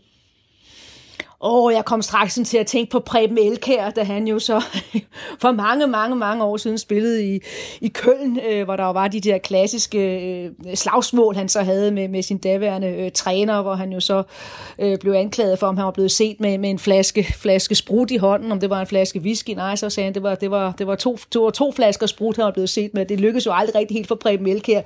Åh, 1.41 1.63
oh, 1.63 1.73
jeg 1.73 1.85
kom 1.85 2.01
straks 2.01 2.39
til 2.45 2.57
at 2.57 2.67
tænke 2.67 2.91
på 2.91 2.99
Preben 2.99 3.37
Elkær, 3.37 3.89
da 3.89 4.03
han 4.03 4.27
jo 4.27 4.39
så 4.39 4.63
for 5.41 5.51
mange, 5.51 5.87
mange, 5.87 6.15
mange 6.15 6.43
år 6.43 6.57
siden 6.57 6.77
spillede 6.77 7.35
i, 7.35 7.39
i 7.81 7.87
Køln, 7.87 8.39
øh, 8.49 8.63
hvor 8.63 8.75
der 8.75 8.85
var 8.85 9.07
de 9.07 9.21
der 9.21 9.37
klassiske 9.37 9.99
øh, 9.99 10.51
slagsmål, 10.75 11.35
han 11.35 11.49
så 11.49 11.61
havde 11.61 11.91
med, 11.91 12.07
med 12.07 12.21
sin 12.21 12.37
daværende 12.37 12.87
øh, 12.87 13.11
træner, 13.11 13.61
hvor 13.61 13.73
han 13.73 13.93
jo 13.93 13.99
så 13.99 14.23
øh, 14.79 14.97
blev 14.97 15.13
anklaget 15.13 15.59
for, 15.59 15.67
om 15.67 15.77
han 15.77 15.85
var 15.85 15.91
blevet 15.91 16.11
set 16.11 16.39
med, 16.39 16.57
med 16.57 16.69
en 16.69 16.79
flaske, 16.79 17.33
flaske 17.37 17.75
sprut 17.75 18.11
i 18.11 18.17
hånden, 18.17 18.51
om 18.51 18.59
det 18.59 18.69
var 18.69 18.81
en 18.81 18.87
flaske 18.87 19.19
whisky. 19.19 19.51
Nej, 19.51 19.75
så 19.75 19.89
sagde 19.89 20.05
han, 20.05 20.13
det 20.13 20.23
var, 20.23 20.35
det 20.35 20.51
var, 20.51 20.71
det 20.71 20.87
var, 20.87 20.95
to, 20.95 21.17
to, 21.31 21.51
to 21.51 21.71
flasker 21.71 22.05
sprut, 22.05 22.35
han 22.35 22.45
var 22.45 22.51
blevet 22.51 22.69
set 22.69 22.93
med. 22.93 23.05
Det 23.05 23.19
lykkedes 23.19 23.45
jo 23.45 23.51
aldrig 23.53 23.75
rigtig 23.75 23.95
helt 23.95 24.07
for 24.07 24.15
Preben 24.15 24.47
Elkær 24.47 24.81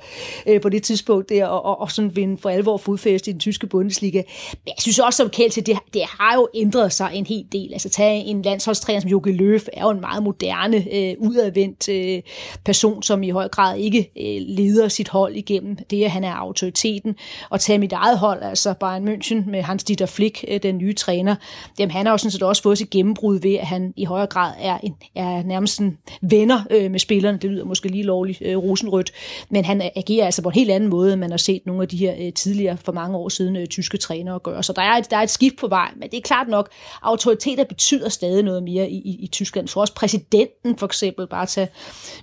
øh, 0.46 0.60
på 0.60 0.68
det 0.68 0.82
tidspunkt 0.82 1.28
der, 1.28 1.46
og, 1.46 1.64
og, 1.64 1.80
og 1.80 1.90
sådan 1.90 2.16
vinde 2.16 2.38
for 2.38 2.48
alvor 2.48 2.76
fodfæste 2.76 3.30
i 3.30 3.32
den 3.32 3.40
tyske 3.40 3.66
Bundesliga. 3.66 4.22
Men 4.52 4.66
jeg 4.66 4.74
synes 4.78 4.98
også 4.98 5.16
som 5.16 5.30
Kjeld, 5.30 5.62
det, 5.62 5.78
det 5.94 6.02
har 6.02 6.34
jo 6.34 6.41
ændret 6.54 6.92
sig 6.92 7.10
en 7.14 7.26
hel 7.26 7.46
del. 7.52 7.72
Altså 7.72 7.88
tage 7.88 8.24
en 8.24 8.42
landsholdstræner 8.42 9.00
som 9.00 9.10
Jogi 9.10 9.32
Løf 9.32 9.66
er 9.72 9.82
jo 9.82 9.90
en 9.90 10.00
meget 10.00 10.22
moderne, 10.22 10.94
øh, 10.94 11.14
udadvendt 11.18 11.88
øh, 11.88 12.22
person, 12.64 13.02
som 13.02 13.22
i 13.22 13.30
høj 13.30 13.48
grad 13.48 13.78
ikke 13.78 14.10
øh, 14.16 14.56
leder 14.56 14.88
sit 14.88 15.08
hold 15.08 15.36
igennem 15.36 15.76
det, 15.90 16.04
at 16.04 16.10
han 16.10 16.24
er 16.24 16.32
autoriteten. 16.32 17.16
Og 17.50 17.60
tage 17.60 17.78
mit 17.78 17.92
eget 17.92 18.18
hold, 18.18 18.42
altså 18.42 18.74
Bayern 18.74 19.08
München 19.08 19.50
med 19.50 19.62
Hans 19.62 19.84
Dieter 19.84 20.06
Flick, 20.06 20.44
øh, 20.48 20.62
den 20.62 20.78
nye 20.78 20.94
træner, 20.94 21.36
jamen, 21.78 21.90
han 21.90 22.06
har 22.06 22.12
jo 22.12 22.18
sådan 22.18 22.30
set 22.30 22.42
også 22.42 22.62
fået 22.62 22.78
sit 22.78 22.90
gennembrud 22.90 23.40
ved, 23.40 23.54
at 23.54 23.66
han 23.66 23.92
i 23.96 24.04
højere 24.04 24.26
grad 24.26 24.52
er, 24.60 24.78
en, 24.82 24.94
er 25.14 25.42
nærmest 25.42 25.80
en 25.80 25.98
venner 26.22 26.60
øh, 26.70 26.90
med 26.90 26.98
spillerne. 26.98 27.38
Det 27.38 27.50
lyder 27.50 27.64
måske 27.64 27.88
lige 27.88 28.04
lovligt 28.04 28.42
øh, 28.44 28.56
rosenrødt, 28.56 29.12
men 29.50 29.64
han 29.64 29.90
agerer 29.96 30.24
altså 30.24 30.42
på 30.42 30.48
en 30.48 30.54
helt 30.54 30.70
anden 30.70 30.90
måde, 30.90 31.12
end 31.12 31.20
man 31.20 31.30
har 31.30 31.36
set 31.36 31.62
nogle 31.66 31.82
af 31.82 31.88
de 31.88 31.96
her 31.96 32.14
øh, 32.20 32.32
tidligere 32.32 32.76
for 32.76 32.92
mange 32.92 33.16
år 33.16 33.28
siden 33.28 33.56
øh, 33.56 33.66
tyske 33.66 33.98
trænere 33.98 34.38
gøre. 34.38 34.62
Så 34.62 34.72
der 34.72 34.82
er, 34.82 34.96
et, 34.96 35.10
der 35.10 35.16
er 35.16 35.22
et 35.22 35.30
skift 35.30 35.56
på 35.56 35.68
vej, 35.68 35.90
men 35.96 36.10
det 36.10 36.16
er 36.16 36.20
klart 36.20 36.31
nok, 36.48 36.68
autoriteter 37.02 37.64
betyder 37.64 38.08
stadig 38.08 38.42
noget 38.42 38.62
mere 38.62 38.90
i, 38.90 38.96
i, 38.96 39.16
i 39.20 39.26
Tyskland. 39.26 39.68
For 39.68 39.80
også 39.80 39.94
præsidenten 39.94 40.78
for 40.78 40.86
eksempel, 40.86 41.26
bare 41.26 41.46
tage 41.46 41.68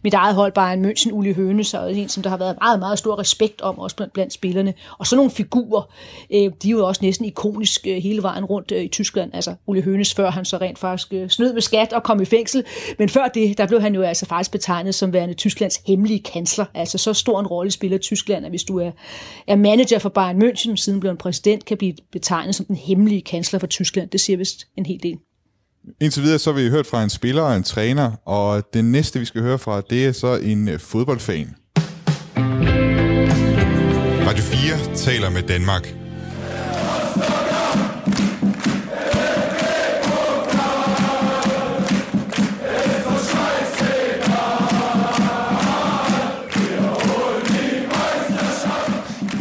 mit 0.03 0.13
eget 0.13 0.35
hold, 0.35 0.51
bare 0.51 0.73
en 0.73 0.85
München, 0.85 1.11
Uli 1.11 1.33
Hønes, 1.33 1.73
og 1.73 1.95
en, 1.95 2.09
som 2.09 2.23
der 2.23 2.29
har 2.29 2.37
været 2.37 2.57
meget, 2.61 2.79
meget 2.79 2.99
stor 2.99 3.19
respekt 3.19 3.61
om, 3.61 3.79
også 3.79 3.95
blandt, 3.95 4.13
blandt 4.13 4.33
spillerne. 4.33 4.73
Og 4.97 5.07
så 5.07 5.15
nogle 5.15 5.31
figurer, 5.31 5.81
øh, 6.33 6.51
de 6.63 6.67
er 6.67 6.71
jo 6.71 6.87
også 6.87 7.01
næsten 7.03 7.25
ikonisk 7.25 7.87
øh, 7.87 7.97
hele 7.97 8.23
vejen 8.23 8.45
rundt 8.45 8.71
øh, 8.71 8.83
i 8.83 8.87
Tyskland. 8.87 9.31
Altså 9.33 9.55
Uli 9.67 9.81
Hønes, 9.81 10.13
før 10.13 10.31
han 10.31 10.45
så 10.45 10.57
rent 10.57 10.79
faktisk 10.79 11.13
øh, 11.13 11.29
snød 11.29 11.53
med 11.53 11.61
skat 11.61 11.93
og 11.93 12.03
kom 12.03 12.21
i 12.21 12.25
fængsel. 12.25 12.63
Men 12.99 13.09
før 13.09 13.27
det, 13.27 13.57
der 13.57 13.67
blev 13.67 13.81
han 13.81 13.95
jo 13.95 14.01
altså 14.01 14.25
faktisk 14.25 14.51
betegnet 14.51 14.95
som 14.95 15.13
værende 15.13 15.33
Tysklands 15.33 15.81
hemmelige 15.87 16.19
kansler. 16.19 16.65
Altså 16.73 16.97
så 16.97 17.13
stor 17.13 17.39
en 17.39 17.47
rolle 17.47 17.71
spiller 17.71 17.97
Tyskland, 17.97 18.45
at 18.45 18.51
hvis 18.51 18.63
du 18.63 18.79
er, 18.79 18.91
er 19.47 19.55
manager 19.55 19.99
for 19.99 20.09
Bayern 20.09 20.43
München, 20.43 20.75
siden 20.75 20.99
blev 20.99 21.11
en 21.11 21.17
præsident, 21.17 21.65
kan 21.65 21.77
blive 21.77 21.93
betegnet 22.11 22.55
som 22.55 22.65
den 22.65 22.75
hemmelige 22.75 23.21
kansler 23.21 23.59
for 23.59 23.67
Tyskland. 23.67 23.98
Det 24.05 24.21
siger 24.21 24.37
vist 24.37 24.67
en 24.77 24.85
hel 24.85 25.03
del. 25.03 25.17
Indtil 26.01 26.23
videre 26.23 26.39
så 26.39 26.51
har 26.53 26.61
vi 26.61 26.69
hørt 26.69 26.87
fra 26.87 27.03
en 27.03 27.09
spiller 27.09 27.41
og 27.41 27.55
en 27.55 27.63
træner, 27.63 28.11
og 28.25 28.73
det 28.73 28.85
næste 28.85 29.19
vi 29.19 29.25
skal 29.25 29.41
høre 29.41 29.59
fra, 29.59 29.81
det 29.89 30.05
er 30.05 30.11
så 30.11 30.35
en 30.35 30.67
øh, 30.67 30.79
fodboldfan. 30.79 31.55
Radio 34.27 34.43
4 34.43 34.95
taler 34.95 35.29
med 35.29 35.41
Danmark. 35.41 35.98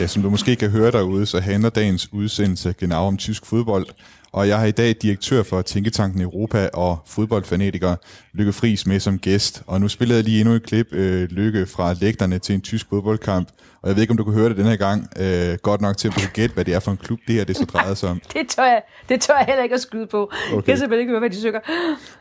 Som 0.08 0.22
du 0.22 0.30
måske 0.30 0.56
kan 0.56 0.70
høre 0.70 0.90
derude, 0.90 1.26
så 1.26 1.40
handler 1.40 1.70
dagens 1.70 2.12
udsendelse 2.12 2.74
genau 2.78 3.06
om 3.06 3.16
tysk 3.16 3.46
fodbold. 3.46 3.86
Og 4.32 4.48
jeg 4.48 4.58
har 4.58 4.66
i 4.66 4.70
dag 4.70 4.94
direktør 5.02 5.42
for 5.42 5.62
Tænketanken 5.62 6.20
Europa 6.20 6.68
og 6.74 6.98
fodboldfanatiker 7.06 7.96
Lykke 8.32 8.52
Friis 8.52 8.86
med 8.86 9.00
som 9.00 9.18
gæst. 9.18 9.62
Og 9.66 9.80
nu 9.80 9.88
spillede 9.88 10.16
jeg 10.16 10.24
lige 10.24 10.40
endnu 10.40 10.54
et 10.54 10.62
klip, 10.62 10.92
øh, 10.92 11.28
Lykke, 11.30 11.66
fra 11.66 11.92
lægterne 11.92 12.38
til 12.38 12.54
en 12.54 12.60
tysk 12.60 12.86
fodboldkamp. 12.88 13.48
Og 13.82 13.88
jeg 13.88 13.96
ved 13.96 14.02
ikke, 14.02 14.10
om 14.10 14.16
du 14.16 14.24
kan 14.24 14.32
høre 14.32 14.48
det 14.48 14.56
den 14.56 14.66
her 14.66 14.76
gang. 14.76 15.08
Øh, 15.16 15.58
godt 15.62 15.80
nok 15.80 15.96
til 15.96 16.08
at 16.08 16.14
kan 16.14 16.28
gætte, 16.32 16.54
hvad 16.54 16.64
det 16.64 16.74
er 16.74 16.80
for 16.80 16.90
en 16.90 16.96
klub, 16.96 17.18
det 17.26 17.34
her 17.34 17.44
det 17.44 17.56
så 17.56 17.64
drejer 17.64 17.94
sig 17.94 18.08
om. 18.08 18.20
det, 18.32 18.48
tør 18.48 18.64
jeg, 18.64 18.82
det 19.08 19.20
tør 19.20 19.36
jeg 19.36 19.46
heller 19.46 19.62
ikke 19.62 19.74
at 19.74 19.80
skyde 19.80 20.06
på. 20.06 20.30
Okay. 20.46 20.56
Jeg 20.56 20.64
kan 20.64 20.78
simpelthen 20.78 21.00
ikke 21.00 21.10
høre, 21.10 21.20
hvad 21.20 21.30
de 21.30 21.40
søger. 21.40 21.60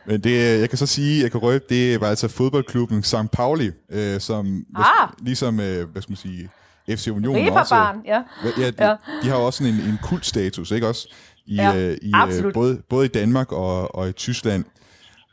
Men 0.06 0.20
det, 0.20 0.60
jeg 0.60 0.68
kan 0.68 0.78
så 0.78 0.86
sige, 0.86 1.22
jeg 1.22 1.30
kan 1.30 1.40
røbe, 1.40 1.64
det 1.68 2.00
var 2.00 2.08
altså 2.08 2.28
fodboldklubben 2.28 3.02
St. 3.02 3.30
Pauli, 3.32 3.70
øh, 3.92 4.20
som 4.20 4.64
ah. 4.76 5.08
ligesom, 5.22 5.60
øh, 5.60 5.88
hvad 5.88 6.02
skal 6.02 6.10
man 6.10 6.16
sige, 6.16 6.48
FC 6.88 7.08
Union 7.08 7.48
også. 7.48 7.74
Ja. 7.74 8.22
Ja, 8.58 8.70
de, 8.70 8.72
ja. 8.78 8.94
de 9.22 9.28
har 9.28 9.34
også 9.34 9.58
sådan 9.58 9.74
en, 9.74 9.80
en 9.80 9.98
kultstatus, 10.02 10.70
ikke 10.70 10.88
også? 10.88 11.08
I, 11.46 11.54
ja, 11.54 11.76
øh, 11.76 11.96
i, 12.02 12.12
øh, 12.44 12.52
både, 12.52 12.82
både 12.90 13.04
i 13.04 13.08
Danmark 13.08 13.52
og, 13.52 13.94
og 13.94 14.08
i 14.08 14.12
Tyskland. 14.12 14.64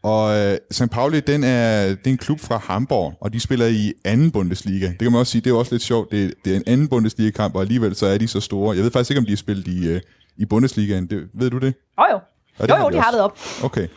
Og 0.03 0.37
øh, 0.37 0.57
St. 0.71 0.89
Pauli, 0.91 1.19
den 1.19 1.43
er, 1.43 1.87
det 1.87 2.07
er 2.07 2.11
en 2.11 2.17
klub 2.17 2.39
fra 2.39 2.57
Hamburg, 2.57 3.13
og 3.21 3.33
de 3.33 3.39
spiller 3.39 3.67
i 3.67 3.93
anden 4.03 4.31
Bundesliga. 4.31 4.87
Det 4.87 4.99
kan 4.99 5.11
man 5.11 5.19
også 5.19 5.31
sige, 5.31 5.41
det 5.41 5.49
er 5.49 5.53
også 5.53 5.73
lidt 5.73 5.83
sjovt. 5.83 6.11
Det, 6.11 6.33
det 6.45 6.53
er 6.53 6.57
en 6.57 6.63
anden 6.67 6.87
Bundesliga-kamp, 6.87 7.55
og 7.55 7.61
alligevel 7.61 7.95
så 7.95 8.05
er 8.05 8.17
de 8.17 8.27
så 8.27 8.39
store. 8.39 8.75
Jeg 8.75 8.83
ved 8.83 8.91
faktisk 8.91 9.11
ikke, 9.11 9.19
om 9.19 9.25
de 9.25 9.31
har 9.31 9.37
spillet 9.37 9.67
i, 9.67 9.87
øh, 9.87 10.01
i 10.37 10.45
Bundesligaen. 10.45 11.07
Det, 11.07 11.27
ved 11.33 11.49
du 11.49 11.57
det? 11.57 11.73
Oh, 11.97 12.05
jo, 12.11 12.19
ja, 12.59 12.63
det 12.63 12.69
jo, 12.69 12.77
jo, 12.77 12.89
de 12.89 12.99
har 13.01 13.11
det 13.11 13.19
op. 13.19 13.39
Okay. 13.63 13.87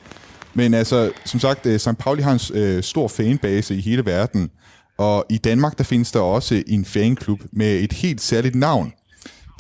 Men 0.55 0.75
altså, 0.75 1.13
som 1.25 1.41
sagt, 1.41 1.67
St. 1.81 1.99
Pauli 1.99 2.23
har 2.23 2.33
en 2.33 2.61
øh, 2.61 2.83
stor 2.83 3.09
fanbase 3.09 3.75
i 3.75 3.81
hele 3.81 4.07
verden, 4.07 4.51
og 4.99 5.25
i 5.31 5.39
Danmark, 5.49 5.79
der 5.79 5.85
findes 5.85 6.13
der 6.13 6.21
også 6.21 6.55
en 6.67 6.85
fanklub 6.85 7.41
med 7.53 7.73
et 7.85 7.93
helt 7.93 8.21
særligt 8.21 8.55
navn. 8.55 8.93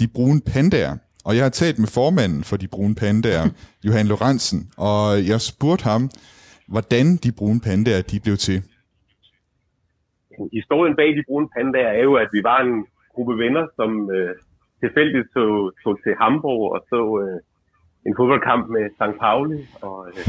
De 0.01 0.07
brune 0.14 0.40
pandaer. 0.53 0.96
Og 1.24 1.37
jeg 1.37 1.42
har 1.42 1.51
talt 1.51 1.79
med 1.79 1.88
formanden 1.98 2.42
for 2.44 2.57
de 2.57 2.68
brune 2.68 2.94
pandaer, 2.94 3.44
Johan 3.87 4.07
Lorentzen, 4.07 4.61
og 4.88 5.03
jeg 5.31 5.40
spurgte 5.40 5.85
ham, 5.85 6.03
hvordan 6.68 7.07
de 7.24 7.31
brune 7.38 7.61
pandaer 7.61 8.03
de 8.11 8.20
blev 8.24 8.37
til. 8.37 8.59
Historien 10.53 10.96
bag 10.96 11.09
de 11.18 11.24
brune 11.29 11.48
pandaer 11.57 11.92
er 11.98 12.03
jo, 12.09 12.14
at 12.14 12.29
vi 12.33 12.40
var 12.51 12.59
en 12.61 12.87
gruppe 13.14 13.35
venner, 13.44 13.64
som 13.77 14.11
øh, 14.11 14.35
tilfældigt 14.83 15.29
tog, 15.35 15.72
tog 15.85 15.94
til 16.05 16.14
Hamburg 16.20 16.62
og 16.74 16.81
så 16.90 17.01
øh, 17.22 17.38
en 18.07 18.14
fodboldkamp 18.18 18.64
med 18.74 18.85
St. 18.98 19.18
Pauli, 19.20 19.61
og, 19.83 19.98
øh, 20.09 20.27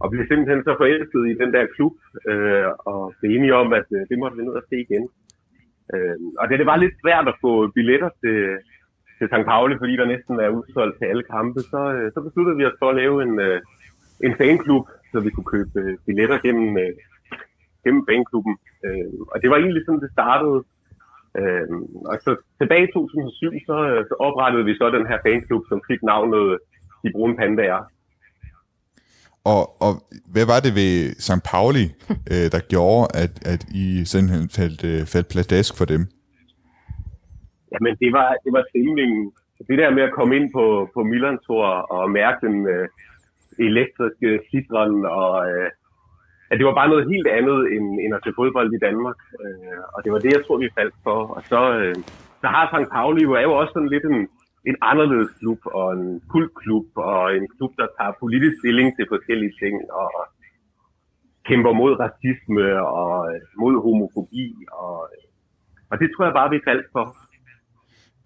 og 0.00 0.10
blev 0.10 0.24
simpelthen 0.26 0.62
så 0.64 0.72
forelsket 0.82 1.22
i 1.30 1.34
den 1.42 1.50
der 1.56 1.72
klub, 1.74 1.94
øh, 2.30 2.68
og 2.90 3.00
blev 3.18 3.30
enige 3.30 3.54
om, 3.62 3.68
at 3.80 3.88
øh, 3.96 4.02
det 4.10 4.18
måtte 4.18 4.36
vi 4.36 4.44
ned 4.44 4.60
og 4.60 4.66
se 4.68 4.76
igen. 4.86 5.04
Øh, 5.94 6.16
og 6.40 6.44
det, 6.48 6.58
det 6.58 6.66
var 6.70 6.76
lidt 6.76 6.96
svært 7.02 7.26
at 7.28 7.38
få 7.44 7.52
billetter 7.76 8.10
til, 8.22 8.38
til 9.18 9.26
St. 9.32 9.46
Pauli, 9.50 9.74
fordi 9.78 9.94
der 9.96 10.12
næsten 10.14 10.34
er 10.44 10.56
udsolgt 10.58 10.98
til 10.98 11.06
alle 11.10 11.24
kampe, 11.34 11.60
så, 11.72 11.82
øh, 11.96 12.06
så 12.14 12.20
besluttede 12.26 12.56
vi 12.56 12.64
os 12.64 12.80
for 12.80 12.88
at 12.90 12.98
lave 13.02 13.16
en, 13.26 13.34
øh, 13.46 13.60
en 14.26 14.34
fanklub, 14.40 14.86
så 15.12 15.20
vi 15.20 15.30
kunne 15.30 15.52
købe 15.54 15.70
øh, 15.82 15.96
billetter 16.06 16.38
gennem, 16.46 16.70
øh, 16.84 16.92
gennem 17.84 18.02
fanklubben. 18.10 18.54
Øh, 18.86 19.12
og 19.32 19.36
det 19.42 19.50
var 19.50 19.56
egentlig 19.56 19.84
sådan, 19.84 20.04
det 20.04 20.16
startede. 20.18 20.58
Øh, 21.40 21.68
og 22.10 22.14
så 22.24 22.30
tilbage 22.60 22.88
i 22.88 22.92
2007, 22.92 23.52
så, 23.68 23.76
så 24.08 24.14
oprettede 24.26 24.64
vi 24.64 24.74
så 24.74 24.90
den 24.90 25.06
her 25.10 25.18
fanklub, 25.26 25.62
som 25.68 25.80
fik 25.90 26.02
navnet 26.02 26.58
De 27.02 27.12
Brune 27.14 27.36
Pandaer. 27.36 27.82
Og, 29.44 29.62
og 29.84 29.92
hvad 30.32 30.46
var 30.52 30.60
det 30.60 30.72
ved 30.80 30.92
St. 31.26 31.42
Pauli, 31.50 31.86
der 32.54 32.62
gjorde, 32.72 33.02
at, 33.22 33.32
at 33.52 33.62
I 33.84 34.04
simpelthen 34.04 34.48
faldt, 34.58 35.08
faldt 35.12 35.28
pladask 35.32 35.72
for 35.78 35.84
dem? 35.84 36.02
Jamen, 37.72 37.94
det 38.02 38.10
var, 38.18 38.28
det 38.44 38.52
var 38.56 38.64
stemningen. 38.70 39.32
Det 39.68 39.78
der 39.78 39.90
med 39.96 40.02
at 40.02 40.16
komme 40.18 40.36
ind 40.38 40.48
på, 40.56 40.64
på 40.94 41.00
Milan-tor 41.02 41.66
og 41.96 42.10
mærke 42.10 42.46
den 42.46 42.56
øh, 42.74 42.88
elektriske 43.68 44.28
citron, 44.50 45.04
og 45.18 45.32
øh, 45.50 45.68
at 46.50 46.58
det 46.58 46.66
var 46.66 46.74
bare 46.80 46.92
noget 46.92 47.10
helt 47.12 47.28
andet 47.38 47.60
end, 47.74 47.86
end 48.02 48.12
at 48.14 48.22
se 48.24 48.30
fodbold 48.38 48.70
i 48.74 48.84
Danmark. 48.86 49.18
Øh, 49.42 49.80
og 49.94 49.98
det 50.04 50.12
var 50.12 50.18
det, 50.18 50.32
jeg 50.36 50.42
tror, 50.44 50.56
vi 50.58 50.76
faldt 50.78 50.94
for. 51.06 51.18
Og 51.36 51.42
så, 51.50 51.60
øh, 51.80 51.94
så 52.42 52.46
har 52.54 52.64
St. 52.66 52.90
Pauli 52.94 53.22
jo 53.22 53.32
er 53.40 53.44
jo 53.48 53.54
også 53.60 53.72
sådan 53.72 53.92
lidt 53.94 54.04
en, 54.12 54.20
en 54.68 54.76
anderledes 54.90 55.30
klub, 55.38 55.60
og 55.64 55.86
en 55.98 56.20
kultklub, 56.32 56.86
og 56.96 57.36
en 57.36 57.46
klub, 57.56 57.72
der 57.80 57.86
tager 57.96 58.12
politisk 58.22 58.54
stilling 58.60 58.88
til 58.96 59.06
forskellige 59.14 59.54
ting, 59.62 59.74
og 60.02 60.10
kæmper 61.48 61.72
mod 61.80 61.92
racisme 62.04 62.66
og 63.00 63.12
øh, 63.32 63.40
mod 63.62 63.74
homofobi. 63.84 64.46
Og, 64.82 64.96
øh, 65.12 65.22
og 65.90 65.94
det 66.00 66.08
tror 66.10 66.24
jeg 66.24 66.34
bare, 66.40 66.50
vi 66.50 66.60
faldt 66.68 66.86
for. 66.94 67.06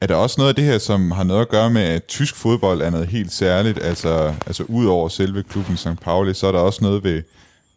Er 0.03 0.07
der 0.07 0.17
også 0.25 0.37
noget 0.39 0.53
af 0.53 0.59
det 0.61 0.65
her, 0.71 0.79
som 0.79 1.01
har 1.11 1.25
noget 1.25 1.43
at 1.47 1.49
gøre 1.57 1.71
med, 1.71 1.85
at 1.97 2.05
tysk 2.05 2.35
fodbold 2.43 2.81
er 2.81 2.91
noget 2.91 3.07
helt 3.07 3.33
særligt? 3.33 3.79
Altså, 3.91 4.13
altså 4.49 4.63
ud 4.69 4.87
over 4.87 5.09
selve 5.09 5.43
klubben 5.43 5.77
St. 5.77 6.01
Pauli, 6.03 6.35
så 6.35 6.47
er 6.47 6.53
der 6.53 6.59
også 6.59 6.85
noget 6.85 7.05
ved 7.05 7.23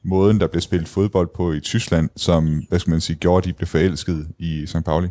måden, 0.04 0.40
der 0.40 0.48
blev 0.48 0.62
spillet 0.62 0.88
fodbold 0.88 1.30
på 1.36 1.52
i 1.52 1.60
Tyskland, 1.60 2.10
som, 2.16 2.42
hvad 2.70 2.80
skal 2.80 2.92
man 2.92 3.02
sige, 3.02 3.18
gjorde, 3.18 3.38
at 3.38 3.46
de 3.46 3.54
blev 3.54 3.68
forelsket 3.68 4.28
i 4.40 4.66
St. 4.66 4.86
Pauli? 4.86 5.08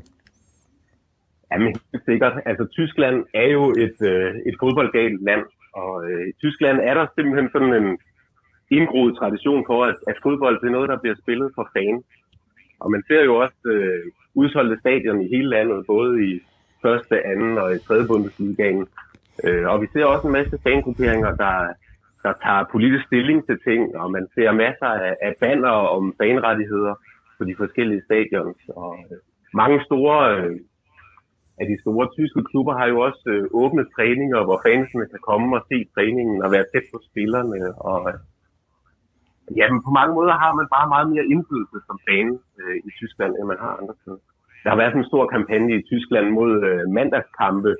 Jamen, 1.53 1.69
helt 1.93 2.05
sikkert. 2.05 2.35
Altså, 2.47 2.65
Tyskland 2.67 3.25
er 3.35 3.49
jo 3.57 3.71
et, 3.71 3.99
øh, 4.11 4.35
et 4.49 4.57
fodboldgalt 4.61 5.23
land, 5.23 5.45
og 5.73 6.11
øh, 6.11 6.29
i 6.29 6.33
Tyskland 6.43 6.79
er 6.83 6.95
der 6.95 7.07
simpelthen 7.17 7.51
sådan 7.53 7.75
en, 7.83 7.99
indgroet 8.71 9.17
tradition 9.17 9.65
for, 9.67 9.85
at, 9.85 9.97
at 10.07 10.17
fodbold 10.23 10.61
det 10.61 10.67
er 10.67 10.77
noget, 10.77 10.89
der 10.89 10.99
bliver 10.99 11.17
spillet 11.23 11.53
for 11.55 11.71
fans. 11.77 12.05
Og 12.81 12.91
man 12.91 13.03
ser 13.09 13.25
jo 13.25 13.37
også 13.37 13.61
øh, 13.67 14.05
udsolgte 14.35 14.81
stadion 14.81 15.21
i 15.21 15.29
hele 15.29 15.49
landet, 15.49 15.87
både 15.87 16.25
i 16.31 16.41
første, 16.83 17.27
anden 17.27 17.59
og 17.59 17.75
i 17.75 17.79
tredje 17.79 18.07
Bundesligaen. 18.07 18.87
Øh, 19.45 19.67
og 19.69 19.83
vi 19.83 19.87
ser 19.93 20.05
også 20.05 20.27
en 20.27 20.33
masse 20.33 20.59
fangrupperinger, 20.63 21.37
der, 21.37 21.55
der 22.23 22.33
tager 22.45 22.65
politisk 22.73 23.07
stilling 23.07 23.47
til 23.47 23.59
ting, 23.69 23.97
og 23.97 24.11
man 24.11 24.27
ser 24.35 24.53
masser 24.53 24.87
af, 24.87 25.17
af 25.23 25.35
banner 25.41 25.77
om 25.97 26.15
fanrettigheder 26.21 26.95
på 27.39 27.45
de 27.45 27.55
forskellige 27.57 28.03
stadions. 28.05 28.61
Og 28.69 28.99
øh, 29.11 29.19
mange 29.55 29.85
store 29.85 30.37
øh, 30.37 30.57
af 31.61 31.67
de 31.71 31.81
store 31.83 32.07
tyske 32.17 32.43
klubber 32.51 32.75
har 32.81 32.87
jo 32.93 32.99
også 33.07 33.23
øh, 33.35 33.45
åbne 33.63 33.85
træninger, 33.95 34.41
hvor 34.45 34.59
fansene 34.67 35.07
kan 35.13 35.23
komme 35.29 35.49
og 35.57 35.63
se 35.71 35.79
træningen 35.95 36.39
og 36.45 36.49
være 36.55 36.67
tæt 36.73 36.87
på 36.93 36.99
spillerne. 37.09 37.59
Og, 37.91 38.01
øh, 38.11 38.19
ja, 39.59 39.65
men 39.73 39.81
på 39.87 39.91
mange 39.99 40.15
måder 40.19 40.35
har 40.45 40.53
man 40.59 40.69
bare 40.77 40.93
meget 40.95 41.09
mere 41.13 41.31
indflydelse 41.33 41.79
som 41.87 41.97
fan 42.09 42.29
øh, 42.61 42.77
i 42.89 42.91
Tyskland, 43.01 43.33
end 43.39 43.47
man 43.53 43.63
har 43.65 43.73
andre 43.81 43.95
steder. 44.01 44.23
Der 44.63 44.71
har 44.71 44.81
været 44.81 44.93
sådan 44.93 45.05
en 45.05 45.13
stor 45.13 45.25
kampagne 45.37 45.73
i 45.79 45.87
Tyskland 45.93 46.27
mod 46.39 46.53
øh, 46.69 46.83
mandagskampe, 46.99 47.73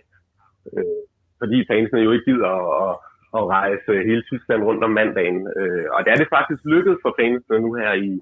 øh, 0.73 1.01
fordi 1.41 1.59
fansene 1.71 2.07
jo 2.07 2.13
ikke 2.13 2.29
gider 2.31 2.51
at, 2.61 2.67
at, 2.87 2.95
at 3.39 3.43
rejse 3.57 3.93
hele 4.11 4.23
Tyskland 4.31 4.63
rundt 4.69 4.85
om 4.85 4.93
mandagen. 5.01 5.41
Øh, 5.59 5.87
og 5.95 6.01
der 6.05 6.11
er 6.13 6.19
det 6.21 6.35
faktisk 6.37 6.63
lykkedes 6.65 7.01
for 7.03 7.13
fansene 7.21 7.61
nu 7.61 7.71
her 7.81 7.93
i, 8.09 8.13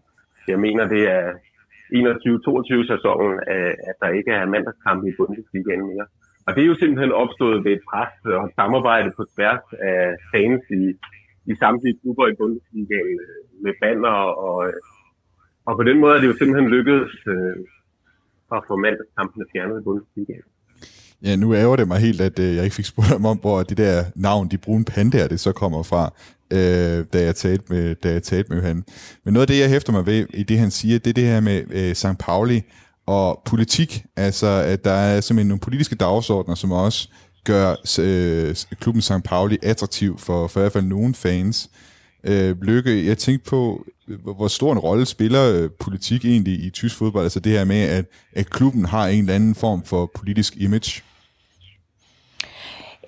jeg 0.48 0.58
mener 0.66 0.84
det 0.94 1.02
er 1.18 1.26
21-22 1.94 2.92
sæsonen, 2.92 3.34
øh, 3.52 3.74
at 3.88 3.96
der 4.02 4.16
ikke 4.18 4.32
er 4.40 4.52
mandagskampe 4.54 5.04
i 5.08 5.16
Bundesligaen 5.18 5.84
mere. 5.90 6.06
Og 6.46 6.50
det 6.54 6.62
er 6.62 6.70
jo 6.72 6.80
simpelthen 6.82 7.12
opstået 7.22 7.64
ved 7.64 7.72
et 7.72 7.84
pres 7.90 8.14
og 8.40 8.50
samarbejde 8.58 9.10
på 9.16 9.22
tværs 9.34 9.66
af 9.92 10.00
fans 10.32 10.62
i, 10.80 10.82
i 11.50 11.52
samtlige 11.62 11.98
klubber 12.00 12.26
i 12.28 12.38
Bundesligaen 12.40 13.20
med 13.64 13.72
banner, 13.82 14.16
og, 14.46 14.56
og 15.66 15.72
på 15.76 15.82
den 15.88 16.00
måde 16.00 16.14
er 16.16 16.20
det 16.20 16.30
jo 16.32 16.38
simpelthen 16.38 16.70
lykkedes 16.76 17.14
øh, 17.34 17.56
at 18.56 18.60
få 18.68 18.74
mandagskampene 18.76 19.44
fjernet 19.52 19.80
i 19.80 19.84
Bundesligaen. 19.88 20.48
Ja, 21.22 21.36
nu 21.36 21.54
ærger 21.54 21.76
det 21.76 21.88
mig 21.88 21.98
helt, 21.98 22.20
at 22.20 22.38
øh, 22.38 22.56
jeg 22.56 22.64
ikke 22.64 22.76
fik 22.76 22.84
spurgt 22.84 23.12
om, 23.24 23.38
hvor 23.38 23.62
det 23.62 23.76
der 23.76 24.04
navn, 24.14 24.48
de 24.48 24.58
brune 24.58 24.84
pandaer, 24.84 25.28
det 25.28 25.40
så 25.40 25.52
kommer 25.52 25.82
fra, 25.82 26.12
øh, 26.50 27.04
da, 27.12 27.24
jeg 27.24 27.36
talte 27.36 27.64
med, 27.68 27.94
da 27.94 28.12
jeg 28.12 28.22
talte 28.22 28.52
med 28.52 28.62
han. 28.62 28.84
Men 29.24 29.34
noget 29.34 29.42
af 29.42 29.46
det, 29.46 29.60
jeg 29.60 29.68
hæfter 29.68 29.92
mig 29.92 30.06
ved 30.06 30.26
i 30.34 30.42
det, 30.42 30.58
han 30.58 30.70
siger, 30.70 30.98
det 30.98 31.10
er 31.10 31.14
det 31.14 31.24
her 31.24 31.40
med 31.40 31.62
øh, 31.70 31.94
St. 31.94 32.18
Pauli 32.18 32.62
og 33.06 33.42
politik. 33.44 34.04
Altså, 34.16 34.46
at 34.46 34.84
der 34.84 34.90
er 34.90 35.20
simpelthen 35.20 35.48
nogle 35.48 35.60
politiske 35.60 35.94
dagsordner, 35.94 36.54
som 36.54 36.72
også 36.72 37.08
gør 37.44 37.74
øh, 38.00 38.54
klubben 38.80 39.02
St. 39.02 39.22
Pauli 39.24 39.58
attraktiv 39.62 40.18
for, 40.18 40.46
for 40.46 40.60
i 40.60 40.62
hvert 40.62 40.72
fald 40.72 40.84
nogle 40.84 41.14
fans. 41.14 41.70
Øh, 42.24 42.62
Lykke, 42.62 43.06
jeg 43.06 43.18
tænkte 43.18 43.50
på, 43.50 43.84
hvor 44.06 44.48
stor 44.48 44.72
en 44.72 44.78
rolle 44.78 45.06
spiller 45.06 45.52
øh, 45.52 45.70
politik 45.70 46.24
egentlig 46.24 46.64
i 46.64 46.70
tysk 46.70 46.96
fodbold? 46.96 47.24
Altså 47.24 47.40
det 47.40 47.52
her 47.52 47.64
med, 47.64 47.82
at, 47.82 48.04
at 48.32 48.50
klubben 48.50 48.84
har 48.84 49.06
en 49.06 49.18
eller 49.18 49.34
anden 49.34 49.54
form 49.54 49.84
for 49.84 50.10
politisk 50.14 50.56
image. 50.56 51.02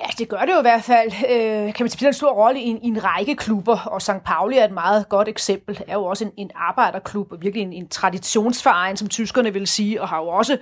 Ja, 0.00 0.06
det 0.18 0.28
gør 0.28 0.40
det 0.40 0.52
jo 0.52 0.58
i 0.58 0.62
hvert 0.62 0.84
fald. 0.84 1.12
Øh, 1.30 1.74
kan 1.74 1.84
man 1.84 1.90
spille 1.90 2.08
en 2.08 2.14
stor 2.14 2.32
rolle 2.32 2.60
i 2.60 2.64
en, 2.64 2.82
i 2.82 2.86
en 2.86 3.04
række 3.04 3.36
klubber, 3.36 3.78
og 3.78 4.02
St. 4.02 4.24
Pauli 4.24 4.58
er 4.58 4.64
et 4.64 4.72
meget 4.72 5.08
godt 5.08 5.28
eksempel. 5.28 5.80
Er 5.86 5.94
jo 5.94 6.04
også 6.04 6.24
en, 6.24 6.30
en 6.36 6.50
arbejderklub, 6.54 7.32
og 7.32 7.38
virkelig 7.40 7.62
en, 7.62 7.72
en 7.72 7.88
traditionsforening, 7.88 8.98
som 8.98 9.08
tyskerne 9.08 9.52
vil 9.52 9.66
sige, 9.66 10.02
og 10.02 10.08
har 10.08 10.18
jo 10.18 10.28
også 10.28 10.58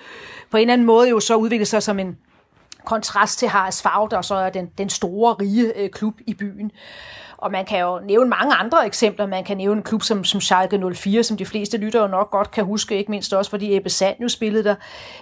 på 0.51 0.57
en 0.57 0.61
eller 0.61 0.73
anden 0.73 0.87
måde 0.87 1.09
jo 1.09 1.21
så 1.21 1.37
udviklet 1.37 1.69
sig 1.69 1.83
som 1.83 1.99
en 1.99 2.17
kontrast 2.85 3.39
til 3.39 3.49
HSV, 3.49 3.89
der 4.11 4.23
så 4.23 4.35
er 4.35 4.51
den, 4.51 4.71
den 4.79 4.91
store, 4.91 5.35
rige 5.35 5.79
øh, 5.79 5.91
klub 5.91 6.15
i 6.27 6.35
byen. 6.35 6.71
Og 7.45 7.53
man 7.53 7.65
kan 7.65 7.81
jo 7.81 8.01
nævne 8.07 8.31
mange 8.31 8.55
andre 8.55 8.87
eksempler. 8.87 9.27
Man 9.27 9.45
kan 9.45 9.57
nævne 9.57 9.77
en 9.77 9.83
klub 9.83 10.03
som, 10.03 10.25
som 10.25 10.41
Schalke 10.41 10.95
04, 10.95 11.23
som 11.23 11.37
de 11.37 11.47
fleste 11.47 11.77
lytter 11.77 12.01
jo 12.01 12.07
nok 12.07 12.31
godt 12.31 12.51
kan 12.51 12.65
huske, 12.65 12.97
ikke 12.99 13.11
mindst 13.11 13.35
også 13.35 13.51
fordi 13.51 13.77
Ebbe 13.77 13.91
Sand 13.91 14.17
jo 14.23 14.29
spillede 14.29 14.65
der, 14.65 14.75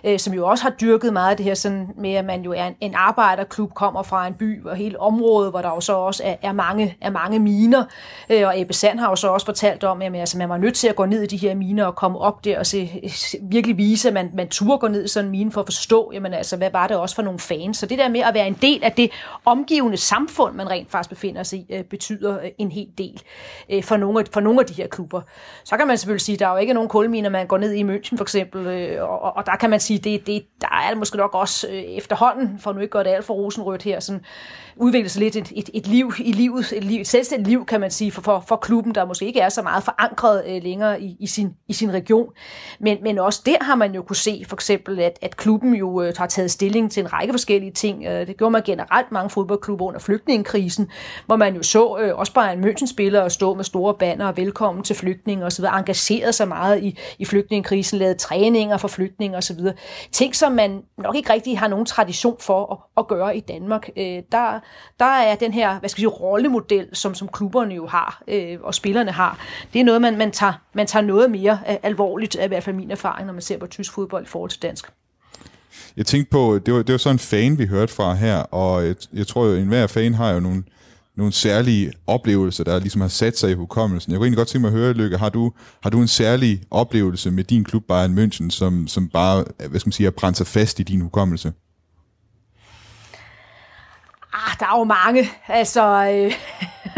øh, 0.05 0.19
som 0.19 0.35
jo 0.35 0.47
også 0.49 0.65
har 0.65 0.71
dyrket 0.71 1.13
meget 1.13 1.31
af 1.31 1.37
det 1.37 1.45
her 1.45 1.55
sådan 1.55 1.89
med, 1.97 2.15
at 2.15 2.25
man 2.25 2.43
jo 2.43 2.53
er 2.53 2.67
en, 2.67 2.75
en 2.81 2.95
arbejderklub, 2.95 3.75
kommer 3.75 4.03
fra 4.03 4.27
en 4.27 4.35
by 4.35 4.65
og 4.65 4.77
hele 4.77 5.01
området, 5.01 5.53
hvor 5.53 5.63
der 5.63 5.69
jo 5.69 5.81
så 5.81 5.93
også 5.93 6.23
er, 6.25 6.37
er, 6.43 6.53
mange, 6.53 6.97
er 7.01 7.11
mange 7.11 7.39
miner. 7.39 7.85
Øh, 8.31 8.47
og 8.47 8.61
Ebbe 8.61 8.73
Sand 8.73 8.99
har 8.99 9.09
jo 9.09 9.17
så 9.17 9.29
også 9.29 9.47
fortalt 9.47 9.85
om, 9.85 10.03
at 10.03 10.15
altså, 10.15 10.39
man 10.39 10.49
var 10.49 10.57
nødt 10.57 10.75
til 10.75 10.89
at 10.89 10.97
gå 10.97 11.05
ned 11.05 11.23
i 11.23 11.27
de 11.27 11.37
her 11.37 11.55
miner 11.55 11.85
og 11.85 11.95
komme 11.95 12.19
op 12.19 12.45
der 12.45 12.59
og 12.59 12.67
se, 12.67 13.11
virkelig 13.43 13.77
vise, 13.77 14.09
at 14.09 14.15
man, 14.15 14.31
man 14.35 14.49
turde 14.49 14.79
gå 14.79 14.89
ned 14.89 15.05
i 15.05 15.09
sådan 15.09 15.27
en 15.27 15.31
mine 15.31 15.53
for 15.53 15.61
at 15.61 15.67
forstå, 15.67 16.11
jamen, 16.15 16.35
altså, 16.35 16.57
hvad 16.57 16.71
var 16.71 16.87
det 16.87 16.97
også 16.97 17.15
for 17.15 17.23
nogle 17.23 17.39
fans. 17.39 17.79
Så 17.79 17.87
det 17.87 17.99
der 17.99 18.09
med 18.09 18.21
at 18.21 18.35
være 18.35 18.47
en 18.47 18.59
del 18.63 18.85
af 18.85 18.93
det 18.93 19.11
omgivende 19.45 19.97
samfund, 19.97 20.55
man 20.55 20.71
rent 20.71 20.91
faktisk 20.91 21.11
befinder 21.11 21.43
sig 21.43 21.59
i, 21.59 21.67
øh, 21.71 21.85
betyder 21.85 22.12
betyder 22.13 22.41
øh, 22.41 22.51
en 22.59 22.73
hel 22.73 22.89
del 22.99 23.23
øh, 23.71 23.83
for, 23.83 23.97
nogle, 23.97 24.25
for 24.33 24.41
nogle 24.41 24.61
af 24.61 24.67
de 24.67 24.75
her 24.75 24.87
klubber. 24.87 25.21
Så 25.65 25.77
kan 25.77 25.87
man 25.87 25.99
selvfølgelig 25.99 26.21
sige, 26.21 26.35
at 26.35 26.41
der 26.41 26.47
er 26.47 26.51
jo 26.51 26.57
ikke 26.57 26.75
nogen 26.75 26.89
kulminer, 26.89 27.31
man 27.31 27.47
går 27.47 27.59
ned 27.59 27.73
i 27.73 27.83
München 27.83 28.17
for 28.17 28.25
eksempel, 28.25 28.67
øh, 28.67 29.03
og, 29.03 29.37
og 29.37 29.47
der 29.47 29.57
kan 29.57 29.71
man 29.71 29.81
sige, 29.81 29.99
det, 29.99 30.27
det, 30.27 30.45
der 30.61 30.69
er 30.85 30.89
det 30.89 30.99
måske 30.99 31.17
nok 31.17 31.35
også 31.35 31.69
øh, 31.69 31.75
efterhånden, 31.75 32.59
for 32.59 32.73
nu 32.73 32.81
ikke 32.81 32.91
gøre 32.93 33.05
det 33.05 33.11
alt 33.11 33.25
for 33.25 33.35
rosenrødt 33.35 33.83
her, 33.83 34.01
sådan, 34.01 34.25
udvikle 34.77 35.09
sig 35.09 35.23
lidt 35.23 35.37
et, 35.37 35.53
et, 35.57 35.71
et 35.75 35.87
liv 35.87 36.13
i 36.19 36.33
livet, 36.33 36.73
et, 36.73 36.85
liv, 36.85 37.01
et 37.01 37.09
selvstændigt 37.09 37.49
liv, 37.49 37.67
kan 37.67 37.81
man 37.81 37.91
sige, 37.91 38.13
for, 38.13 38.23
for, 38.23 38.45
for 38.49 38.57
klubben, 38.57 38.95
der 38.95 39.05
måske 39.05 39.27
ikke 39.27 39.41
er 39.41 39.49
så 39.49 39.63
meget 39.63 39.85
forankret 39.85 40.45
øh, 40.49 40.63
længere 40.63 41.03
i, 41.03 41.17
i, 41.21 41.27
sin, 41.27 41.55
i 41.69 41.73
sin 41.73 41.93
region. 41.93 42.29
Men, 42.81 42.99
men 43.03 43.19
også 43.19 43.43
der 43.47 43.65
har 43.65 43.75
man 43.75 43.95
jo 43.95 44.03
kunne 44.03 44.17
se, 44.17 44.45
for 44.49 44.57
eksempel, 44.57 45.01
at, 45.01 45.19
at 45.23 45.37
klubben 45.37 45.75
jo 45.75 46.03
øh, 46.03 46.15
har 46.19 46.27
taget 46.27 46.51
stilling 46.51 46.91
til 46.91 47.01
en 47.01 47.13
række 47.13 47.33
forskellige 47.33 47.73
ting. 47.73 48.05
Øh, 48.05 48.27
det 48.27 48.37
gjorde 48.37 48.51
man 48.51 48.63
generelt 48.63 49.13
mange 49.13 49.31
fodboldklubber 49.31 49.87
under 49.87 50.01
flygtningekrisen, 50.01 50.91
hvor 51.27 51.37
man 51.37 51.57
jo 51.57 51.63
så 51.63 51.99
øh, 51.99 52.19
også 52.19 52.33
bare 52.33 52.53
en 52.53 52.65
München-spillere 52.65 53.31
stå 53.31 53.55
med 53.55 53.65
store 53.65 53.95
banner 53.95 54.27
og 54.27 54.37
velkommen 54.37 54.85
til 54.85 54.97
flygtninge 54.97 55.45
osv., 55.45 55.65
engageret 55.65 56.35
sig 56.35 56.49
meget 56.49 56.83
i, 56.83 56.99
i 57.19 57.25
flygtningekrisen, 57.25 57.99
lavet 57.99 58.17
træninger 58.17 58.77
for 58.77 58.89
flygtninge 58.89 59.37
osv. 59.37 59.59
Ting, 60.13 60.37
som 60.37 60.53
man 60.53 60.83
nok 60.99 61.17
ikke 61.17 61.33
rigtig 61.33 61.59
har 61.59 61.69
nogen 61.69 61.87
tradition 61.87 62.37
for 62.41 62.73
at, 62.73 62.79
at 62.97 63.09
gøre 63.09 63.37
i 63.37 63.41
Danmark. 63.41 63.89
Øh, 63.97 64.23
der, 64.33 64.61
der 65.01 65.05
er 65.05 65.35
den 65.35 65.53
her, 65.53 65.79
hvad 65.79 65.89
skal 65.89 65.99
vi 65.99 66.01
sige, 66.01 66.09
rollemodel, 66.09 66.89
som, 66.93 67.15
som 67.15 67.29
klubberne 67.29 67.75
jo 67.75 67.87
har, 67.87 68.23
øh, 68.29 68.59
og 68.63 68.75
spillerne 68.75 69.11
har, 69.11 69.39
det 69.73 69.81
er 69.81 69.85
noget, 69.85 70.01
man, 70.01 70.19
man, 70.19 70.31
tager, 70.31 70.53
man 70.75 70.87
tager 70.87 71.03
noget 71.03 71.31
mere 71.31 71.59
øh, 71.71 71.77
alvorligt, 71.83 72.37
af 72.37 72.45
i 72.45 72.49
hvert 72.49 72.63
fald 72.63 72.77
min 72.77 72.91
erfaring, 72.91 73.27
når 73.27 73.33
man 73.33 73.43
ser 73.43 73.59
på 73.59 73.67
tysk 73.67 73.93
fodbold 73.93 74.25
i 74.25 74.29
forhold 74.29 74.51
til 74.51 74.63
dansk. 74.63 74.87
Jeg 75.97 76.07
tænkte 76.07 76.31
på, 76.31 76.59
det 76.67 76.75
var, 76.75 76.83
det 76.83 76.93
var 76.93 76.99
sådan 76.99 77.15
en 77.15 77.19
fan, 77.19 77.59
vi 77.59 77.67
hørte 77.67 77.93
fra 77.93 78.15
her, 78.15 78.37
og 78.37 78.87
jeg, 78.87 78.95
jeg 79.13 79.27
tror 79.27 79.47
jo, 79.47 79.53
at 79.53 79.59
enhver 79.59 79.87
fan 79.87 80.15
har 80.15 80.31
jo 80.31 80.41
nogle, 80.41 80.63
nogle 81.17 81.33
særlige 81.33 81.93
oplevelser, 82.07 82.65
der 82.65 82.79
ligesom 82.79 83.01
har 83.01 83.09
sat 83.09 83.39
sig 83.39 83.51
i 83.51 83.55
hukommelsen. 83.55 84.13
Jeg 84.13 84.19
kunne 84.19 84.27
egentlig 84.27 84.37
godt 84.37 84.49
tænke 84.49 84.63
mig 84.63 84.69
at 84.69 84.79
høre, 84.81 84.93
Lykke, 84.93 85.19
har 85.19 85.29
du, 85.29 85.53
har 85.83 85.91
du 85.91 86.01
en 86.01 86.09
særlig 86.09 86.63
oplevelse 86.71 87.31
med 87.31 87.45
din 87.45 87.65
klub 87.65 87.85
Bayern 87.89 88.19
München, 88.19 88.51
som, 88.51 88.89
som 88.89 89.09
bare, 89.09 89.45
hvad 89.69 89.81
skal 89.81 89.89
man 89.89 89.93
sige, 89.93 90.07
har 90.07 90.11
brændt 90.11 90.37
sig 90.37 90.47
fast 90.47 90.81
i 90.81 90.83
din 90.83 91.01
hukommelse? 91.01 91.53
Ah, 94.47 94.57
der 94.61 94.67
er 94.67 94.79
jo 94.79 94.85
mange. 94.85 95.31
Altså, 95.49 95.83
øh, 95.85 96.33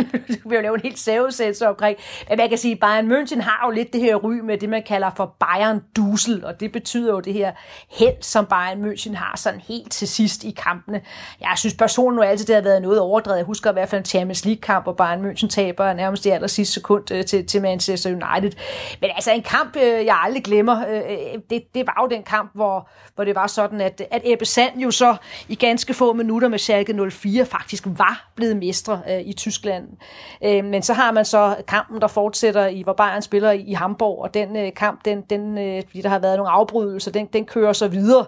du 0.44 0.48
vil 0.48 0.56
jo 0.56 0.62
lave 0.62 0.74
en 0.74 0.80
helt 0.80 0.98
sævesættelse 0.98 1.68
omkring. 1.68 1.98
Men 2.28 2.38
man 2.38 2.48
kan 2.48 2.58
sige, 2.58 2.72
at 2.72 2.80
Bayern 2.80 3.12
München 3.12 3.42
har 3.42 3.66
jo 3.66 3.70
lidt 3.70 3.92
det 3.92 4.00
her 4.00 4.16
ry 4.16 4.32
med 4.32 4.58
det, 4.58 4.68
man 4.68 4.82
kalder 4.82 5.10
for 5.16 5.36
Bayern 5.40 5.80
Dusel, 5.96 6.44
og 6.44 6.60
det 6.60 6.72
betyder 6.72 7.12
jo 7.12 7.20
det 7.20 7.32
her 7.32 7.52
held, 7.90 8.22
som 8.22 8.46
Bayern 8.46 8.84
München 8.84 9.16
har 9.16 9.36
sådan 9.36 9.60
helt 9.60 9.92
til 9.92 10.08
sidst 10.08 10.44
i 10.44 10.50
kampene. 10.50 11.00
Jeg 11.40 11.52
synes 11.56 11.74
personligt 11.74 12.16
nu 12.16 12.22
altid, 12.22 12.46
det 12.46 12.54
har 12.54 12.62
været 12.62 12.82
noget 12.82 13.00
overdrevet. 13.00 13.38
Jeg 13.38 13.46
husker 13.46 13.70
i 13.70 13.72
hvert 13.72 13.88
fald 13.88 14.00
en 14.00 14.04
Champions 14.04 14.44
League-kamp, 14.44 14.84
hvor 14.84 14.92
Bayern 14.92 15.30
München 15.30 15.48
taber 15.48 15.92
nærmest 15.92 16.26
i 16.26 16.28
aller 16.28 16.46
sidste 16.46 16.74
sekund 16.74 17.12
øh, 17.12 17.24
til, 17.24 17.46
til 17.46 17.62
Manchester 17.62 18.10
United. 18.10 18.58
Men 19.00 19.10
altså 19.14 19.32
en 19.32 19.42
kamp, 19.42 19.76
øh, 19.76 20.04
jeg 20.04 20.20
aldrig 20.22 20.44
glemmer, 20.44 20.88
øh, 20.88 21.40
det, 21.50 21.62
det 21.74 21.86
var 21.86 21.98
jo 22.02 22.16
den 22.16 22.22
kamp, 22.22 22.50
hvor, 22.54 22.88
hvor 23.14 23.24
det 23.24 23.34
var 23.34 23.46
sådan, 23.46 23.80
at, 23.80 24.02
at 24.10 24.22
Ebbe 24.24 24.44
Sand 24.44 24.78
jo 24.78 24.90
så 24.90 25.16
i 25.48 25.54
ganske 25.54 25.94
få 25.94 26.12
minutter 26.12 26.48
med 26.48 26.58
Schalke 26.58 27.10
04 27.10 27.46
faktisk 27.46 27.84
var 27.86 28.30
blevet 28.34 28.56
mestre 28.56 29.22
i 29.24 29.32
Tyskland. 29.32 29.83
Øh, 30.44 30.64
men 30.64 30.82
så 30.82 30.92
har 30.92 31.12
man 31.12 31.24
så 31.24 31.56
kampen, 31.68 32.00
der 32.00 32.06
fortsætter 32.06 32.66
i, 32.66 32.82
hvor 32.82 32.92
Bayern 32.92 33.22
spiller 33.22 33.50
i, 33.50 33.72
Hamburg, 33.72 34.22
og 34.22 34.34
den 34.34 34.56
øh, 34.56 34.72
kamp, 34.74 35.04
den, 35.04 35.20
den, 35.30 35.58
øh, 35.58 35.82
fordi 35.86 36.00
der 36.00 36.08
har 36.08 36.18
været 36.18 36.36
nogle 36.36 36.50
afbrydelser, 36.50 37.10
den, 37.10 37.26
den 37.26 37.44
kører 37.44 37.72
så 37.72 37.88
videre. 37.88 38.24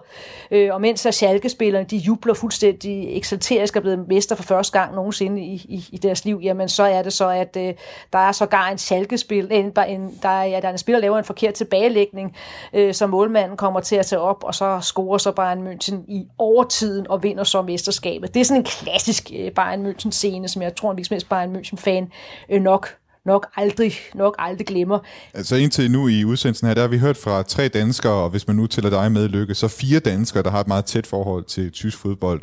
Øh, 0.51 0.73
og 0.73 0.81
mens 0.81 0.99
så 0.99 1.11
Schalke-spillerne, 1.11 1.85
de 1.85 1.97
jubler 1.97 2.33
fuldstændig 2.33 3.17
eksalterisk 3.17 3.75
og 3.75 3.81
blevet 3.81 4.07
mester 4.07 4.35
for 4.35 4.43
første 4.43 4.79
gang 4.79 4.95
nogensinde 4.95 5.41
i, 5.41 5.53
i, 5.53 5.85
i 5.91 5.97
deres 5.97 6.25
liv, 6.25 6.39
jamen 6.43 6.69
så 6.69 6.83
er 6.83 7.01
det 7.01 7.13
så, 7.13 7.29
at 7.29 7.57
øh, 7.57 7.73
der 8.13 8.19
er 8.19 8.31
sågar 8.31 8.69
en 8.69 8.77
Schalke-spil, 8.77 9.47
en, 9.51 9.73
en, 9.87 10.19
der, 10.21 10.29
er, 10.29 10.43
ja, 10.43 10.59
der 10.59 10.67
er 10.67 10.71
en 10.71 10.77
spiller, 10.77 10.99
der 10.99 11.01
laver 11.01 11.17
en 11.17 11.23
forkert 11.23 11.53
tilbagelægning, 11.53 12.35
øh, 12.73 12.93
som 12.93 13.09
målmanden 13.09 13.57
kommer 13.57 13.79
til 13.79 13.95
at 13.95 14.05
tage 14.05 14.19
op, 14.19 14.43
og 14.43 14.55
så 14.55 14.79
scorer 14.81 15.17
så 15.17 15.31
Bayern 15.31 15.67
München 15.67 15.95
i 16.07 16.27
overtiden 16.37 17.07
og 17.09 17.23
vinder 17.23 17.43
så 17.43 17.61
mesterskabet. 17.61 18.33
Det 18.33 18.39
er 18.39 18.43
sådan 18.45 18.61
en 18.61 18.65
klassisk 18.65 19.31
øh, 19.35 19.51
Bayern 19.51 19.85
München-scene, 19.85 20.47
som 20.47 20.61
jeg 20.61 20.75
tror, 20.75 20.91
en 20.91 20.97
virksomheds 20.97 21.23
Bayern 21.23 21.46
München-fan 21.55 22.09
øh, 22.51 22.61
nok 22.61 22.97
nok 23.27 23.47
aldrig, 23.55 23.93
nok 24.15 24.35
aldrig 24.39 24.67
glemmer. 24.67 24.99
Altså 25.33 25.55
indtil 25.55 25.91
nu 25.91 26.07
i 26.07 26.25
udsendelsen 26.25 26.67
her, 26.67 26.73
der 26.73 26.81
har 26.81 26.87
vi 26.87 26.97
hørt 26.97 27.17
fra 27.17 27.43
tre 27.43 27.67
danskere, 27.67 28.13
og 28.13 28.29
hvis 28.29 28.47
man 28.47 28.55
nu 28.55 28.67
tæller 28.67 28.89
dig 28.89 29.11
med, 29.11 29.29
Lykke, 29.29 29.55
så 29.55 29.67
fire 29.67 29.99
danskere, 29.99 30.43
der 30.43 30.51
har 30.51 30.59
et 30.59 30.67
meget 30.67 30.85
tæt 30.85 31.07
forhold 31.07 31.43
til 31.43 31.71
tysk 31.71 31.97
fodbold. 31.97 32.41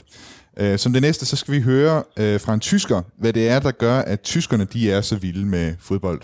Øh, 0.56 0.78
som 0.78 0.92
det 0.92 1.02
næste, 1.02 1.26
så 1.26 1.36
skal 1.36 1.54
vi 1.54 1.60
høre 1.60 2.02
øh, 2.16 2.40
fra 2.40 2.54
en 2.54 2.60
tysker, 2.60 3.02
hvad 3.18 3.32
det 3.32 3.48
er, 3.48 3.60
der 3.60 3.70
gør, 3.70 3.98
at 3.98 4.20
tyskerne 4.20 4.64
de 4.64 4.92
er 4.92 5.00
så 5.00 5.16
vilde 5.16 5.46
med 5.46 5.74
fodbold. 5.80 6.20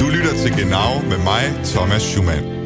Du 0.00 0.06
lytter 0.06 0.34
til 0.42 0.52
Genau 0.58 1.02
med 1.08 1.18
mig, 1.24 1.64
Thomas 1.64 2.02
Schumann. 2.02 2.63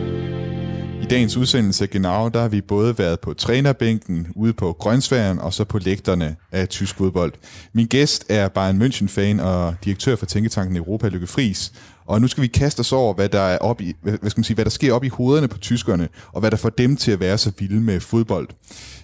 Dagens 1.10 1.36
udsendelse 1.36 1.84
af 1.84 1.90
Genau, 1.90 2.28
der 2.28 2.40
har 2.40 2.48
vi 2.48 2.60
både 2.60 2.98
været 2.98 3.20
på 3.20 3.34
trænerbænken, 3.34 4.26
ude 4.36 4.52
på 4.52 4.72
Grønsværen 4.72 5.38
og 5.38 5.54
så 5.54 5.64
på 5.64 5.78
lægterne 5.78 6.36
af 6.52 6.68
tysk 6.68 6.96
fodbold. 6.96 7.32
Min 7.72 7.86
gæst 7.86 8.24
er 8.28 8.48
Bayern 8.48 8.82
München-fan 8.82 9.42
og 9.42 9.74
direktør 9.84 10.16
for 10.16 10.26
Tænketanken 10.26 10.76
Europa, 10.76 11.08
Lykke 11.08 11.26
Friis. 11.26 11.72
Og 12.06 12.20
nu 12.20 12.28
skal 12.28 12.42
vi 12.42 12.46
kaste 12.46 12.80
os 12.80 12.92
over, 12.92 13.14
hvad 13.14 13.28
der, 13.28 13.40
er 13.40 13.58
op 13.58 13.80
i, 13.80 13.94
hvad 14.02 14.30
skal 14.30 14.38
man 14.38 14.44
sige, 14.44 14.54
hvad 14.54 14.64
der 14.64 14.70
sker 14.70 14.92
op 14.92 15.04
i 15.04 15.08
hovederne 15.08 15.48
på 15.48 15.58
tyskerne, 15.58 16.08
og 16.32 16.40
hvad 16.40 16.50
der 16.50 16.56
får 16.56 16.70
dem 16.70 16.96
til 16.96 17.10
at 17.10 17.20
være 17.20 17.38
så 17.38 17.52
vilde 17.58 17.80
med 17.80 18.00
fodbold. 18.00 18.48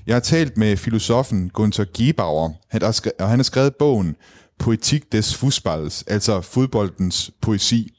Jeg 0.07 0.15
har 0.15 0.21
talt 0.21 0.57
med 0.57 0.77
filosofen 0.77 1.49
Gunther 1.49 1.85
Gebauer, 1.97 2.51
og 3.21 3.29
han 3.29 3.39
har 3.39 3.43
skrevet 3.43 3.77
bogen 3.79 4.17
Poetik 4.59 5.13
des 5.13 5.35
Fußballs, 5.35 6.03
altså 6.07 6.41
fodboldens 6.41 7.31
poesi. 7.41 7.91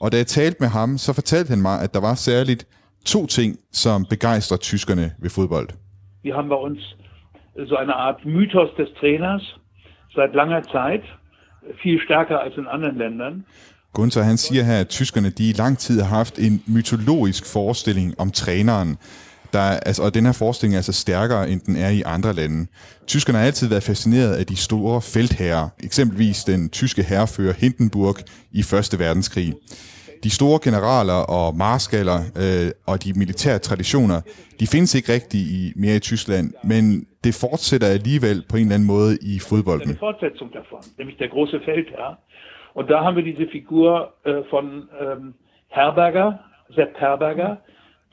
Og 0.00 0.12
da 0.12 0.16
jeg 0.16 0.26
talte 0.26 0.56
med 0.60 0.68
ham, 0.68 0.98
så 0.98 1.12
fortalte 1.12 1.48
han 1.48 1.62
mig, 1.62 1.80
at 1.80 1.94
der 1.94 2.00
var 2.00 2.14
særligt 2.14 2.66
to 3.06 3.26
ting, 3.26 3.58
som 3.72 4.06
begejstrer 4.10 4.56
tyskerne 4.56 5.12
ved 5.18 5.30
fodbold. 5.30 5.68
Wir 6.22 6.34
haben 6.34 6.48
bei 6.48 6.60
uns 6.68 6.80
so 7.68 7.76
eine 7.76 7.94
Art 7.94 8.18
Mythos 8.24 8.70
des 8.78 8.88
Trainers 9.00 9.42
seit 10.14 10.34
langer 10.34 10.62
Zeit, 10.62 11.04
viel 11.82 12.00
stärker 12.06 12.38
als 12.38 12.54
in 12.56 12.66
anderen 12.66 12.96
Ländern. 12.98 13.44
Gunther 13.92 14.22
han 14.22 14.36
siger 14.36 14.62
her, 14.62 14.80
at 14.80 14.88
tyskerne 14.88 15.30
de 15.30 15.48
i 15.48 15.52
lang 15.52 15.78
tid 15.78 16.00
har 16.00 16.16
haft 16.16 16.38
en 16.38 16.62
mytologisk 16.66 17.52
forestilling 17.52 18.20
om 18.20 18.30
træneren, 18.30 18.96
der, 19.52 19.60
altså, 19.60 20.02
og 20.02 20.14
den 20.14 20.24
her 20.24 20.32
forestilling 20.32 20.74
er 20.74 20.78
altså 20.78 20.92
stærkere, 20.92 21.50
end 21.50 21.60
den 21.60 21.76
er 21.76 21.88
i 21.88 22.02
andre 22.06 22.32
lande. 22.32 22.66
Tyskerne 23.06 23.38
har 23.38 23.46
altid 23.46 23.68
været 23.68 23.82
fascineret 23.82 24.34
af 24.34 24.46
de 24.46 24.56
store 24.56 25.02
feltherrer, 25.02 25.68
eksempelvis 25.84 26.44
den 26.44 26.68
tyske 26.68 27.02
herrefører 27.02 27.52
Hindenburg 27.52 28.16
i 28.52 28.62
Første 28.62 28.98
Verdenskrig. 28.98 29.54
De 30.26 30.30
store 30.40 30.58
generaler 30.66 31.20
og 31.36 31.46
marskaller 31.66 32.18
øh, 32.42 32.68
og 32.90 32.96
de 33.04 33.10
militære 33.22 33.58
traditioner, 33.68 34.18
de 34.60 34.66
findes 34.74 34.90
ikke 34.98 35.08
rigtig 35.16 35.40
i, 35.58 35.62
mere 35.84 35.96
i 36.00 36.02
Tyskland, 36.10 36.46
men 36.72 36.84
det 37.24 37.32
fortsætter 37.44 37.88
alligevel 37.98 38.38
på 38.50 38.54
en 38.56 38.62
eller 38.62 38.76
anden 38.78 38.90
måde 38.96 39.12
i 39.32 39.34
fodbolden. 39.48 39.90
Eine 39.90 40.04
Fortsetzung 40.08 40.48
davon, 40.60 40.82
nämlich 40.98 41.16
der 41.22 41.28
große 41.34 41.58
Feldherr. 41.68 42.12
Und 42.78 42.86
da 42.90 42.96
haben 43.04 43.16
wir 43.18 43.26
diese 43.32 43.46
Figur 43.56 43.90
äh, 44.26 44.30
øh, 44.30 44.44
von 44.52 44.66
ähm, 45.02 45.34
Herberger, 45.76 46.28
Sepp 46.74 46.92
Herberger, 47.02 47.52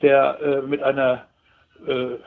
der 0.04 0.20
øh, 0.46 0.58
äh, 0.58 0.62
mit 0.72 0.82
einer 0.90 1.12
äh, 1.88 1.92
øh, 1.92 2.18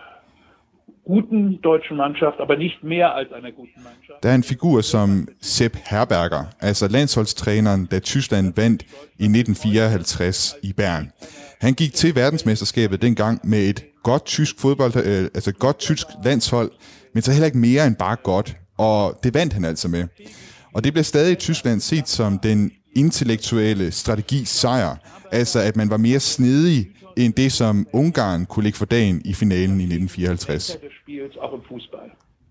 guten 1.08 1.60
deutschen 1.62 1.98
Mannschaft, 1.98 2.40
aber 2.40 2.56
nicht 2.58 2.84
mehr 2.84 3.10
als 3.20 3.30
einer 3.38 3.52
guten 3.52 3.82
Mannschaft. 3.84 4.24
Der 4.24 4.30
er 4.30 4.36
en 4.36 4.44
figur 4.44 4.82
som 4.84 5.28
Sepp 5.42 5.78
Herberger, 5.86 6.44
altså 6.60 6.88
landsholdstræneren, 6.88 7.86
da 7.92 8.00
Tyskland 8.00 8.54
vandt 8.56 8.84
i 9.20 9.26
1954 9.26 10.56
i 10.64 10.74
Bern. 10.74 11.12
Han 11.62 11.74
gik 11.74 11.94
til 11.94 12.16
verdensmesterskabet 12.16 13.02
dengang 13.02 13.40
med 13.44 13.70
et 13.70 13.86
godt 14.04 14.26
tysk 14.26 14.60
fodbold, 14.60 14.96
øh, 14.96 15.24
altså 15.36 15.50
et 15.50 15.60
godt 15.60 15.78
tysk 15.78 16.08
landshold, 16.24 16.72
men 17.14 17.24
så 17.24 17.32
heller 17.32 17.46
ikke 17.46 17.58
mere 17.58 17.88
end 17.88 17.96
bare 17.96 18.16
godt, 18.24 18.58
og 18.78 19.20
det 19.24 19.34
vandt 19.34 19.54
han 19.54 19.66
altså 19.66 19.88
med. 19.88 20.08
Og 20.74 20.84
det 20.84 20.94
bliver 20.94 21.04
stadig 21.04 21.32
i 21.32 21.36
Tyskland 21.36 21.80
set 21.80 22.08
som 22.08 22.40
den 22.40 22.72
intellektuelle 22.96 23.92
strategi 23.92 24.46
sejr, 24.46 24.96
altså 25.32 25.60
at 25.60 25.76
man 25.76 25.90
var 25.90 25.98
mere 25.98 26.20
snedig 26.20 26.88
end 27.18 27.34
det, 27.34 27.52
som 27.52 27.88
Ungarn 27.94 28.46
kunne 28.46 28.64
lægge 28.64 28.78
for 28.78 28.86
dagen 28.86 29.22
i 29.26 29.34
finalen 29.34 29.80
i 29.80 29.84
1954. 29.84 30.78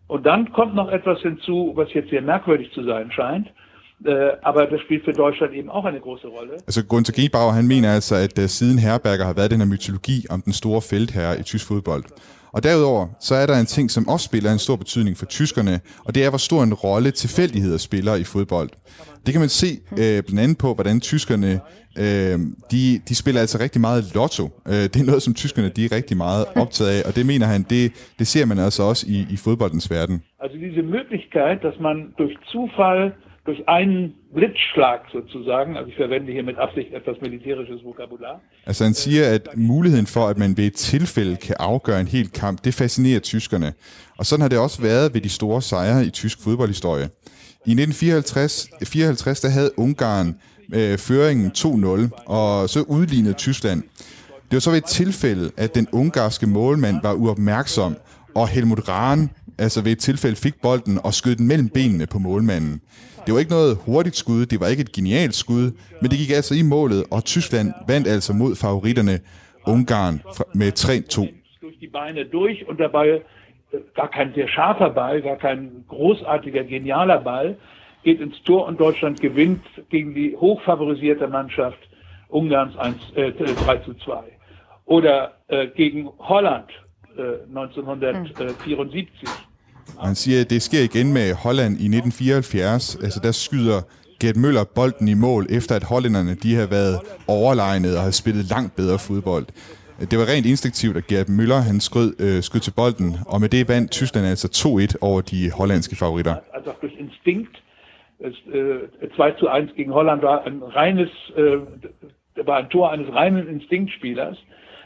Und 0.09 0.25
dann 0.27 0.53
kommt 0.53 0.75
noch 0.75 0.91
etwas 0.99 1.21
hinzu, 1.23 1.73
was 1.77 1.89
jetzt 1.95 2.11
sehr 2.11 2.23
merkwürdig 2.23 2.71
zu 2.73 2.85
sein 2.85 3.11
scheint. 3.11 3.47
Äh, 4.05 4.37
aber 4.43 4.67
das 4.67 4.81
spielt 4.81 5.05
für 5.05 5.12
Deutschland 5.12 5.55
eben 5.55 5.71
auch 5.71 5.85
eine 5.85 6.01
große 6.01 6.27
Rolle. 6.29 6.53
Altså 6.67 6.85
Gunther 6.85 7.14
Gebauer, 7.14 7.55
han 7.55 7.67
mener 7.67 7.91
altså, 7.91 8.14
at 8.14 8.39
uh, 8.39 8.47
siden 8.47 8.79
Herberger 8.79 9.25
har 9.25 9.33
været 9.33 9.51
den 9.51 9.61
her 9.61 9.67
mytologi 9.67 10.27
om 10.31 10.43
den 10.43 10.53
store 10.53 10.83
feltherre 10.83 11.41
i 11.41 11.43
tysk 11.43 11.67
fodbold. 11.67 12.05
Og 12.53 12.62
derudover, 12.62 13.07
så 13.20 13.34
er 13.34 13.47
der 13.47 13.61
en 13.61 13.66
ting, 13.66 13.90
som 13.90 14.09
også 14.09 14.24
spiller 14.24 14.53
en 14.53 14.59
stor 14.59 14.76
betydning 14.76 15.16
for 15.16 15.26
tyskerne, 15.26 15.80
og 16.05 16.14
det 16.14 16.24
er, 16.24 16.28
hvor 16.28 16.38
stor 16.38 16.62
en 16.62 16.74
rolle 16.74 17.11
tilfældigheder 17.11 17.78
spiller 17.78 18.14
i 18.14 18.24
fodbold. 18.24 18.70
Det 19.26 19.32
kan 19.34 19.40
man 19.40 19.49
se 19.49 19.66
øh, 19.92 20.22
blandt 20.26 20.40
andet 20.40 20.59
på, 20.59 20.74
hvordan 20.74 21.01
tyskerne, 21.01 21.61
øh, 21.99 22.38
de, 22.72 22.82
de 23.09 23.14
spiller 23.14 23.40
altså 23.40 23.59
rigtig 23.61 23.80
meget 23.80 24.14
lotto. 24.14 24.44
Øh, 24.68 24.72
det 24.92 24.97
er 24.97 25.05
noget, 25.05 25.22
som 25.22 25.34
tyskerne 25.34 25.68
de 25.68 25.84
er 25.84 25.92
rigtig 25.92 26.16
meget 26.16 26.44
optaget 26.57 26.90
af, 26.90 27.09
og 27.09 27.16
det 27.16 27.26
mener 27.26 27.47
han, 27.47 27.62
det, 27.70 27.84
det 28.18 28.26
ser 28.26 28.47
man 28.47 28.59
altså 28.59 28.82
også 28.82 29.07
i, 29.09 29.18
i 29.34 29.36
fodboldens 29.36 29.90
verden. 29.90 30.22
Altså 30.42 30.57
diese 30.66 30.82
Möglichkeit, 30.97 31.57
dass 31.66 31.76
man 31.80 31.97
durch 32.18 32.34
Zufall 32.51 33.12
durch 33.47 33.62
einen 33.68 34.14
Blitzschlag 34.34 35.01
sozusagen, 35.12 35.76
also 35.76 35.88
ich 35.88 35.97
verwende 35.97 36.32
hier 36.32 36.42
mit 36.42 36.59
Absicht 36.59 36.92
etwas 36.92 37.16
militärisches 37.20 37.84
Vokabular. 37.84 38.40
Altså 38.66 38.84
han 38.84 38.94
siger, 38.94 39.34
at 39.34 39.49
muligheden 39.57 40.07
for, 40.07 40.26
at 40.28 40.38
man 40.38 40.57
ved 40.57 40.64
et 40.64 40.74
tilfælde 40.74 41.36
kan 41.36 41.57
afgøre 41.59 42.01
en 42.01 42.09
hel 42.09 42.28
kamp, 42.30 42.64
det 42.64 42.74
fascinerer 42.74 43.20
tyskerne. 43.20 43.72
Og 44.18 44.26
sådan 44.26 44.40
har 44.40 44.49
det 44.49 44.59
også 44.59 44.82
været 44.82 45.14
ved 45.14 45.20
de 45.20 45.28
store 45.28 45.62
sejre 45.62 46.07
i 46.07 46.11
tysk 46.11 46.42
fodboldhistorie. 46.44 47.09
I 47.66 47.72
1954 47.72 48.68
54, 48.84 49.40
der 49.40 49.49
havde 49.49 49.70
Ungarn 49.76 50.28
øh, 50.74 50.99
føringen 50.99 51.51
2-0, 51.59 52.24
og 52.26 52.68
så 52.68 52.84
udlignede 52.88 53.34
Tyskland. 53.34 53.82
Det 54.51 54.53
var 54.53 54.59
så 54.61 54.70
ved 54.70 54.78
et 54.78 54.84
tilfælde, 54.84 55.51
at 55.57 55.74
den 55.74 55.88
ungarske 55.92 56.47
målmand 56.47 56.97
var 57.03 57.12
uopmærksom, 57.12 57.97
og 58.34 58.49
Helmut 58.49 58.88
Rahn 58.88 59.30
altså 59.59 59.80
ved 59.80 59.92
et 59.92 59.99
tilfælde 59.99 60.36
fik 60.36 60.55
bolden 60.62 60.99
og 61.05 61.14
skød 61.14 61.36
den 61.36 61.47
mellem 61.47 61.68
benene 61.68 62.07
på 62.07 62.18
målmanden. 62.18 62.80
Det 63.27 63.35
var 63.35 63.41
ikke 63.41 63.51
noget 63.51 63.79
hurtigt 63.87 64.16
skud, 64.16 64.47
det 64.47 64.61
var 64.61 64.66
ikke 64.66 64.81
et 64.81 64.93
genialt 64.93 65.35
skud, 65.35 65.64
men 66.01 66.11
det 66.11 66.18
gik 66.18 66.31
altså 66.31 66.55
i 66.55 66.62
målet, 66.62 67.05
og 67.11 67.24
Tyskland 67.24 67.68
vandt 67.89 68.07
altså 68.09 68.33
mod 68.33 68.55
favoritterne 68.57 69.20
Ungarn 69.66 70.20
med 70.55 70.70
3-2. 70.72 71.20
Durch 71.62 71.79
die 71.81 71.91
Beine 71.99 72.24
durch 72.24 72.68
und 72.68 72.79
dabei 72.79 73.09
gar 73.95 74.11
kein 74.16 74.33
sehr 74.35 74.49
scharfer 74.49 74.91
Ball, 74.91 75.22
gar 75.22 75.37
kein 75.37 75.85
großartiger, 75.89 76.64
genialer 76.64 77.20
Ball, 77.20 77.57
geht 78.05 78.20
ins 78.20 78.43
Tor 78.43 78.66
und 78.66 78.81
Deutschland 78.81 79.20
gewinnt 79.20 79.64
gegen 79.91 80.14
die 80.14 80.37
hochfavorisierte 80.37 81.27
Mannschaft 81.29 81.79
Ungarns 82.29 82.77
1, 82.77 82.97
äh, 83.16 83.33
3 83.33 83.77
zu 83.79 83.95
2. 83.95 84.22
Oder 84.85 85.33
äh, 85.49 85.66
gegen 85.66 86.09
Holland 86.18 86.70
äh, 87.16 87.22
1974. 87.49 89.29
Og 89.99 90.07
han 90.07 90.14
siger, 90.14 90.41
at 90.41 90.51
det 90.51 90.62
sker 90.62 90.80
igen 90.80 91.12
med 91.12 91.34
Holland 91.34 91.72
i 91.72 91.87
1974. 91.89 92.97
Altså 93.03 93.20
der 93.22 93.32
skyder 93.32 93.80
Gert 94.20 94.37
Møller 94.37 94.64
bolden 94.74 95.09
i 95.09 95.14
mål, 95.14 95.47
efter 95.51 95.74
at 95.76 95.84
hollænderne 95.84 96.34
de 96.34 96.55
har 96.55 96.66
været 96.66 97.01
overlegnet 97.28 97.97
og 97.97 98.03
har 98.03 98.11
spillet 98.11 98.45
langt 98.45 98.76
bedre 98.76 98.99
fodbold. 98.99 99.47
Det 100.01 100.18
var 100.18 100.28
rent 100.32 100.47
instinktivt, 100.47 100.97
at 100.97 101.07
Gerd 101.07 101.28
Müller 101.28 101.61
han 101.68 101.80
skød, 101.80 102.11
øh, 102.18 102.43
skød 102.43 102.61
til 102.61 102.72
bolden, 102.76 103.16
og 103.26 103.41
med 103.41 103.49
det 103.49 103.68
vandt 103.68 103.91
Tyskland 103.91 104.26
altså 104.26 104.49
2-1 104.49 104.97
over 105.01 105.20
de 105.20 105.51
hollandske 105.51 105.97
favoritter. 105.97 106.34
Also 106.55 106.70
durch 106.82 106.97
Instinkt. 106.99 107.62
2-1 108.20 109.47
äh, 109.47 109.66
gegen 109.76 109.93
Holland 109.93 110.22
war 110.22 110.47
ein 110.47 110.62
reines, 110.62 111.11
äh, 111.37 112.47
war 112.47 112.57
ein 112.57 112.68
Tor 112.70 112.91
eines 112.93 113.09
reinen 113.14 113.49
Instinktspielers. 113.49 114.37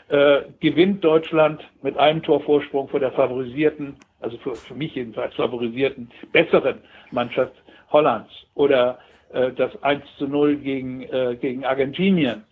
Äh, 0.09 0.41
gewinnt 0.61 1.05
Deutschland 1.05 1.61
mit 1.83 1.97
einem 1.97 2.23
Torvorsprung 2.23 2.89
vor 2.89 3.01
der 3.01 3.13
favorisierten, 3.13 3.97
also 4.21 4.37
für, 4.39 4.55
für 4.55 4.75
mich 4.75 4.95
jedenfalls 4.95 5.35
favorisierten, 5.35 6.11
besseren 6.33 6.79
Mannschaft 7.11 7.53
Hollands. 7.93 8.31
Oder 8.55 8.99
äh, 9.33 9.53
das 9.53 9.71
1 9.83 10.03
zu 10.19 10.27
0 10.27 10.57
gegen, 10.57 11.03
äh, 11.03 11.37
gegen 11.41 11.65
Argentinien. 11.65 12.45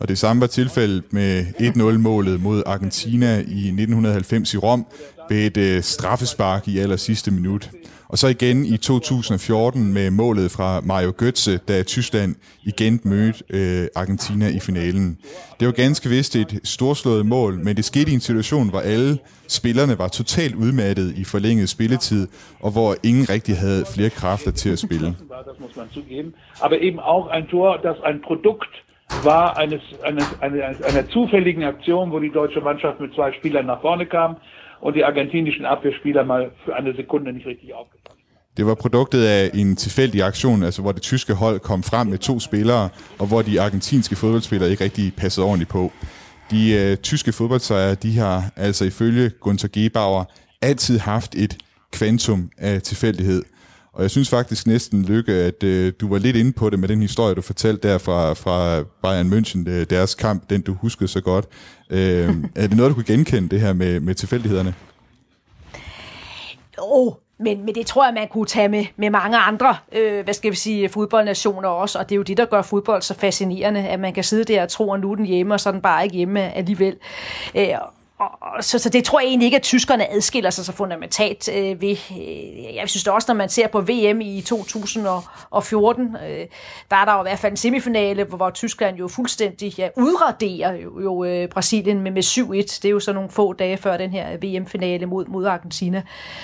Og 0.00 0.08
det 0.08 0.18
samme 0.18 0.40
var 0.40 0.46
tilfældet 0.46 1.12
med 1.12 1.44
1-0-målet 1.60 2.42
mod 2.42 2.62
Argentina 2.66 3.38
i 3.38 3.68
1990 3.68 4.54
i 4.54 4.56
Rom 4.56 4.86
ved 5.28 5.46
et 5.46 5.56
øh, 5.56 5.82
straffespark 5.82 6.68
i 6.68 6.78
aller 6.78 6.96
sidste 6.96 7.30
minut. 7.30 7.70
Og 8.08 8.18
så 8.18 8.28
igen 8.28 8.64
i 8.64 8.76
2014 8.76 9.92
med 9.92 10.10
målet 10.10 10.50
fra 10.50 10.80
Mario 10.80 11.12
Götze, 11.22 11.58
da 11.68 11.82
Tyskland 11.82 12.34
igen 12.64 13.00
mødte 13.04 13.44
øh, 13.50 13.88
Argentina 13.96 14.48
i 14.48 14.60
finalen. 14.60 15.18
Det 15.60 15.66
var 15.66 15.72
ganske 15.72 16.08
vist 16.08 16.36
et 16.36 16.60
storslået 16.64 17.26
mål, 17.26 17.54
men 17.64 17.76
det 17.76 17.84
skete 17.84 18.10
i 18.10 18.14
en 18.14 18.20
situation, 18.20 18.70
hvor 18.70 18.80
alle 18.80 19.18
spillerne 19.48 19.98
var 19.98 20.08
totalt 20.08 20.54
udmattet 20.54 21.14
i 21.16 21.24
forlænget 21.24 21.68
spilletid, 21.68 22.28
og 22.60 22.70
hvor 22.70 22.96
ingen 23.02 23.28
rigtig 23.28 23.56
havde 23.58 23.84
flere 23.94 24.10
kræfter 24.10 24.50
til 24.50 24.70
at 24.70 24.78
spille. 24.78 25.16
Man. 25.76 26.34
Aber 26.62 26.76
eben 26.80 27.00
auch 27.00 27.26
ein 27.36 27.46
Tor, 27.50 27.76
das 27.76 27.96
ein 28.08 28.20
Produkt 28.28 28.72
war 29.24 29.56
eines, 29.62 29.82
eines, 30.04 30.26
eines, 30.40 30.82
einer 30.82 31.08
zufälligen 31.08 31.62
Aktion, 31.62 32.12
wo 32.12 32.18
die 32.20 32.30
deutsche 32.30 32.60
Mannschaft 32.60 33.00
mit 33.00 33.14
zwei 33.14 33.32
Spielern 33.32 33.66
nach 33.66 33.80
vorne 33.82 34.06
kam 34.06 34.36
und 34.84 34.92
die 34.96 35.04
argentinischen 35.04 35.64
Abwehrspieler 35.64 36.24
mal 36.24 36.50
für 36.64 36.72
eine 36.78 36.94
Sekunde 36.94 37.32
nicht 37.32 37.46
richtig 37.46 37.74
aufgepasst. 37.74 38.18
Det 38.56 38.66
var 38.66 38.74
produktet 38.74 39.24
af 39.24 39.50
en 39.54 39.76
tilfældig 39.76 40.22
aktion, 40.22 40.62
altså 40.62 40.82
hvor 40.82 40.92
det 40.92 41.02
tyske 41.02 41.34
hold 41.34 41.60
kom 41.60 41.82
frem 41.82 42.06
med 42.06 42.18
to 42.18 42.40
spillere, 42.40 42.88
og 43.18 43.26
hvor 43.26 43.42
de 43.42 43.60
argentinske 43.60 44.16
fodboldspillere 44.16 44.70
ikke 44.70 44.84
rigtig 44.84 45.12
passede 45.16 45.46
ordentligt 45.46 45.70
på. 45.70 45.92
De 46.50 46.72
øh, 46.72 46.96
tyske 46.96 47.32
fodboldsejere, 47.32 47.94
de 47.94 48.18
har 48.18 48.52
altså 48.56 48.84
ifølge 48.84 49.30
Gunther 49.30 49.68
Gebauer 49.72 50.24
altid 50.62 50.98
haft 50.98 51.34
et 51.34 51.56
kvantum 51.92 52.50
af 52.58 52.82
tilfældighed. 52.82 53.42
Og 53.94 54.02
jeg 54.02 54.10
synes 54.10 54.30
faktisk 54.30 54.66
næsten, 54.66 55.04
Lykke, 55.04 55.32
at 55.32 55.62
øh, 55.62 55.92
du 56.00 56.08
var 56.08 56.18
lidt 56.18 56.36
inde 56.36 56.52
på 56.52 56.70
det 56.70 56.78
med 56.78 56.88
den 56.88 57.00
historie, 57.00 57.34
du 57.34 57.42
fortalte 57.42 57.88
der 57.88 57.98
fra, 57.98 58.32
fra 58.32 58.82
Bayern 59.02 59.32
München, 59.32 59.70
øh, 59.70 59.86
deres 59.90 60.14
kamp, 60.14 60.50
den 60.50 60.62
du 60.62 60.74
huskede 60.74 61.08
så 61.08 61.20
godt. 61.20 61.44
Øh, 61.90 61.98
er 62.56 62.66
det 62.66 62.76
noget, 62.76 62.90
du 62.90 62.94
kunne 62.94 63.04
genkende, 63.04 63.48
det 63.48 63.60
her 63.60 63.72
med, 63.72 64.00
med 64.00 64.14
tilfældighederne? 64.14 64.74
Jo, 66.78 67.14
men, 67.38 67.64
men 67.64 67.74
det 67.74 67.86
tror 67.86 68.04
jeg, 68.04 68.14
man 68.14 68.28
kunne 68.28 68.46
tage 68.46 68.68
med, 68.68 68.84
med 68.96 69.10
mange 69.10 69.38
andre, 69.38 69.76
øh, 69.92 70.24
hvad 70.24 70.34
skal 70.34 70.50
vi 70.50 70.56
sige, 70.56 70.88
fodboldnationer 70.88 71.68
også, 71.68 71.98
og 71.98 72.08
det 72.08 72.14
er 72.14 72.16
jo 72.16 72.22
det, 72.22 72.36
der 72.36 72.44
gør 72.44 72.62
fodbold 72.62 73.02
så 73.02 73.14
fascinerende, 73.14 73.80
at 73.80 74.00
man 74.00 74.12
kan 74.12 74.24
sidde 74.24 74.44
der 74.44 74.62
og 74.62 74.68
tro, 74.68 74.92
at 74.92 75.00
nu 75.00 75.12
er 75.12 75.16
den 75.16 75.26
hjemme, 75.26 75.54
og 75.54 75.60
så 75.60 75.68
er 75.68 75.72
den 75.72 75.80
bare 75.80 76.04
ikke 76.04 76.16
hjemme 76.16 76.52
alligevel. 76.56 76.96
Øh, 77.54 77.68
og, 78.40 78.64
så, 78.64 78.78
så 78.78 78.88
det 78.88 79.04
tror 79.04 79.20
jeg 79.20 79.28
egentlig 79.28 79.46
ikke, 79.46 79.56
at 79.56 79.62
tyskerne 79.62 80.12
adskiller 80.12 80.50
sig 80.50 80.64
så 80.64 80.72
fundamentalt 80.72 81.48
øh, 81.48 81.80
ved. 81.80 81.96
Øh, 82.10 82.74
jeg 82.74 82.88
synes 82.88 83.04
det 83.04 83.12
også, 83.12 83.26
når 83.28 83.34
man 83.34 83.48
ser 83.48 83.68
på 83.68 83.80
VM 83.80 84.20
i 84.20 84.40
2014, 84.40 86.16
øh, 86.16 86.46
der 86.90 86.96
er 86.96 87.04
der 87.04 87.14
jo 87.14 87.20
i 87.20 87.22
hvert 87.22 87.38
fald 87.38 87.52
en 87.52 87.56
semifinale, 87.56 88.24
hvor, 88.24 88.36
hvor 88.36 88.50
Tyskland 88.50 88.96
jo 88.96 89.08
fuldstændig 89.08 89.78
ja, 89.78 89.88
udraderer 89.96 90.72
jo, 90.72 91.00
jo 91.00 91.24
øh, 91.24 91.48
Brasilien 91.48 92.00
med, 92.00 92.10
med 92.10 92.22
7-1. 92.22 92.52
Det 92.52 92.84
er 92.84 92.90
jo 92.90 93.00
så 93.00 93.12
nogle 93.12 93.30
få 93.30 93.52
dage 93.52 93.76
før 93.76 93.96
den 93.96 94.10
her 94.10 94.36
VM-finale 94.36 95.06
mod, 95.06 95.26
mod 95.26 95.46
Argentina. 95.46 96.02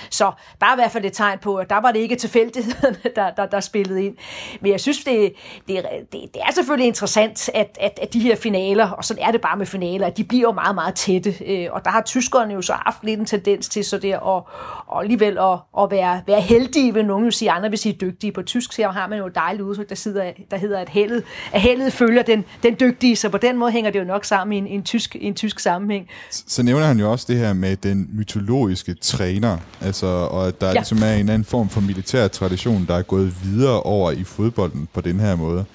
Så 0.09 0.31
der 0.59 0.65
er 0.65 0.73
i 0.73 0.75
hvert 0.75 0.91
fald 0.91 1.05
et 1.05 1.13
tegn 1.13 1.39
på, 1.39 1.55
at 1.55 1.69
der 1.69 1.81
var 1.81 1.91
det 1.91 1.99
ikke 1.99 2.15
tilfældigheden, 2.15 2.95
der, 3.15 3.31
der, 3.31 3.45
der 3.45 3.59
spillede 3.59 4.05
ind. 4.05 4.17
Men 4.61 4.71
jeg 4.71 4.79
synes, 4.79 5.03
det, 5.03 5.33
det, 5.67 5.85
det, 6.11 6.21
det 6.33 6.41
er 6.47 6.51
selvfølgelig 6.53 6.87
interessant, 6.87 7.49
at, 7.53 7.77
at, 7.79 7.99
at 8.01 8.13
de 8.13 8.19
her 8.19 8.35
finaler, 8.35 8.89
og 8.89 9.05
sådan 9.05 9.23
er 9.23 9.31
det 9.31 9.41
bare 9.41 9.57
med 9.57 9.65
finaler, 9.65 10.07
at 10.07 10.17
de 10.17 10.23
bliver 10.23 10.41
jo 10.41 10.51
meget, 10.51 10.75
meget 10.75 10.95
tætte. 10.95 11.35
Øh, 11.45 11.67
og 11.71 11.85
der 11.85 11.91
har 11.91 12.01
tyskerne 12.01 12.53
jo 12.53 12.61
så 12.61 12.73
haft 12.73 13.03
lidt 13.03 13.19
en 13.19 13.25
tendens 13.25 13.69
til 13.69 13.85
så 13.85 13.97
der, 13.97 14.17
og, 14.17 14.47
og 14.87 15.01
alligevel 15.01 15.37
at, 15.37 15.59
at 15.79 15.91
være, 15.91 16.21
være 16.27 16.41
heldige, 16.41 16.93
vil 16.93 17.05
nogen 17.05 17.25
jo 17.25 17.31
sige, 17.31 17.51
andre 17.51 17.69
vil 17.69 17.79
sige 17.79 17.97
dygtige. 18.01 18.31
På 18.31 18.41
tysk 18.41 18.73
så 18.73 18.87
har 18.87 19.07
man 19.07 19.17
jo 19.17 19.27
et 19.27 19.35
dejligt 19.35 19.63
udtryk, 19.63 19.89
der, 19.89 19.95
sidder, 19.95 20.31
der 20.51 20.57
hedder, 20.57 20.79
at 20.79 20.89
heldet, 20.89 21.23
at 21.53 21.61
heldet 21.61 21.93
følger 21.93 22.23
den, 22.23 22.45
den 22.63 22.75
dygtige, 22.79 23.15
så 23.15 23.29
på 23.29 23.37
den 23.37 23.57
måde 23.57 23.71
hænger 23.71 23.91
det 23.91 23.99
jo 23.99 24.03
nok 24.03 24.25
sammen 24.25 24.53
i 24.53 24.57
en, 24.57 24.67
en, 24.67 24.83
tysk, 24.83 25.15
en 25.19 25.33
tysk 25.33 25.59
sammenhæng. 25.59 26.07
Så 26.29 26.63
nævner 26.63 26.85
han 26.85 26.99
jo 26.99 27.11
også 27.11 27.25
det 27.29 27.37
her 27.37 27.53
med 27.53 27.75
den 27.75 28.09
mytologiske 28.13 28.93
træner, 28.93 29.57
altså, 29.81 30.07
og 30.07 30.47
at 30.47 30.61
der 30.61 30.67
ja. 30.67 30.73
ligesom 30.73 30.97
er 31.03 31.13
en 31.13 31.29
anden 31.29 31.45
form 31.45 31.69
for 31.69 31.81
militær 31.81 32.27
tradition, 32.27 32.85
der 32.87 32.95
er 32.95 33.01
gået 33.01 33.33
videre 33.43 33.81
over 33.81 34.11
i 34.11 34.23
fodbolden 34.23 34.87
på 34.93 35.01
den 35.01 35.19
her 35.19 35.35
måde. 35.35 35.65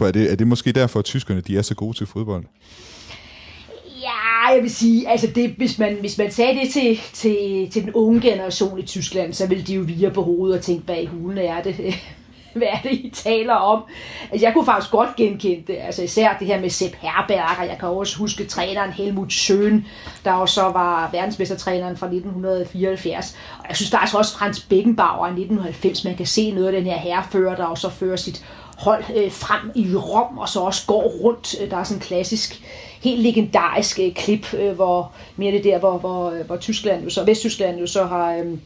Er 0.00 0.10
det, 0.10 0.32
er 0.32 0.36
det 0.36 0.46
måske 0.46 0.72
derfor, 0.72 0.98
at 0.98 1.04
tyskerne 1.04 1.40
de 1.40 1.58
er 1.58 1.62
så 1.62 1.74
gode 1.74 1.96
til 1.96 2.06
fodbold? 2.06 2.44
Nej, 4.46 4.54
jeg 4.54 4.62
vil 4.62 4.74
sige, 4.74 5.08
altså 5.08 5.26
det, 5.26 5.50
hvis, 5.50 5.78
man, 5.78 5.96
hvis 6.00 6.18
man 6.18 6.30
sagde 6.30 6.60
det 6.60 6.72
til, 6.72 7.00
til, 7.12 7.70
til 7.70 7.82
den 7.82 7.92
unge 7.92 8.20
generation 8.20 8.78
i 8.78 8.82
Tyskland, 8.82 9.32
så 9.32 9.46
ville 9.46 9.64
de 9.64 9.74
jo 9.74 9.82
vire 9.82 10.10
på 10.10 10.22
hovedet 10.22 10.58
og 10.58 10.64
tænke, 10.64 10.86
bag 10.86 11.08
hulen 11.08 11.38
er 11.38 11.62
det? 11.62 11.76
hvad 12.54 12.68
er 12.72 12.80
det, 12.82 12.92
I 12.92 13.12
taler 13.14 13.54
om? 13.54 13.82
Altså, 14.30 14.46
jeg 14.46 14.52
kunne 14.52 14.64
faktisk 14.64 14.90
godt 14.90 15.16
genkende 15.16 15.62
det, 15.66 15.76
altså 15.80 16.02
især 16.02 16.36
det 16.38 16.46
her 16.46 16.60
med 16.60 16.70
Sepp 16.70 16.94
Herberger. 17.00 17.64
Jeg 17.64 17.76
kan 17.80 17.88
også 17.88 18.18
huske 18.18 18.44
træneren 18.44 18.90
Helmut 18.90 19.32
Schön, 19.32 19.74
der 20.24 20.32
også 20.32 20.62
var 20.62 21.08
verdensmestertræneren 21.12 21.96
fra 21.96 22.06
1974. 22.06 23.36
Og 23.58 23.64
jeg 23.68 23.76
synes 23.76 23.90
faktisk 23.90 24.16
også 24.16 24.38
Frans 24.38 24.60
Beckenbauer 24.60 25.26
i 25.26 25.30
1990, 25.30 26.04
man 26.04 26.16
kan 26.16 26.26
se 26.26 26.50
noget 26.50 26.66
af 26.66 26.72
den 26.72 26.84
her 26.84 26.98
herrefører, 26.98 27.56
der 27.56 27.64
også 27.64 27.90
fører 27.90 28.16
sit 28.16 28.44
hold 28.78 29.04
øh, 29.16 29.32
frem 29.32 29.70
i 29.74 29.94
Rom, 29.94 30.38
og 30.38 30.48
så 30.48 30.60
også 30.60 30.86
går 30.86 31.02
rundt. 31.02 31.54
Øh, 31.60 31.70
der 31.70 31.76
er 31.76 31.84
sådan 31.84 31.96
en 31.96 32.06
klassisk 32.06 32.62
helt 33.02 33.20
legendarisk 33.20 33.98
øh, 33.98 34.14
klip, 34.14 34.54
øh, 34.54 34.72
hvor 34.72 35.12
mere 35.36 35.52
det 35.52 35.64
der, 35.64 35.78
hvor, 35.78 35.98
hvor, 35.98 36.30
øh, 36.30 36.46
hvor 36.46 36.56
Tyskland 36.56 37.04
jo 37.04 37.10
så, 37.10 37.24
Vesttyskland 37.24 37.78
jo 37.78 37.86
så 37.86 38.04
har, 38.04 38.34
øh, 38.34 38.58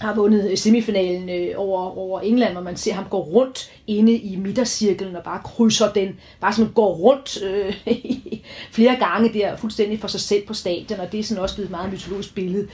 har 0.00 0.14
vundet 0.14 0.50
øh, 0.50 0.56
semifinalen 0.56 1.28
øh, 1.28 1.54
over, 1.56 1.98
over 1.98 2.20
England, 2.20 2.52
hvor 2.52 2.62
man 2.62 2.76
ser 2.76 2.92
ham 2.92 3.04
gå 3.10 3.18
rundt 3.18 3.70
inde 3.86 4.12
i 4.12 4.36
midtercirklen 4.36 5.16
og 5.16 5.22
bare 5.22 5.40
krydser 5.44 5.92
den, 5.92 6.08
bare 6.40 6.52
sådan 6.52 6.72
går 6.72 6.94
rundt 6.94 7.42
øh, 7.42 7.74
flere 8.76 8.96
gange 8.96 9.32
der, 9.32 9.56
fuldstændig 9.56 10.00
for 10.00 10.08
sig 10.08 10.20
selv 10.20 10.46
på 10.46 10.54
stadion, 10.54 11.00
og 11.00 11.12
det 11.12 11.20
er 11.20 11.24
sådan 11.24 11.42
også 11.42 11.54
blevet 11.54 11.66
et 11.66 11.70
meget 11.70 11.92
mytologisk 11.92 12.34
billede. 12.34 12.68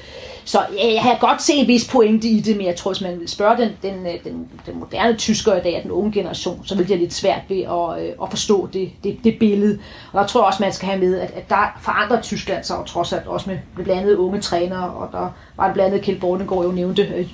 Så 0.45 0.59
ja, 0.77 0.93
jeg 0.93 1.03
har 1.03 1.18
godt 1.20 1.43
set 1.43 1.61
en 1.61 1.66
vis 1.66 1.89
pointe 1.89 2.29
i 2.29 2.41
det, 2.41 2.57
men 2.57 2.66
jeg 2.66 2.77
tror, 2.77 2.93
hvis 2.93 3.01
man 3.01 3.20
vil 3.20 3.29
spørge 3.29 3.57
den, 3.57 3.70
den, 3.83 4.07
øh, 4.07 4.25
den, 4.25 4.49
den 4.66 4.79
moderne 4.79 5.16
tysker 5.16 5.57
i 5.57 5.61
dag, 5.61 5.81
den 5.83 5.91
unge 5.91 6.12
generation, 6.12 6.61
så 6.64 6.77
vil 6.77 6.89
det 6.89 6.99
lidt 6.99 7.14
svært 7.14 7.43
ved 7.49 7.61
at, 7.61 8.07
øh, 8.07 8.12
at 8.23 8.31
forstå 8.31 8.68
det, 8.73 8.91
det, 9.05 9.18
det 9.25 9.39
billede. 9.39 9.79
Og 10.12 10.20
der 10.20 10.27
tror 10.27 10.41
jeg 10.41 10.47
også, 10.47 10.62
man 10.62 10.73
skal 10.73 10.89
have 10.89 11.01
med, 11.01 11.20
at, 11.20 11.31
at 11.31 11.49
der 11.49 11.81
forandrer 11.83 12.20
Tyskland 12.20 12.64
sig 12.64 12.77
og 12.79 12.87
trods 12.87 13.12
alt 13.12 13.27
også 13.27 13.51
med 13.51 13.59
blandt 13.75 13.91
andet 13.91 14.14
unge 14.14 14.41
trænere, 14.41 14.91
og 14.91 15.09
der 15.12 15.29
var 15.57 15.73
blandt 15.73 15.95
andet 15.95 16.05
Kjeld 16.05 16.21
Bornegård 16.21 16.67
jo 16.67 16.73
nævnte, 16.73 17.03
øh, 17.03 17.29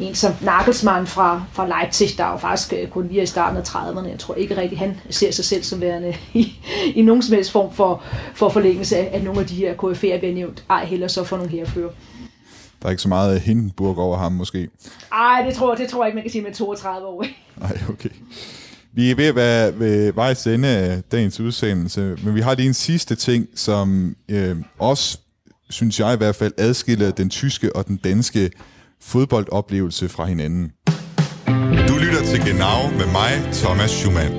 en 0.00 0.14
som 0.14 0.32
Nagelsmann 0.42 1.06
fra, 1.06 1.42
fra 1.52 1.68
Leipzig, 1.68 2.08
der 2.18 2.24
er 2.24 2.30
jo 2.30 2.36
faktisk 2.36 2.72
øh, 2.72 2.88
kun 2.88 3.08
lige 3.08 3.22
i 3.22 3.26
starten 3.26 3.56
af 3.56 3.62
30'erne. 3.62 4.08
Jeg 4.08 4.18
tror 4.18 4.34
ikke 4.34 4.56
rigtig, 4.56 4.78
han 4.78 5.00
ser 5.10 5.30
sig 5.30 5.44
selv 5.44 5.62
som 5.62 5.80
værende 5.80 6.14
i, 6.34 6.54
i 6.94 7.02
nogen 7.02 7.22
som 7.22 7.34
helst 7.34 7.50
form 7.50 7.72
for, 7.72 8.02
for 8.34 8.48
forlængelse 8.48 8.96
af, 8.96 9.10
af 9.12 9.24
nogle 9.24 9.40
af 9.40 9.46
de 9.46 9.54
her 9.54 9.74
KF'er, 9.74 10.20
vi 10.20 10.26
har 10.26 10.34
nævnt. 10.34 10.64
Ej, 10.70 10.84
heller 10.84 11.08
så 11.08 11.24
for 11.24 11.36
nogle 11.36 11.52
herfører. 11.52 11.90
Der 12.82 12.86
er 12.86 12.90
ikke 12.90 13.02
så 13.02 13.08
meget 13.08 13.40
Hindenburg 13.40 13.98
over 13.98 14.16
ham, 14.16 14.32
måske. 14.32 14.68
Nej, 15.10 15.42
det 15.46 15.54
tror, 15.54 15.74
det 15.74 15.88
tror 15.88 16.04
jeg 16.04 16.08
ikke, 16.08 16.14
man 16.14 16.24
kan 16.24 16.32
sige 16.32 16.42
med 16.42 16.52
32 16.52 17.06
år. 17.06 17.24
Nej, 17.60 17.78
okay. 17.88 18.08
Vi 18.92 19.10
er 19.10 19.14
ved 19.14 19.26
at 19.26 19.36
være 19.36 19.78
ved 19.78 20.12
vejs 20.12 20.46
ende 20.46 20.68
af 20.68 21.02
dagens 21.12 21.40
udsendelse, 21.40 22.16
men 22.24 22.34
vi 22.34 22.40
har 22.40 22.54
lige 22.54 22.66
en 22.66 22.74
sidste 22.74 23.14
ting, 23.14 23.48
som 23.54 24.16
øh, 24.28 24.56
også, 24.78 25.18
synes 25.70 26.00
jeg 26.00 26.14
i 26.14 26.16
hvert 26.16 26.36
fald, 26.36 26.52
adskiller 26.58 27.10
den 27.10 27.30
tyske 27.30 27.76
og 27.76 27.86
den 27.86 27.96
danske 27.96 28.50
fodboldoplevelse 29.02 30.08
fra 30.08 30.24
hinanden. 30.24 30.72
Du 31.88 31.94
lytter 32.04 32.22
til 32.30 32.40
Genau 32.48 32.78
med 33.00 33.06
mig, 33.18 33.32
Thomas 33.52 33.90
Schumann. 33.90 34.32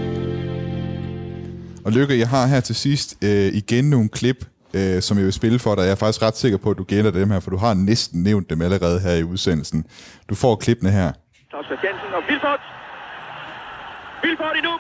Og 1.86 1.92
Lykke, 1.92 2.20
jeg 2.20 2.30
har 2.30 2.48
her 2.48 2.60
til 2.60 2.76
sidst 2.76 3.18
øh, 3.24 3.48
igen 3.62 3.90
nogle 3.90 4.10
klip, 4.10 4.40
øh, 4.74 5.02
som 5.02 5.18
jeg 5.18 5.26
vil 5.26 5.34
spille 5.34 5.60
for 5.60 5.76
dig. 5.76 5.84
Jeg 5.84 5.92
er 5.92 5.96
faktisk 5.96 6.22
ret 6.22 6.38
sikker 6.38 6.58
på, 6.58 6.70
at 6.72 6.78
du 6.78 6.84
gælder 6.84 7.12
dem 7.12 7.32
her, 7.32 7.40
for 7.40 7.50
du 7.50 7.58
har 7.58 7.74
næsten 7.74 8.24
nævnt 8.24 8.50
dem 8.50 8.62
allerede 8.62 9.00
her 9.00 9.14
i 9.14 9.24
udsendelsen. 9.24 9.86
Du 10.30 10.36
får 10.36 10.56
klippene 10.56 10.92
her. 10.92 11.12
Thomas 11.52 11.68
Jensen 11.84 12.12
og 12.18 12.24
Vilfort. 12.30 12.62
Vilfort 14.24 14.56
endnu. 14.60 14.74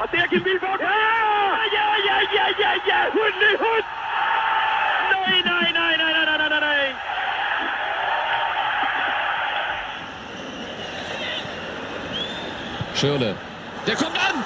Og 0.00 0.06
det 0.10 0.18
er 0.22 0.26
Kim 0.32 0.42
Vilfort. 0.48 0.80
Ja! 0.80 0.98
Ja, 1.76 1.86
ja, 2.08 2.16
ja, 2.36 2.46
ja, 2.62 2.70
ja! 2.88 2.98
Hund, 3.16 3.34
hund! 3.64 4.03
Schirle. 12.94 13.34
Der 13.86 13.96
kommt 13.96 14.16
an! 14.16 14.44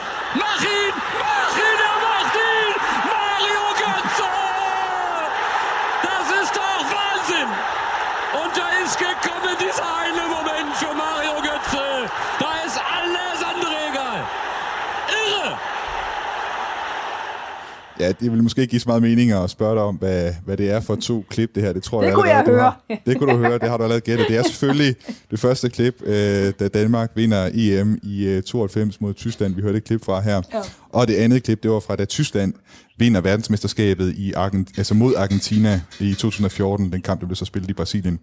Ja, 18.00 18.12
det 18.12 18.32
vil 18.32 18.42
måske 18.42 18.60
ikke 18.60 18.70
give 18.70 18.80
så 18.80 18.88
meget 18.88 19.02
mening 19.02 19.32
at 19.32 19.50
spørge 19.50 19.74
dig 19.74 19.82
om, 19.82 19.94
hvad, 19.94 20.32
hvad 20.44 20.56
det 20.56 20.70
er 20.70 20.80
for 20.80 20.96
to 20.96 21.24
klip, 21.30 21.54
det 21.54 21.62
her. 21.62 21.72
Det 21.72 21.82
tror 21.82 22.00
det 22.00 22.06
jeg 22.06 22.14
kunne 22.14 22.28
jeg 22.28 22.44
høre. 22.46 22.60
Har. 22.60 22.80
Det 23.06 23.18
kunne 23.18 23.32
du 23.32 23.38
høre, 23.38 23.58
det 23.58 23.68
har 23.68 23.76
du 23.76 23.82
allerede 23.82 24.00
gættet. 24.00 24.28
Det 24.28 24.36
er 24.36 24.42
selvfølgelig 24.42 24.96
det 25.30 25.40
første 25.40 25.68
klip, 25.68 26.02
øh, 26.02 26.52
da 26.60 26.68
Danmark 26.68 27.10
vinder 27.14 27.50
EM 27.54 27.98
i 28.02 28.24
øh, 28.26 28.42
92 28.42 29.00
mod 29.00 29.14
Tyskland. 29.14 29.54
Vi 29.54 29.62
hørte 29.62 29.78
et 29.78 29.84
klip 29.84 30.04
fra 30.04 30.20
her. 30.20 30.42
Ja. 30.52 30.60
Og 30.92 31.08
det 31.08 31.14
andet 31.14 31.42
klip, 31.42 31.62
det 31.62 31.70
var 31.70 31.80
fra 31.80 31.96
da 31.96 32.04
Tyskland 32.04 32.54
vinder 32.98 33.20
verdensmesterskabet 33.20 34.14
i 34.16 34.32
Argent- 34.32 34.72
altså 34.76 34.94
mod 34.94 35.14
Argentina 35.16 35.80
i 36.00 36.14
2014, 36.14 36.92
den 36.92 37.02
kamp, 37.02 37.20
der 37.20 37.26
blev 37.26 37.36
så 37.36 37.44
spillet 37.44 37.70
i 37.70 37.72
Brasilien. 37.72 38.18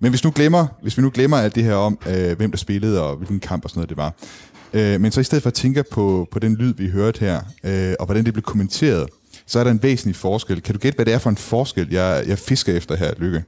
Men 0.00 0.10
hvis, 0.10 0.24
nu 0.24 0.32
glemmer, 0.34 0.66
hvis 0.82 0.96
vi 0.96 1.02
nu 1.02 1.10
glemmer 1.14 1.36
alt 1.36 1.54
det 1.54 1.64
her 1.64 1.74
om, 1.74 1.98
øh, 2.08 2.36
hvem 2.36 2.50
der 2.50 2.58
spillede 2.58 3.02
og 3.02 3.16
hvilken 3.16 3.40
kamp 3.40 3.64
og 3.64 3.70
sådan 3.70 3.78
noget 3.78 3.88
det 3.88 3.96
var, 3.96 4.14
Øh, 4.72 5.00
men 5.00 5.12
så 5.12 5.20
i 5.20 5.24
stedet 5.24 5.42
for 5.42 5.50
at 5.50 5.54
tænke 5.54 5.84
på, 5.90 6.28
på 6.30 6.38
den 6.38 6.56
lyd, 6.56 6.74
vi 6.74 6.88
hørte 6.88 7.20
her, 7.20 7.40
øh, 7.64 7.94
og 8.00 8.06
hvordan 8.06 8.24
det 8.24 8.32
blev 8.32 8.42
kommenteret, 8.42 9.08
så 9.46 9.58
er 9.58 9.64
der 9.64 9.70
en 9.70 9.82
væsentlig 9.82 10.16
forskel. 10.16 10.62
Kan 10.62 10.74
du 10.74 10.80
gætte, 10.80 10.96
hvad 10.96 11.06
det 11.06 11.14
er 11.14 11.18
for 11.18 11.30
en 11.30 11.36
forskel, 11.36 11.88
jeg, 11.90 12.24
jeg 12.26 12.38
fisker 12.38 12.76
efter 12.76 12.96
her, 12.96 13.12
Lykke? 13.18 13.44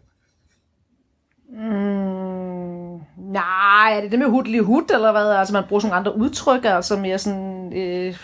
Mm, 1.52 3.00
nej, 3.32 3.96
er 3.96 4.00
det 4.00 4.10
det 4.10 4.18
med 4.18 4.26
hudlig 4.26 4.60
hud, 4.60 4.90
eller 4.94 5.12
hvad? 5.12 5.30
Altså 5.30 5.52
man 5.52 5.64
bruger 5.68 5.80
sådan 5.80 5.96
andre 5.96 6.16
udtryk, 6.16 6.64
altså 6.64 6.96
mere 6.96 7.18
sådan, 7.18 7.72
øh, 7.76 8.16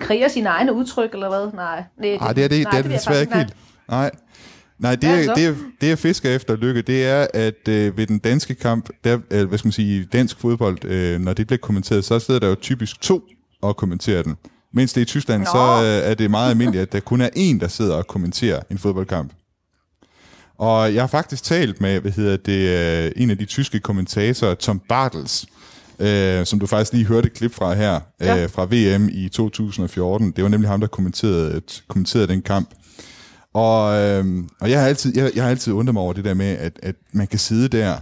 kreerer 0.00 0.28
sine 0.28 0.48
egne 0.48 0.72
udtryk, 0.72 1.12
eller 1.12 1.28
hvad? 1.28 1.52
Nej, 1.52 1.84
nej, 1.98 2.18
ah, 2.20 2.36
det 2.36 2.44
er 2.44 2.48
det, 2.48 2.62
nej, 2.62 2.70
det, 2.70 2.78
er 2.78 2.82
det 2.82 2.90
desværre 2.90 3.20
ikke 3.20 3.36
helt. 3.36 3.56
Nej. 3.88 4.10
Nej, 4.82 4.94
det, 4.94 5.10
er, 5.10 5.34
det, 5.34 5.46
er, 5.46 5.54
det 5.80 5.88
jeg 5.88 5.98
fisker 5.98 6.30
efter, 6.30 6.56
Lykke, 6.56 6.82
det 6.82 7.06
er, 7.06 7.26
at 7.34 7.68
øh, 7.68 7.96
ved 7.96 8.06
den 8.06 8.18
danske 8.18 8.54
kamp, 8.54 8.88
der, 9.04 9.18
øh, 9.30 9.48
hvad 9.48 9.58
skal 9.58 9.66
man 9.66 9.72
sige, 9.72 10.08
dansk 10.12 10.40
fodbold, 10.40 10.84
øh, 10.84 11.20
når 11.20 11.32
det 11.32 11.46
bliver 11.46 11.58
kommenteret, 11.58 12.04
så 12.04 12.18
sidder 12.18 12.40
der 12.40 12.48
jo 12.48 12.54
typisk 12.54 13.00
to 13.00 13.22
og 13.62 13.76
kommenterer 13.76 14.22
den. 14.22 14.36
Mens 14.72 14.92
det 14.92 15.00
i 15.00 15.04
Tyskland, 15.04 15.42
Nå. 15.42 15.46
så 15.46 15.82
øh, 15.82 16.10
er 16.10 16.14
det 16.14 16.30
meget 16.30 16.50
almindeligt, 16.50 16.82
at 16.82 16.92
der 16.92 17.00
kun 17.00 17.20
er 17.20 17.28
en, 17.36 17.60
der 17.60 17.68
sidder 17.68 17.94
og 17.94 18.06
kommenterer 18.06 18.60
en 18.70 18.78
fodboldkamp. 18.78 19.32
Og 20.58 20.94
jeg 20.94 21.02
har 21.02 21.06
faktisk 21.06 21.44
talt 21.44 21.80
med, 21.80 22.00
hvad 22.00 22.12
hedder 22.12 22.36
det, 22.36 22.68
øh, 23.06 23.12
en 23.16 23.30
af 23.30 23.38
de 23.38 23.44
tyske 23.44 23.80
kommentatorer, 23.80 24.54
Tom 24.54 24.80
Bartels, 24.88 25.46
øh, 25.98 26.46
som 26.46 26.58
du 26.58 26.66
faktisk 26.66 26.92
lige 26.92 27.06
hørte 27.06 27.26
et 27.26 27.32
klip 27.32 27.54
fra 27.54 27.74
her, 27.74 28.00
ja. 28.20 28.42
øh, 28.42 28.50
fra 28.50 28.64
VM 28.64 29.08
i 29.12 29.28
2014. 29.28 30.30
Det 30.30 30.44
var 30.44 30.50
nemlig 30.50 30.70
ham, 30.70 30.80
der 30.80 30.86
kommenterede, 30.86 31.60
kommenterede 31.88 32.28
den 32.28 32.42
kamp. 32.42 32.68
Og, 33.54 34.00
øhm, 34.00 34.48
og 34.60 34.70
jeg, 34.70 34.80
har 34.80 34.88
altid, 34.88 35.16
jeg, 35.16 35.32
jeg 35.34 35.44
har 35.44 35.50
altid 35.50 35.72
undret 35.72 35.94
mig 35.94 36.02
over 36.02 36.12
det 36.12 36.24
der 36.24 36.34
med, 36.34 36.46
at, 36.46 36.78
at 36.82 36.94
man 37.12 37.26
kan 37.26 37.38
sidde 37.38 37.68
der 37.68 37.96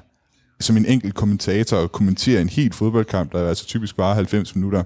som 0.61 0.77
en 0.77 0.87
enkelt 0.87 1.15
kommentator 1.15 1.77
og 1.77 1.93
kommentere 1.93 2.41
en 2.41 2.49
helt 2.49 2.75
fodboldkamp, 2.75 3.33
der 3.33 3.49
altså 3.49 3.67
typisk 3.67 3.97
bare 3.97 4.15
90 4.15 4.57
minutter. 4.57 4.83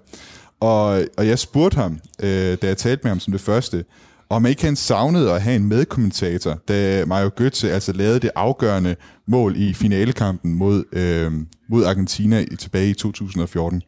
Og, 0.60 1.04
og 1.16 1.26
jeg 1.26 1.38
spurgte 1.38 1.76
ham, 1.76 1.98
øh, 2.22 2.58
da 2.62 2.66
jeg 2.66 2.76
talte 2.76 3.00
med 3.02 3.10
ham 3.10 3.20
som 3.20 3.32
det 3.32 3.40
første, 3.40 3.84
om 4.28 4.46
ikke 4.46 4.64
han 4.64 4.76
savnede 4.76 5.32
at 5.32 5.42
have 5.42 5.56
en 5.56 5.68
medkommentator, 5.68 6.58
da 6.68 7.04
Mario 7.06 7.30
Götze 7.40 7.66
altså 7.66 7.92
lavede 7.92 8.20
det 8.20 8.30
afgørende 8.34 8.96
mål 9.26 9.56
i 9.56 9.74
finalekampen 9.74 10.54
mod, 10.54 10.84
øh, 10.92 11.32
mod 11.68 11.84
Argentina 11.84 12.44
tilbage 12.58 12.90
i 12.90 12.94
2014. 12.94 13.82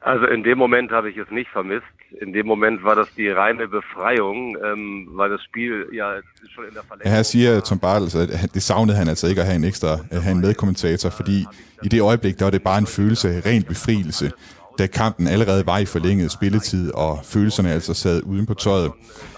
Also 0.00 0.26
in 0.26 0.42
dem 0.42 0.58
Moment 0.58 0.90
habe 0.90 1.10
ich 1.10 1.16
es 1.18 1.30
nicht 1.30 1.50
vermisst. 1.50 1.84
In 2.20 2.32
dem 2.32 2.46
Moment 2.46 2.82
war 2.82 2.96
das 2.96 3.08
die 3.16 3.28
reine 3.28 3.68
Befreiung, 3.68 4.56
ähm, 4.64 5.08
weil 5.12 5.28
das 5.30 5.42
Spiel 5.42 5.86
ja 5.92 6.20
schon 6.54 6.64
in 6.64 6.74
der 6.74 6.82
Verlängerung... 6.82 7.12
Her 7.12 7.22
siger 7.22 7.60
Tom 7.60 7.78
Bartels, 7.78 8.14
at 8.16 8.54
det 8.54 8.62
savnede 8.62 8.96
han 8.96 9.08
altså 9.08 9.26
ikke 9.26 9.40
at 9.40 9.46
have 9.46 9.56
en 9.56 9.64
ekstra 9.64 9.98
at 10.10 10.22
have 10.22 10.32
en 10.32 10.40
medkommentator, 10.40 11.10
fordi 11.10 11.46
i 11.82 11.88
det 11.88 12.00
øjeblik, 12.00 12.38
der 12.38 12.44
var 12.44 12.50
det 12.50 12.62
bare 12.62 12.78
en 12.78 12.86
følelse 12.86 13.28
af 13.28 13.46
ren 13.46 13.62
befrielse 13.62 14.32
da 14.80 14.86
kampen 14.86 15.26
allerede 15.28 15.66
var 15.66 15.78
i 15.78 15.84
forlænget 15.84 16.32
spilletid, 16.32 16.94
og 16.94 17.20
følelserne 17.24 17.72
altså 17.72 17.94
sad 17.94 18.22
uden 18.22 18.46
på 18.46 18.54
tøjet. 18.54 18.90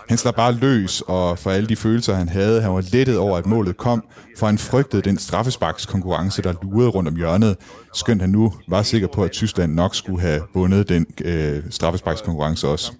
Han 0.08 0.18
slap 0.18 0.34
bare 0.34 0.52
løs, 0.52 1.00
og 1.00 1.38
for 1.38 1.50
alle 1.50 1.68
de 1.68 1.76
følelser, 1.76 2.14
han 2.14 2.28
havde, 2.28 2.62
han 2.62 2.72
var 2.72 2.84
lettet 2.92 3.18
over, 3.18 3.38
at 3.38 3.46
målet 3.46 3.76
kom, 3.76 4.04
for 4.38 4.46
han 4.46 4.58
frygtede 4.58 5.02
den 5.02 5.18
straffesparkskonkurrence, 5.18 6.42
der 6.42 6.54
lurede 6.62 6.90
rundt 6.90 7.08
om 7.08 7.16
hjørnet, 7.16 7.56
skønt 7.94 8.20
han 8.20 8.30
nu 8.30 8.52
var 8.68 8.82
sikker 8.82 9.08
på, 9.14 9.24
at 9.24 9.30
Tyskland 9.30 9.74
nok 9.74 9.94
skulle 9.94 10.20
have 10.20 10.42
vundet 10.54 10.88
den 10.88 11.06
øh, 11.24 11.62
straffesparkskonkurrence 11.70 12.68
også. 12.68 12.92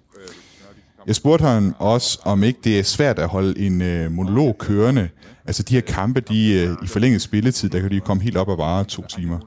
Jeg 1.07 1.15
spurgte 1.15 1.45
ham 1.45 1.75
også, 1.79 2.19
om 2.25 2.43
ikke 2.43 2.59
det 2.63 2.79
er 2.79 2.83
svært 2.83 3.19
at 3.19 3.27
holde 3.27 3.59
en 3.59 3.81
øh, 3.81 4.11
monolog 4.11 4.57
kørende. 4.59 5.09
Altså 5.45 5.63
de 5.63 5.73
her 5.73 5.81
kampe, 5.81 6.19
de 6.19 6.53
øh, 6.53 6.75
i 6.83 6.87
forlænget 6.87 7.21
spilletid, 7.21 7.69
der 7.69 7.79
kan 7.79 7.89
de 7.91 7.99
komme 7.99 8.23
helt 8.23 8.37
op 8.37 8.47
og 8.47 8.57
vare 8.57 8.83
to 8.83 9.05
timer. 9.07 9.39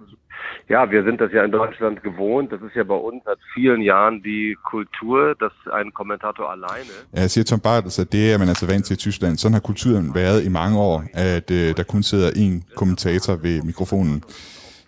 Ja, 0.68 0.90
wir 0.90 1.04
sind 1.04 1.20
das 1.20 1.30
ja 1.32 1.44
in 1.44 1.52
Deutschland 1.52 2.02
gewohnt. 2.02 2.50
Das 2.50 2.60
ist 2.60 2.74
ja 2.74 2.82
bei 2.82 3.00
uns 3.08 3.22
seit 3.24 3.38
vielen 3.54 3.82
Jahren 3.82 4.22
die 4.22 4.56
Kultur, 4.64 5.36
dass 5.38 5.52
ein 5.72 5.92
Kommentator 5.94 6.50
alleine... 6.50 6.90
Ja, 7.16 7.28
siger 7.28 7.44
Tom 7.44 7.60
Bartels, 7.60 7.98
at 7.98 8.02
altså, 8.02 8.16
det 8.16 8.32
er 8.32 8.38
man 8.38 8.48
altså 8.48 8.66
vant 8.66 8.84
til 8.84 8.94
i 8.94 8.96
Tyskland. 8.96 9.38
Sådan 9.38 9.52
har 9.52 9.60
kulturen 9.60 10.14
været 10.14 10.44
i 10.44 10.48
mange 10.48 10.78
år, 10.78 11.04
at 11.14 11.50
øh, 11.50 11.76
der 11.76 11.82
kun 11.82 12.02
sidder 12.02 12.30
én 12.30 12.74
kommentator 12.74 13.34
ved 13.34 13.62
mikrofonen. 13.62 14.24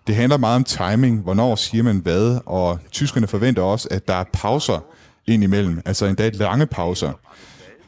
Det 0.07 0.15
handler 0.15 0.37
meget 0.37 0.55
om 0.55 0.63
timing, 0.63 1.21
hvornår 1.23 1.55
siger 1.55 1.83
man 1.83 1.99
hvad, 2.03 2.39
og 2.45 2.79
tyskerne 2.91 3.27
forventer 3.27 3.61
også, 3.61 3.87
at 3.91 4.07
der 4.07 4.15
er 4.15 4.23
pauser 4.33 4.79
indimellem, 5.27 5.81
altså 5.85 6.05
endda 6.05 6.29
lange 6.29 6.65
pauser 6.65 7.11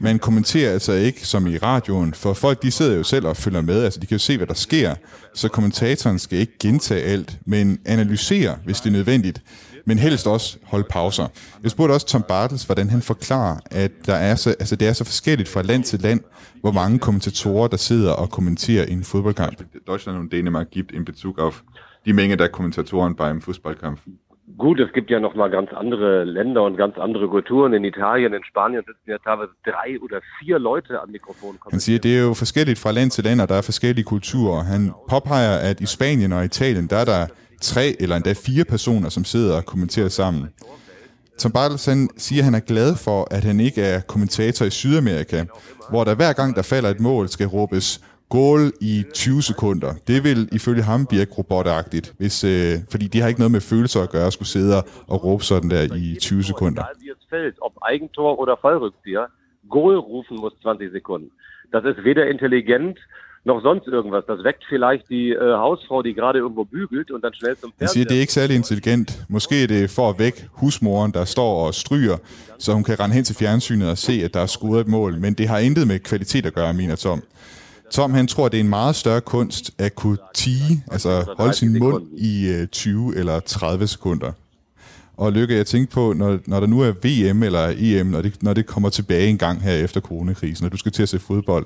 man 0.02 0.20
kommenterer 0.20 0.74
altså 0.74 0.94
ikke 0.94 1.28
som 1.28 1.48
i 1.48 1.58
radioen, 1.58 2.14
for 2.14 2.34
folk 2.34 2.64
de 2.64 2.72
sidder 2.72 2.98
jo 2.98 3.04
selv 3.04 3.28
og 3.28 3.38
følger 3.38 3.62
med, 3.62 3.84
altså 3.84 4.00
de 4.00 4.06
kan 4.06 4.16
jo 4.16 4.20
se, 4.20 4.38
hvad 4.38 4.48
der 4.48 4.54
sker, 4.54 4.96
så 5.34 5.50
kommentatoren 5.50 6.20
skal 6.20 6.40
ikke 6.40 6.58
gentage 6.60 7.04
alt, 7.04 7.38
men 7.46 7.80
analysere, 7.86 8.58
hvis 8.66 8.82
det 8.82 8.90
er 8.90 8.94
nødvendigt, 8.94 9.42
men 9.86 10.00
helst 10.00 10.28
også 10.28 10.58
holde 10.64 10.88
pauser. 10.90 11.28
Jeg 11.64 11.72
spurgte 11.72 11.94
også 11.94 12.08
Tom 12.08 12.24
Bartels, 12.28 12.64
hvordan 12.64 12.90
han 12.90 13.02
forklarer, 13.02 13.60
at 13.66 13.92
der 14.06 14.16
er 14.16 14.36
så, 14.36 14.50
altså 14.50 14.76
det 14.76 14.88
er 14.88 14.94
så 14.94 15.04
forskelligt 15.04 15.50
fra 15.50 15.62
land 15.62 15.84
til 15.84 16.00
land, 16.00 16.22
hvor 16.62 16.72
mange 16.72 17.00
kommentatorer, 17.00 17.68
der 17.68 17.78
sidder 17.78 18.12
og 18.12 18.30
kommenterer 18.30 18.86
en 18.86 19.04
fodboldkamp. 19.04 19.64
Deutschland 19.88 20.18
und 20.18 20.34
Dänemark 20.34 20.70
gibt 20.72 20.92
in 20.92 21.06
Bezug 21.06 21.40
auf 21.40 21.64
die 22.06 22.14
Menge 22.14 22.36
der 22.36 22.48
Kommentatoren 22.48 23.16
beim 23.16 23.42
Fußballkampf. 23.42 24.00
Gut, 24.58 24.80
es 24.80 24.94
gibt 24.94 25.10
ja 25.10 25.20
noch 25.20 25.36
mal 25.36 25.50
ganz 25.50 25.70
andere 25.74 26.24
Länder 26.24 26.62
und 26.62 26.78
ganz 26.78 26.96
andere 26.98 27.28
Kulturen. 27.28 27.74
In 27.74 27.84
Italien, 27.84 28.34
in 28.34 28.44
Spanien 28.44 28.84
sitzen 28.88 29.10
ja 29.14 29.18
teilweise 29.18 29.52
drei 29.66 30.00
oder 30.00 30.20
vier 30.40 30.60
Leute 30.60 31.02
am 31.02 31.12
Mikrofon. 31.12 31.58
Han 31.72 31.80
siger, 31.80 32.00
det 32.00 32.18
er 32.18 32.24
jo 32.24 32.34
forskelligt 32.34 32.80
fra 32.80 32.92
land 32.92 33.12
til 33.12 33.24
land, 33.24 33.42
og 33.42 33.50
der 33.50 33.56
er 33.56 33.62
forskellige 33.62 34.06
kulturer. 34.06 34.64
Han 34.64 34.92
påpeger, 35.10 35.58
at 35.70 35.82
i 35.82 35.86
Spanien 35.86 36.32
og 36.34 36.46
Italien, 36.46 36.88
der 36.88 36.98
er 36.98 37.06
der 37.06 37.28
tre 37.62 37.96
eller 38.00 38.16
endda 38.16 38.34
fire 38.34 38.66
personer, 38.66 39.10
som 39.10 39.24
sidder 39.24 39.58
og 39.58 39.66
kommenterer 39.66 40.10
sammen. 40.10 40.50
Tom 41.40 41.52
Bartels 41.52 41.90
siger, 42.18 42.42
at 42.42 42.46
han 42.46 42.56
er 42.56 42.60
glad 42.60 42.96
for, 42.96 43.28
at 43.32 43.44
han 43.44 43.60
ikke 43.60 43.82
er 43.82 44.00
kommentator 44.02 44.66
i 44.66 44.70
Sydamerika, 44.70 45.46
hvor 45.90 46.04
der 46.04 46.16
hver 46.16 46.34
gang, 46.34 46.56
der 46.56 46.62
falder 46.62 46.90
et 46.90 47.00
mål, 47.00 47.30
skal 47.30 47.48
råbes 47.48 48.02
goal 48.38 48.62
i 48.82 49.04
20 49.14 49.42
sekunder. 49.42 49.92
Det 50.08 50.24
vil 50.24 50.50
ifølge 50.52 50.84
ham 50.84 51.08
virke 51.12 51.32
robotagtigt, 51.38 52.14
hvis, 52.20 52.44
øh, 52.44 52.74
fordi 52.92 53.06
de 53.08 53.22
har 53.22 53.28
ikke 53.28 53.40
noget 53.40 53.52
med 53.52 53.62
følelser 53.62 54.00
at 54.04 54.10
gøre, 54.10 54.28
at 54.28 54.34
skulle 54.34 54.54
sidde 54.58 54.74
og 55.14 55.18
råbe 55.26 55.44
sådan 55.44 55.70
der 55.70 55.84
i 55.96 56.18
20 56.22 56.44
sekunder. 56.44 56.84
Ob 57.62 57.74
Eigentor 57.92 58.40
oder 58.42 58.56
Fallrückzieher, 58.64 59.26
Goal 59.70 59.98
rufen 59.98 60.38
muss 60.44 60.54
20 60.62 60.92
Sekunden. 60.92 61.30
Das 61.74 61.84
ist 61.86 62.04
weder 62.04 62.26
intelligent 62.36 62.98
noch 63.46 63.62
sonst 63.62 63.88
irgendwas. 63.88 64.24
Das 64.28 64.44
weckt 64.44 64.64
vielleicht 64.70 65.10
die 65.10 65.30
äh, 65.32 65.58
Hausfrau, 65.66 66.02
die 66.04 66.14
gerade 66.14 66.40
irgendwo 66.40 66.64
bügelt 66.64 67.12
und 67.12 67.24
dann 67.24 67.34
schnell 67.34 67.56
zum 67.58 67.72
Fernseher. 67.72 67.88
Han 67.88 67.94
siger, 67.94 68.06
det 68.06 68.18
er 68.18 68.22
ikke 68.22 68.34
særlig 68.34 68.56
intelligent. 68.56 69.26
Måske 69.30 69.64
er 69.64 69.68
det 69.68 69.90
for 69.90 70.10
at 70.10 70.20
vække 70.20 70.40
husmoren, 70.52 71.12
der 71.12 71.26
står 71.26 71.66
og 71.66 71.74
stryger, 71.74 72.18
så 72.60 72.74
hun 72.74 72.84
kan 72.84 73.00
rende 73.00 73.16
hen 73.16 73.24
til 73.24 73.36
fjernsynet 73.36 73.90
og 73.90 73.98
se, 73.98 74.14
at 74.26 74.34
der 74.34 74.40
er 74.40 74.46
scoret 74.46 74.82
et 74.82 74.88
mål. 74.88 75.20
Men 75.20 75.34
det 75.34 75.48
har 75.48 75.60
intet 75.60 75.88
med 75.88 76.00
kvalitet 76.00 76.46
at 76.46 76.54
gøre, 76.54 76.74
mener 76.74 76.96
Tom. 76.96 77.22
Tom, 77.92 78.14
han 78.14 78.28
tror, 78.28 78.50
det 78.50 78.58
er 78.58 78.64
en 78.64 78.70
meget 78.70 78.96
større 78.96 79.22
kunst 79.22 79.72
at 79.78 79.96
kunne 79.96 80.18
tige, 80.36 80.84
altså 80.92 81.34
holde 81.38 81.54
sin 81.54 81.80
mund 81.80 82.08
i 82.18 82.66
20 82.72 83.16
eller 83.16 83.40
30 83.40 83.88
sekunder. 83.88 84.32
Og 85.18 85.32
Lykke, 85.32 85.56
jeg 85.56 85.66
tænkte 85.66 85.94
på, 85.94 86.14
når, 86.14 86.40
når 86.46 86.60
der 86.60 86.68
nu 86.68 86.82
er 86.82 86.92
VM 86.92 87.44
eller 87.44 87.74
EM, 87.78 88.06
når 88.06 88.22
det, 88.22 88.44
når 88.44 88.54
det 88.54 88.66
kommer 88.66 88.90
tilbage 88.90 89.28
en 89.28 89.38
gang 89.38 89.62
her 89.62 89.74
efter 89.74 90.02
coronakrisen, 90.02 90.66
og 90.66 90.72
du 90.72 90.78
skal 90.78 90.92
til 90.92 91.04
at 91.04 91.10
se 91.10 91.20
fodbold, 91.20 91.66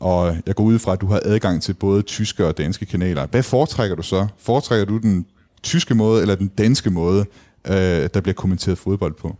og 0.00 0.36
jeg 0.46 0.54
går 0.54 0.64
ud 0.64 0.78
fra, 0.78 0.92
at 0.92 1.00
du 1.00 1.06
har 1.06 1.20
adgang 1.24 1.62
til 1.62 1.74
både 1.74 2.02
tyske 2.02 2.46
og 2.46 2.58
danske 2.58 2.86
kanaler. 2.86 3.26
Hvad 3.26 3.42
foretrækker 3.42 3.96
du 3.96 4.02
så? 4.02 4.26
Foretrækker 4.38 4.84
du 4.86 4.98
den 4.98 5.26
tyske 5.62 5.94
måde 5.94 6.22
eller 6.22 6.34
den 6.34 6.48
danske 6.48 6.90
måde, 6.90 7.24
øh, 7.66 8.08
der 8.14 8.20
bliver 8.20 8.34
kommenteret 8.34 8.78
fodbold 8.78 9.14
på? 9.14 9.36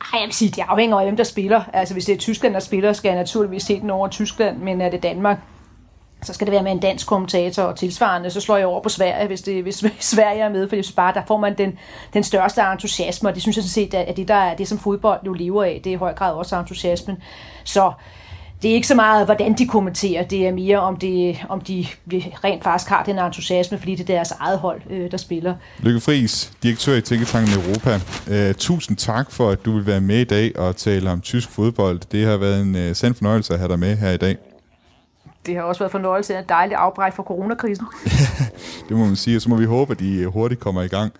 Ej, 0.00 0.20
jeg 0.20 0.26
vil 0.26 0.34
sige, 0.34 0.50
det 0.50 0.64
afhænger 0.68 0.98
af, 0.98 1.04
hvem 1.04 1.16
der 1.16 1.24
spiller. 1.24 1.62
Altså, 1.72 1.94
hvis 1.94 2.04
det 2.04 2.12
er 2.12 2.18
Tyskland, 2.18 2.54
der 2.54 2.60
spiller, 2.60 2.92
skal 2.92 3.08
jeg 3.08 3.18
naturligvis 3.18 3.62
se 3.62 3.80
den 3.80 3.90
over 3.90 4.08
Tyskland, 4.08 4.58
men 4.58 4.80
er 4.80 4.90
det 4.90 5.02
Danmark, 5.02 5.38
så 6.22 6.32
skal 6.32 6.46
det 6.46 6.52
være 6.52 6.62
med 6.62 6.72
en 6.72 6.80
dansk 6.80 7.06
kommentator, 7.06 7.62
og 7.62 7.78
tilsvarende, 7.78 8.30
så 8.30 8.40
slår 8.40 8.56
jeg 8.56 8.66
over 8.66 8.80
på 8.80 8.88
Sverige, 8.88 9.26
hvis, 9.26 9.42
det, 9.42 9.62
hvis 9.62 9.84
Sverige 10.12 10.40
er 10.40 10.48
med, 10.48 10.68
for 10.68 10.76
jeg 10.76 10.84
synes 10.84 10.96
bare, 10.96 11.14
der 11.14 11.22
får 11.26 11.36
man 11.36 11.58
den, 11.58 11.78
den 12.14 12.24
største 12.24 12.60
entusiasme, 12.72 13.28
og 13.28 13.34
det 13.34 13.42
synes 13.42 13.56
jeg 13.56 13.64
sådan 13.64 13.90
set, 13.90 13.94
at 13.94 14.16
det, 14.16 14.28
der 14.28 14.34
er 14.34 14.56
det, 14.56 14.68
som 14.68 14.78
fodbold 14.78 15.20
jo 15.26 15.32
lever 15.32 15.64
af, 15.64 15.80
det 15.84 15.90
er 15.90 15.94
i 15.94 15.98
høj 15.98 16.14
grad 16.14 16.34
også 16.34 16.56
entusiasmen. 16.56 17.22
Så 17.64 17.92
det 18.62 18.70
er 18.70 18.74
ikke 18.74 18.86
så 18.86 18.94
meget, 18.94 19.24
hvordan 19.26 19.52
de 19.52 19.66
kommenterer, 19.66 20.24
det 20.24 20.46
er 20.46 20.52
mere, 20.52 20.78
om, 20.78 20.96
det, 20.96 21.44
om 21.48 21.60
de 21.60 21.86
rent 22.44 22.64
faktisk 22.64 22.90
har 22.90 23.02
den 23.02 23.18
entusiasme, 23.18 23.78
fordi 23.78 23.94
det 23.94 24.10
er 24.10 24.14
deres 24.14 24.30
eget 24.30 24.58
hold, 24.58 24.80
øh, 24.90 25.10
der 25.10 25.16
spiller. 25.16 25.54
Lykke 25.78 26.00
Friis, 26.00 26.52
direktør 26.62 26.94
i 26.94 27.00
Tænketanken 27.00 27.54
Europa. 27.54 28.00
Uh, 28.30 28.54
tusind 28.54 28.96
tak 28.96 29.30
for, 29.30 29.50
at 29.50 29.64
du 29.64 29.72
vil 29.72 29.86
være 29.86 30.00
med 30.00 30.18
i 30.20 30.24
dag 30.24 30.58
og 30.58 30.76
tale 30.76 31.10
om 31.10 31.20
tysk 31.20 31.50
fodbold. 31.50 32.00
Det 32.12 32.26
har 32.26 32.36
været 32.36 32.62
en 32.62 32.74
uh, 32.74 32.96
sand 32.96 33.14
fornøjelse 33.14 33.52
at 33.52 33.58
have 33.58 33.68
dig 33.68 33.78
med 33.78 33.96
her 33.96 34.10
i 34.10 34.16
dag. 34.16 34.36
Det 35.46 35.56
har 35.56 35.62
også 35.62 35.78
været 35.78 35.92
fornøjelse 35.92 36.36
af 36.36 36.38
en 36.38 36.44
dejlig 36.48 36.76
afbræk 36.76 37.12
for 37.12 37.22
coronakrisen. 37.22 37.86
det 38.88 38.96
må 38.96 39.04
man 39.04 39.16
sige, 39.16 39.36
og 39.36 39.42
så 39.42 39.48
må 39.48 39.56
vi 39.56 39.64
håbe, 39.64 39.92
at 39.92 40.00
de 40.00 40.26
hurtigt 40.26 40.60
kommer 40.60 40.82
i 40.82 40.88
gang 40.88 41.12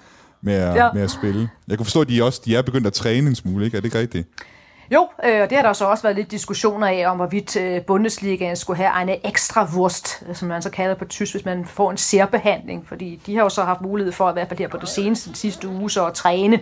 med 0.43 0.55
at, 0.55 0.77
ja. 0.77 0.93
med 0.93 1.03
at 1.03 1.11
spille. 1.11 1.49
Jeg 1.69 1.79
kan 1.79 1.85
forstå, 1.85 2.01
at 2.01 2.09
de 2.09 2.25
også 2.25 2.43
de 2.45 2.57
er 2.57 2.63
begyndt 2.63 2.87
at 2.87 2.93
træne 2.93 3.29
en 3.29 3.35
smule, 3.35 3.65
ikke? 3.65 3.77
Er 3.77 3.81
det 3.81 3.87
ikke 3.87 3.99
rigtigt? 3.99 4.29
Jo, 4.91 5.09
øh, 5.25 5.43
og 5.43 5.51
det 5.51 5.59
har 5.59 5.63
der 5.63 5.73
så 5.73 5.85
også 5.85 6.03
været 6.03 6.17
lidt 6.17 6.31
diskussioner 6.31 6.87
af, 6.87 7.11
om 7.11 7.17
hvorvidt 7.17 7.57
øh, 7.57 7.83
Bundesligaen 7.83 8.57
skulle 8.57 8.77
have 8.77 9.03
en 9.03 9.19
ekstra 9.25 9.69
wurst, 9.77 10.23
øh, 10.29 10.35
som 10.35 10.49
man 10.49 10.63
så 10.63 10.71
kalder 10.71 10.95
på 10.95 11.05
tysk, 11.05 11.35
hvis 11.35 11.45
man 11.45 11.65
får 11.65 11.91
en 11.91 11.97
særbehandling, 11.97 12.89
fordi 12.89 13.21
de 13.27 13.37
har 13.37 13.43
jo 13.43 13.49
så 13.49 13.63
haft 13.63 13.81
mulighed 13.81 14.13
for, 14.13 14.31
i 14.31 14.33
hvert 14.33 14.49
fald 14.49 14.59
her 14.59 14.69
på 14.69 14.77
det 14.77 14.89
seneste 14.89 15.29
den 15.29 15.35
sidste 15.35 15.69
uge, 15.69 15.91
så 15.91 16.07
at 16.07 16.15
træne. 16.15 16.61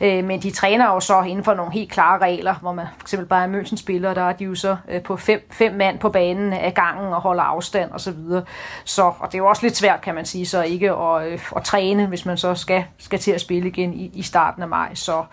Øh, 0.00 0.24
men 0.24 0.42
de 0.42 0.50
træner 0.50 0.86
jo 0.86 1.00
så 1.00 1.22
inden 1.22 1.44
for 1.44 1.54
nogle 1.54 1.72
helt 1.72 1.92
klare 1.92 2.18
regler, 2.18 2.54
hvor 2.54 2.72
man 2.72 2.86
for 2.98 3.04
eksempel 3.04 3.28
bare 3.28 3.44
er 3.44 3.60
München 3.60 3.76
spiller, 3.76 4.14
der 4.14 4.22
er 4.22 4.32
de 4.32 4.44
jo 4.44 4.54
så 4.54 4.76
øh, 4.88 5.02
på 5.02 5.16
fem, 5.16 5.48
fem 5.50 5.74
mand 5.74 5.98
på 5.98 6.08
banen 6.08 6.52
af 6.52 6.74
gangen 6.74 7.12
og 7.12 7.20
holder 7.20 7.42
afstand 7.42 7.90
og 7.90 8.00
så 8.00 8.10
videre. 8.10 8.44
Så, 8.84 9.02
og 9.02 9.26
det 9.26 9.34
er 9.34 9.38
jo 9.38 9.48
også 9.48 9.62
lidt 9.62 9.76
svært, 9.76 10.00
kan 10.00 10.14
man 10.14 10.24
sige, 10.24 10.46
så 10.46 10.62
ikke 10.62 10.90
at, 10.90 11.26
øh, 11.26 11.40
at 11.56 11.64
træne, 11.64 12.06
hvis 12.06 12.26
man 12.26 12.36
så 12.36 12.54
skal, 12.54 12.84
skal 12.98 13.18
til 13.18 13.32
at 13.32 13.40
spille 13.40 13.68
igen 13.68 13.94
i, 13.94 14.10
i 14.14 14.22
starten 14.22 14.62
af 14.62 14.68
maj. 14.68 14.94
Så 14.94 15.24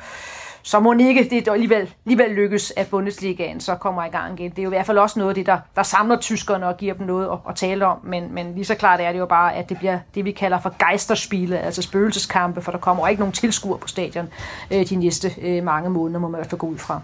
så 0.64 0.80
må 0.80 0.94
ikke 0.94 1.28
det 1.30 1.48
alligevel, 1.48 1.90
alligevel 2.06 2.32
lykkes, 2.32 2.74
at 2.76 2.88
Bundesligaen 2.88 3.60
så 3.60 3.76
kommer 3.76 4.06
i 4.06 4.10
gang 4.10 4.40
igen. 4.40 4.52
Det 4.52 4.60
er 4.60 4.64
jo 4.64 4.70
i 4.70 4.76
hvert 4.76 4.86
fald 4.86 4.98
også 4.98 5.20
noget 5.20 5.30
af 5.30 5.36
det, 5.36 5.46
der, 5.46 5.58
der 5.76 5.84
samler 5.84 6.18
tyskerne 6.20 6.68
og 6.68 6.78
giver 6.78 6.94
dem 6.94 7.08
noget 7.08 7.28
at, 7.32 7.38
at 7.50 7.56
tale 7.56 7.86
om, 7.86 7.98
men, 8.04 8.34
men 8.34 8.54
lige 8.56 8.66
så 8.66 8.76
klart 8.76 9.00
er 9.00 9.12
det 9.12 9.20
jo 9.20 9.26
bare, 9.26 9.56
at 9.56 9.70
det 9.70 9.78
bliver 9.78 10.00
det, 10.16 10.26
vi 10.26 10.32
kalder 10.32 10.60
for 10.60 10.90
geisterspile, 10.90 11.60
altså 11.60 11.82
spøgelseskampe, 11.82 12.62
for 12.62 12.72
der 12.72 12.80
kommer 12.80 13.08
ikke 13.08 13.20
nogen 13.20 13.34
tilskuer 13.34 13.78
på 13.78 13.88
stadion 13.88 14.28
øh, 14.72 14.90
de 14.90 14.96
næste 14.96 15.32
øh, 15.42 15.64
mange 15.64 15.90
måneder, 15.90 16.20
må 16.20 16.28
man 16.28 16.38
i 16.38 16.40
hvert 16.40 16.50
fald 16.50 16.60
gå 16.60 16.68
ud 16.68 16.78
fra. 16.78 17.02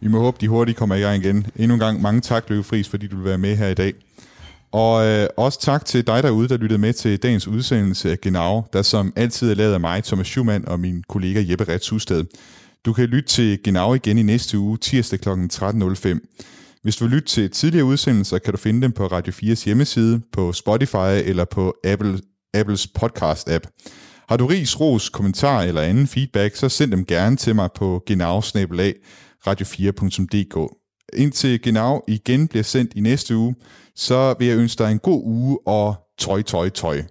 Vi 0.00 0.08
må 0.08 0.20
håbe, 0.20 0.36
de 0.40 0.48
hurtigt 0.48 0.78
kommer 0.78 0.94
i 0.94 1.00
gang 1.00 1.24
igen. 1.24 1.46
Endnu 1.56 1.74
en 1.74 1.80
gang 1.80 2.02
mange 2.02 2.20
tak, 2.20 2.44
Løve 2.48 2.64
Friis, 2.64 2.88
fordi 2.88 3.06
du 3.06 3.16
vil 3.16 3.24
være 3.24 3.38
med 3.38 3.56
her 3.56 3.68
i 3.68 3.74
dag. 3.74 3.92
Og 4.72 5.06
øh, 5.06 5.26
også 5.36 5.60
tak 5.60 5.84
til 5.84 6.06
dig 6.06 6.22
derude, 6.22 6.48
der 6.48 6.56
lyttede 6.56 6.80
med 6.80 6.92
til 6.92 7.22
dagens 7.22 7.48
udsendelse 7.48 8.10
af 8.10 8.20
Genau, 8.20 8.66
der 8.72 8.82
som 8.82 9.12
altid 9.16 9.50
er 9.50 9.54
lavet 9.54 9.74
af 9.74 9.80
mig, 9.80 10.04
Thomas 10.04 10.26
Schumann 10.26 10.68
og 10.68 10.80
min 10.80 11.04
kollega 11.08 11.44
Jeppe 11.48 11.64
Rets 11.68 11.88
Husted. 11.88 12.24
Du 12.84 12.92
kan 12.92 13.08
lytte 13.08 13.28
til 13.28 13.62
Genau 13.62 13.94
igen 13.94 14.18
i 14.18 14.22
næste 14.22 14.58
uge, 14.58 14.78
tirsdag 14.78 15.20
kl. 15.20 15.28
13.05. 15.28 16.78
Hvis 16.82 16.96
du 16.96 17.04
vil 17.04 17.12
lytte 17.12 17.28
til 17.28 17.50
tidligere 17.50 17.84
udsendelser, 17.84 18.38
kan 18.38 18.52
du 18.52 18.58
finde 18.58 18.82
dem 18.82 18.92
på 18.92 19.06
Radio 19.06 19.32
4's 19.32 19.64
hjemmeside, 19.64 20.20
på 20.32 20.52
Spotify 20.52 21.22
eller 21.24 21.44
på 21.44 21.74
Apple, 21.84 22.20
Apples 22.54 22.88
podcast-app. 22.98 23.84
Har 24.28 24.36
du 24.36 24.46
ris, 24.46 24.80
ros, 24.80 25.08
kommentar 25.08 25.62
eller 25.62 25.82
anden 25.82 26.06
feedback, 26.06 26.56
så 26.56 26.68
send 26.68 26.90
dem 26.90 27.04
gerne 27.04 27.36
til 27.36 27.54
mig 27.54 27.68
på 27.76 28.02
genau 28.06 28.40
radio4.dk. 29.48 30.74
Indtil 31.12 31.62
Genau 31.62 32.02
igen 32.08 32.48
bliver 32.48 32.62
sendt 32.62 32.92
i 32.94 33.00
næste 33.00 33.36
uge, 33.36 33.54
så 33.96 34.34
vil 34.38 34.48
jeg 34.48 34.56
ønske 34.58 34.84
dig 34.84 34.92
en 34.92 34.98
god 34.98 35.22
uge 35.24 35.58
og 35.66 35.94
tøj, 36.18 36.42
tøj, 36.42 36.68
tøj. 36.68 37.02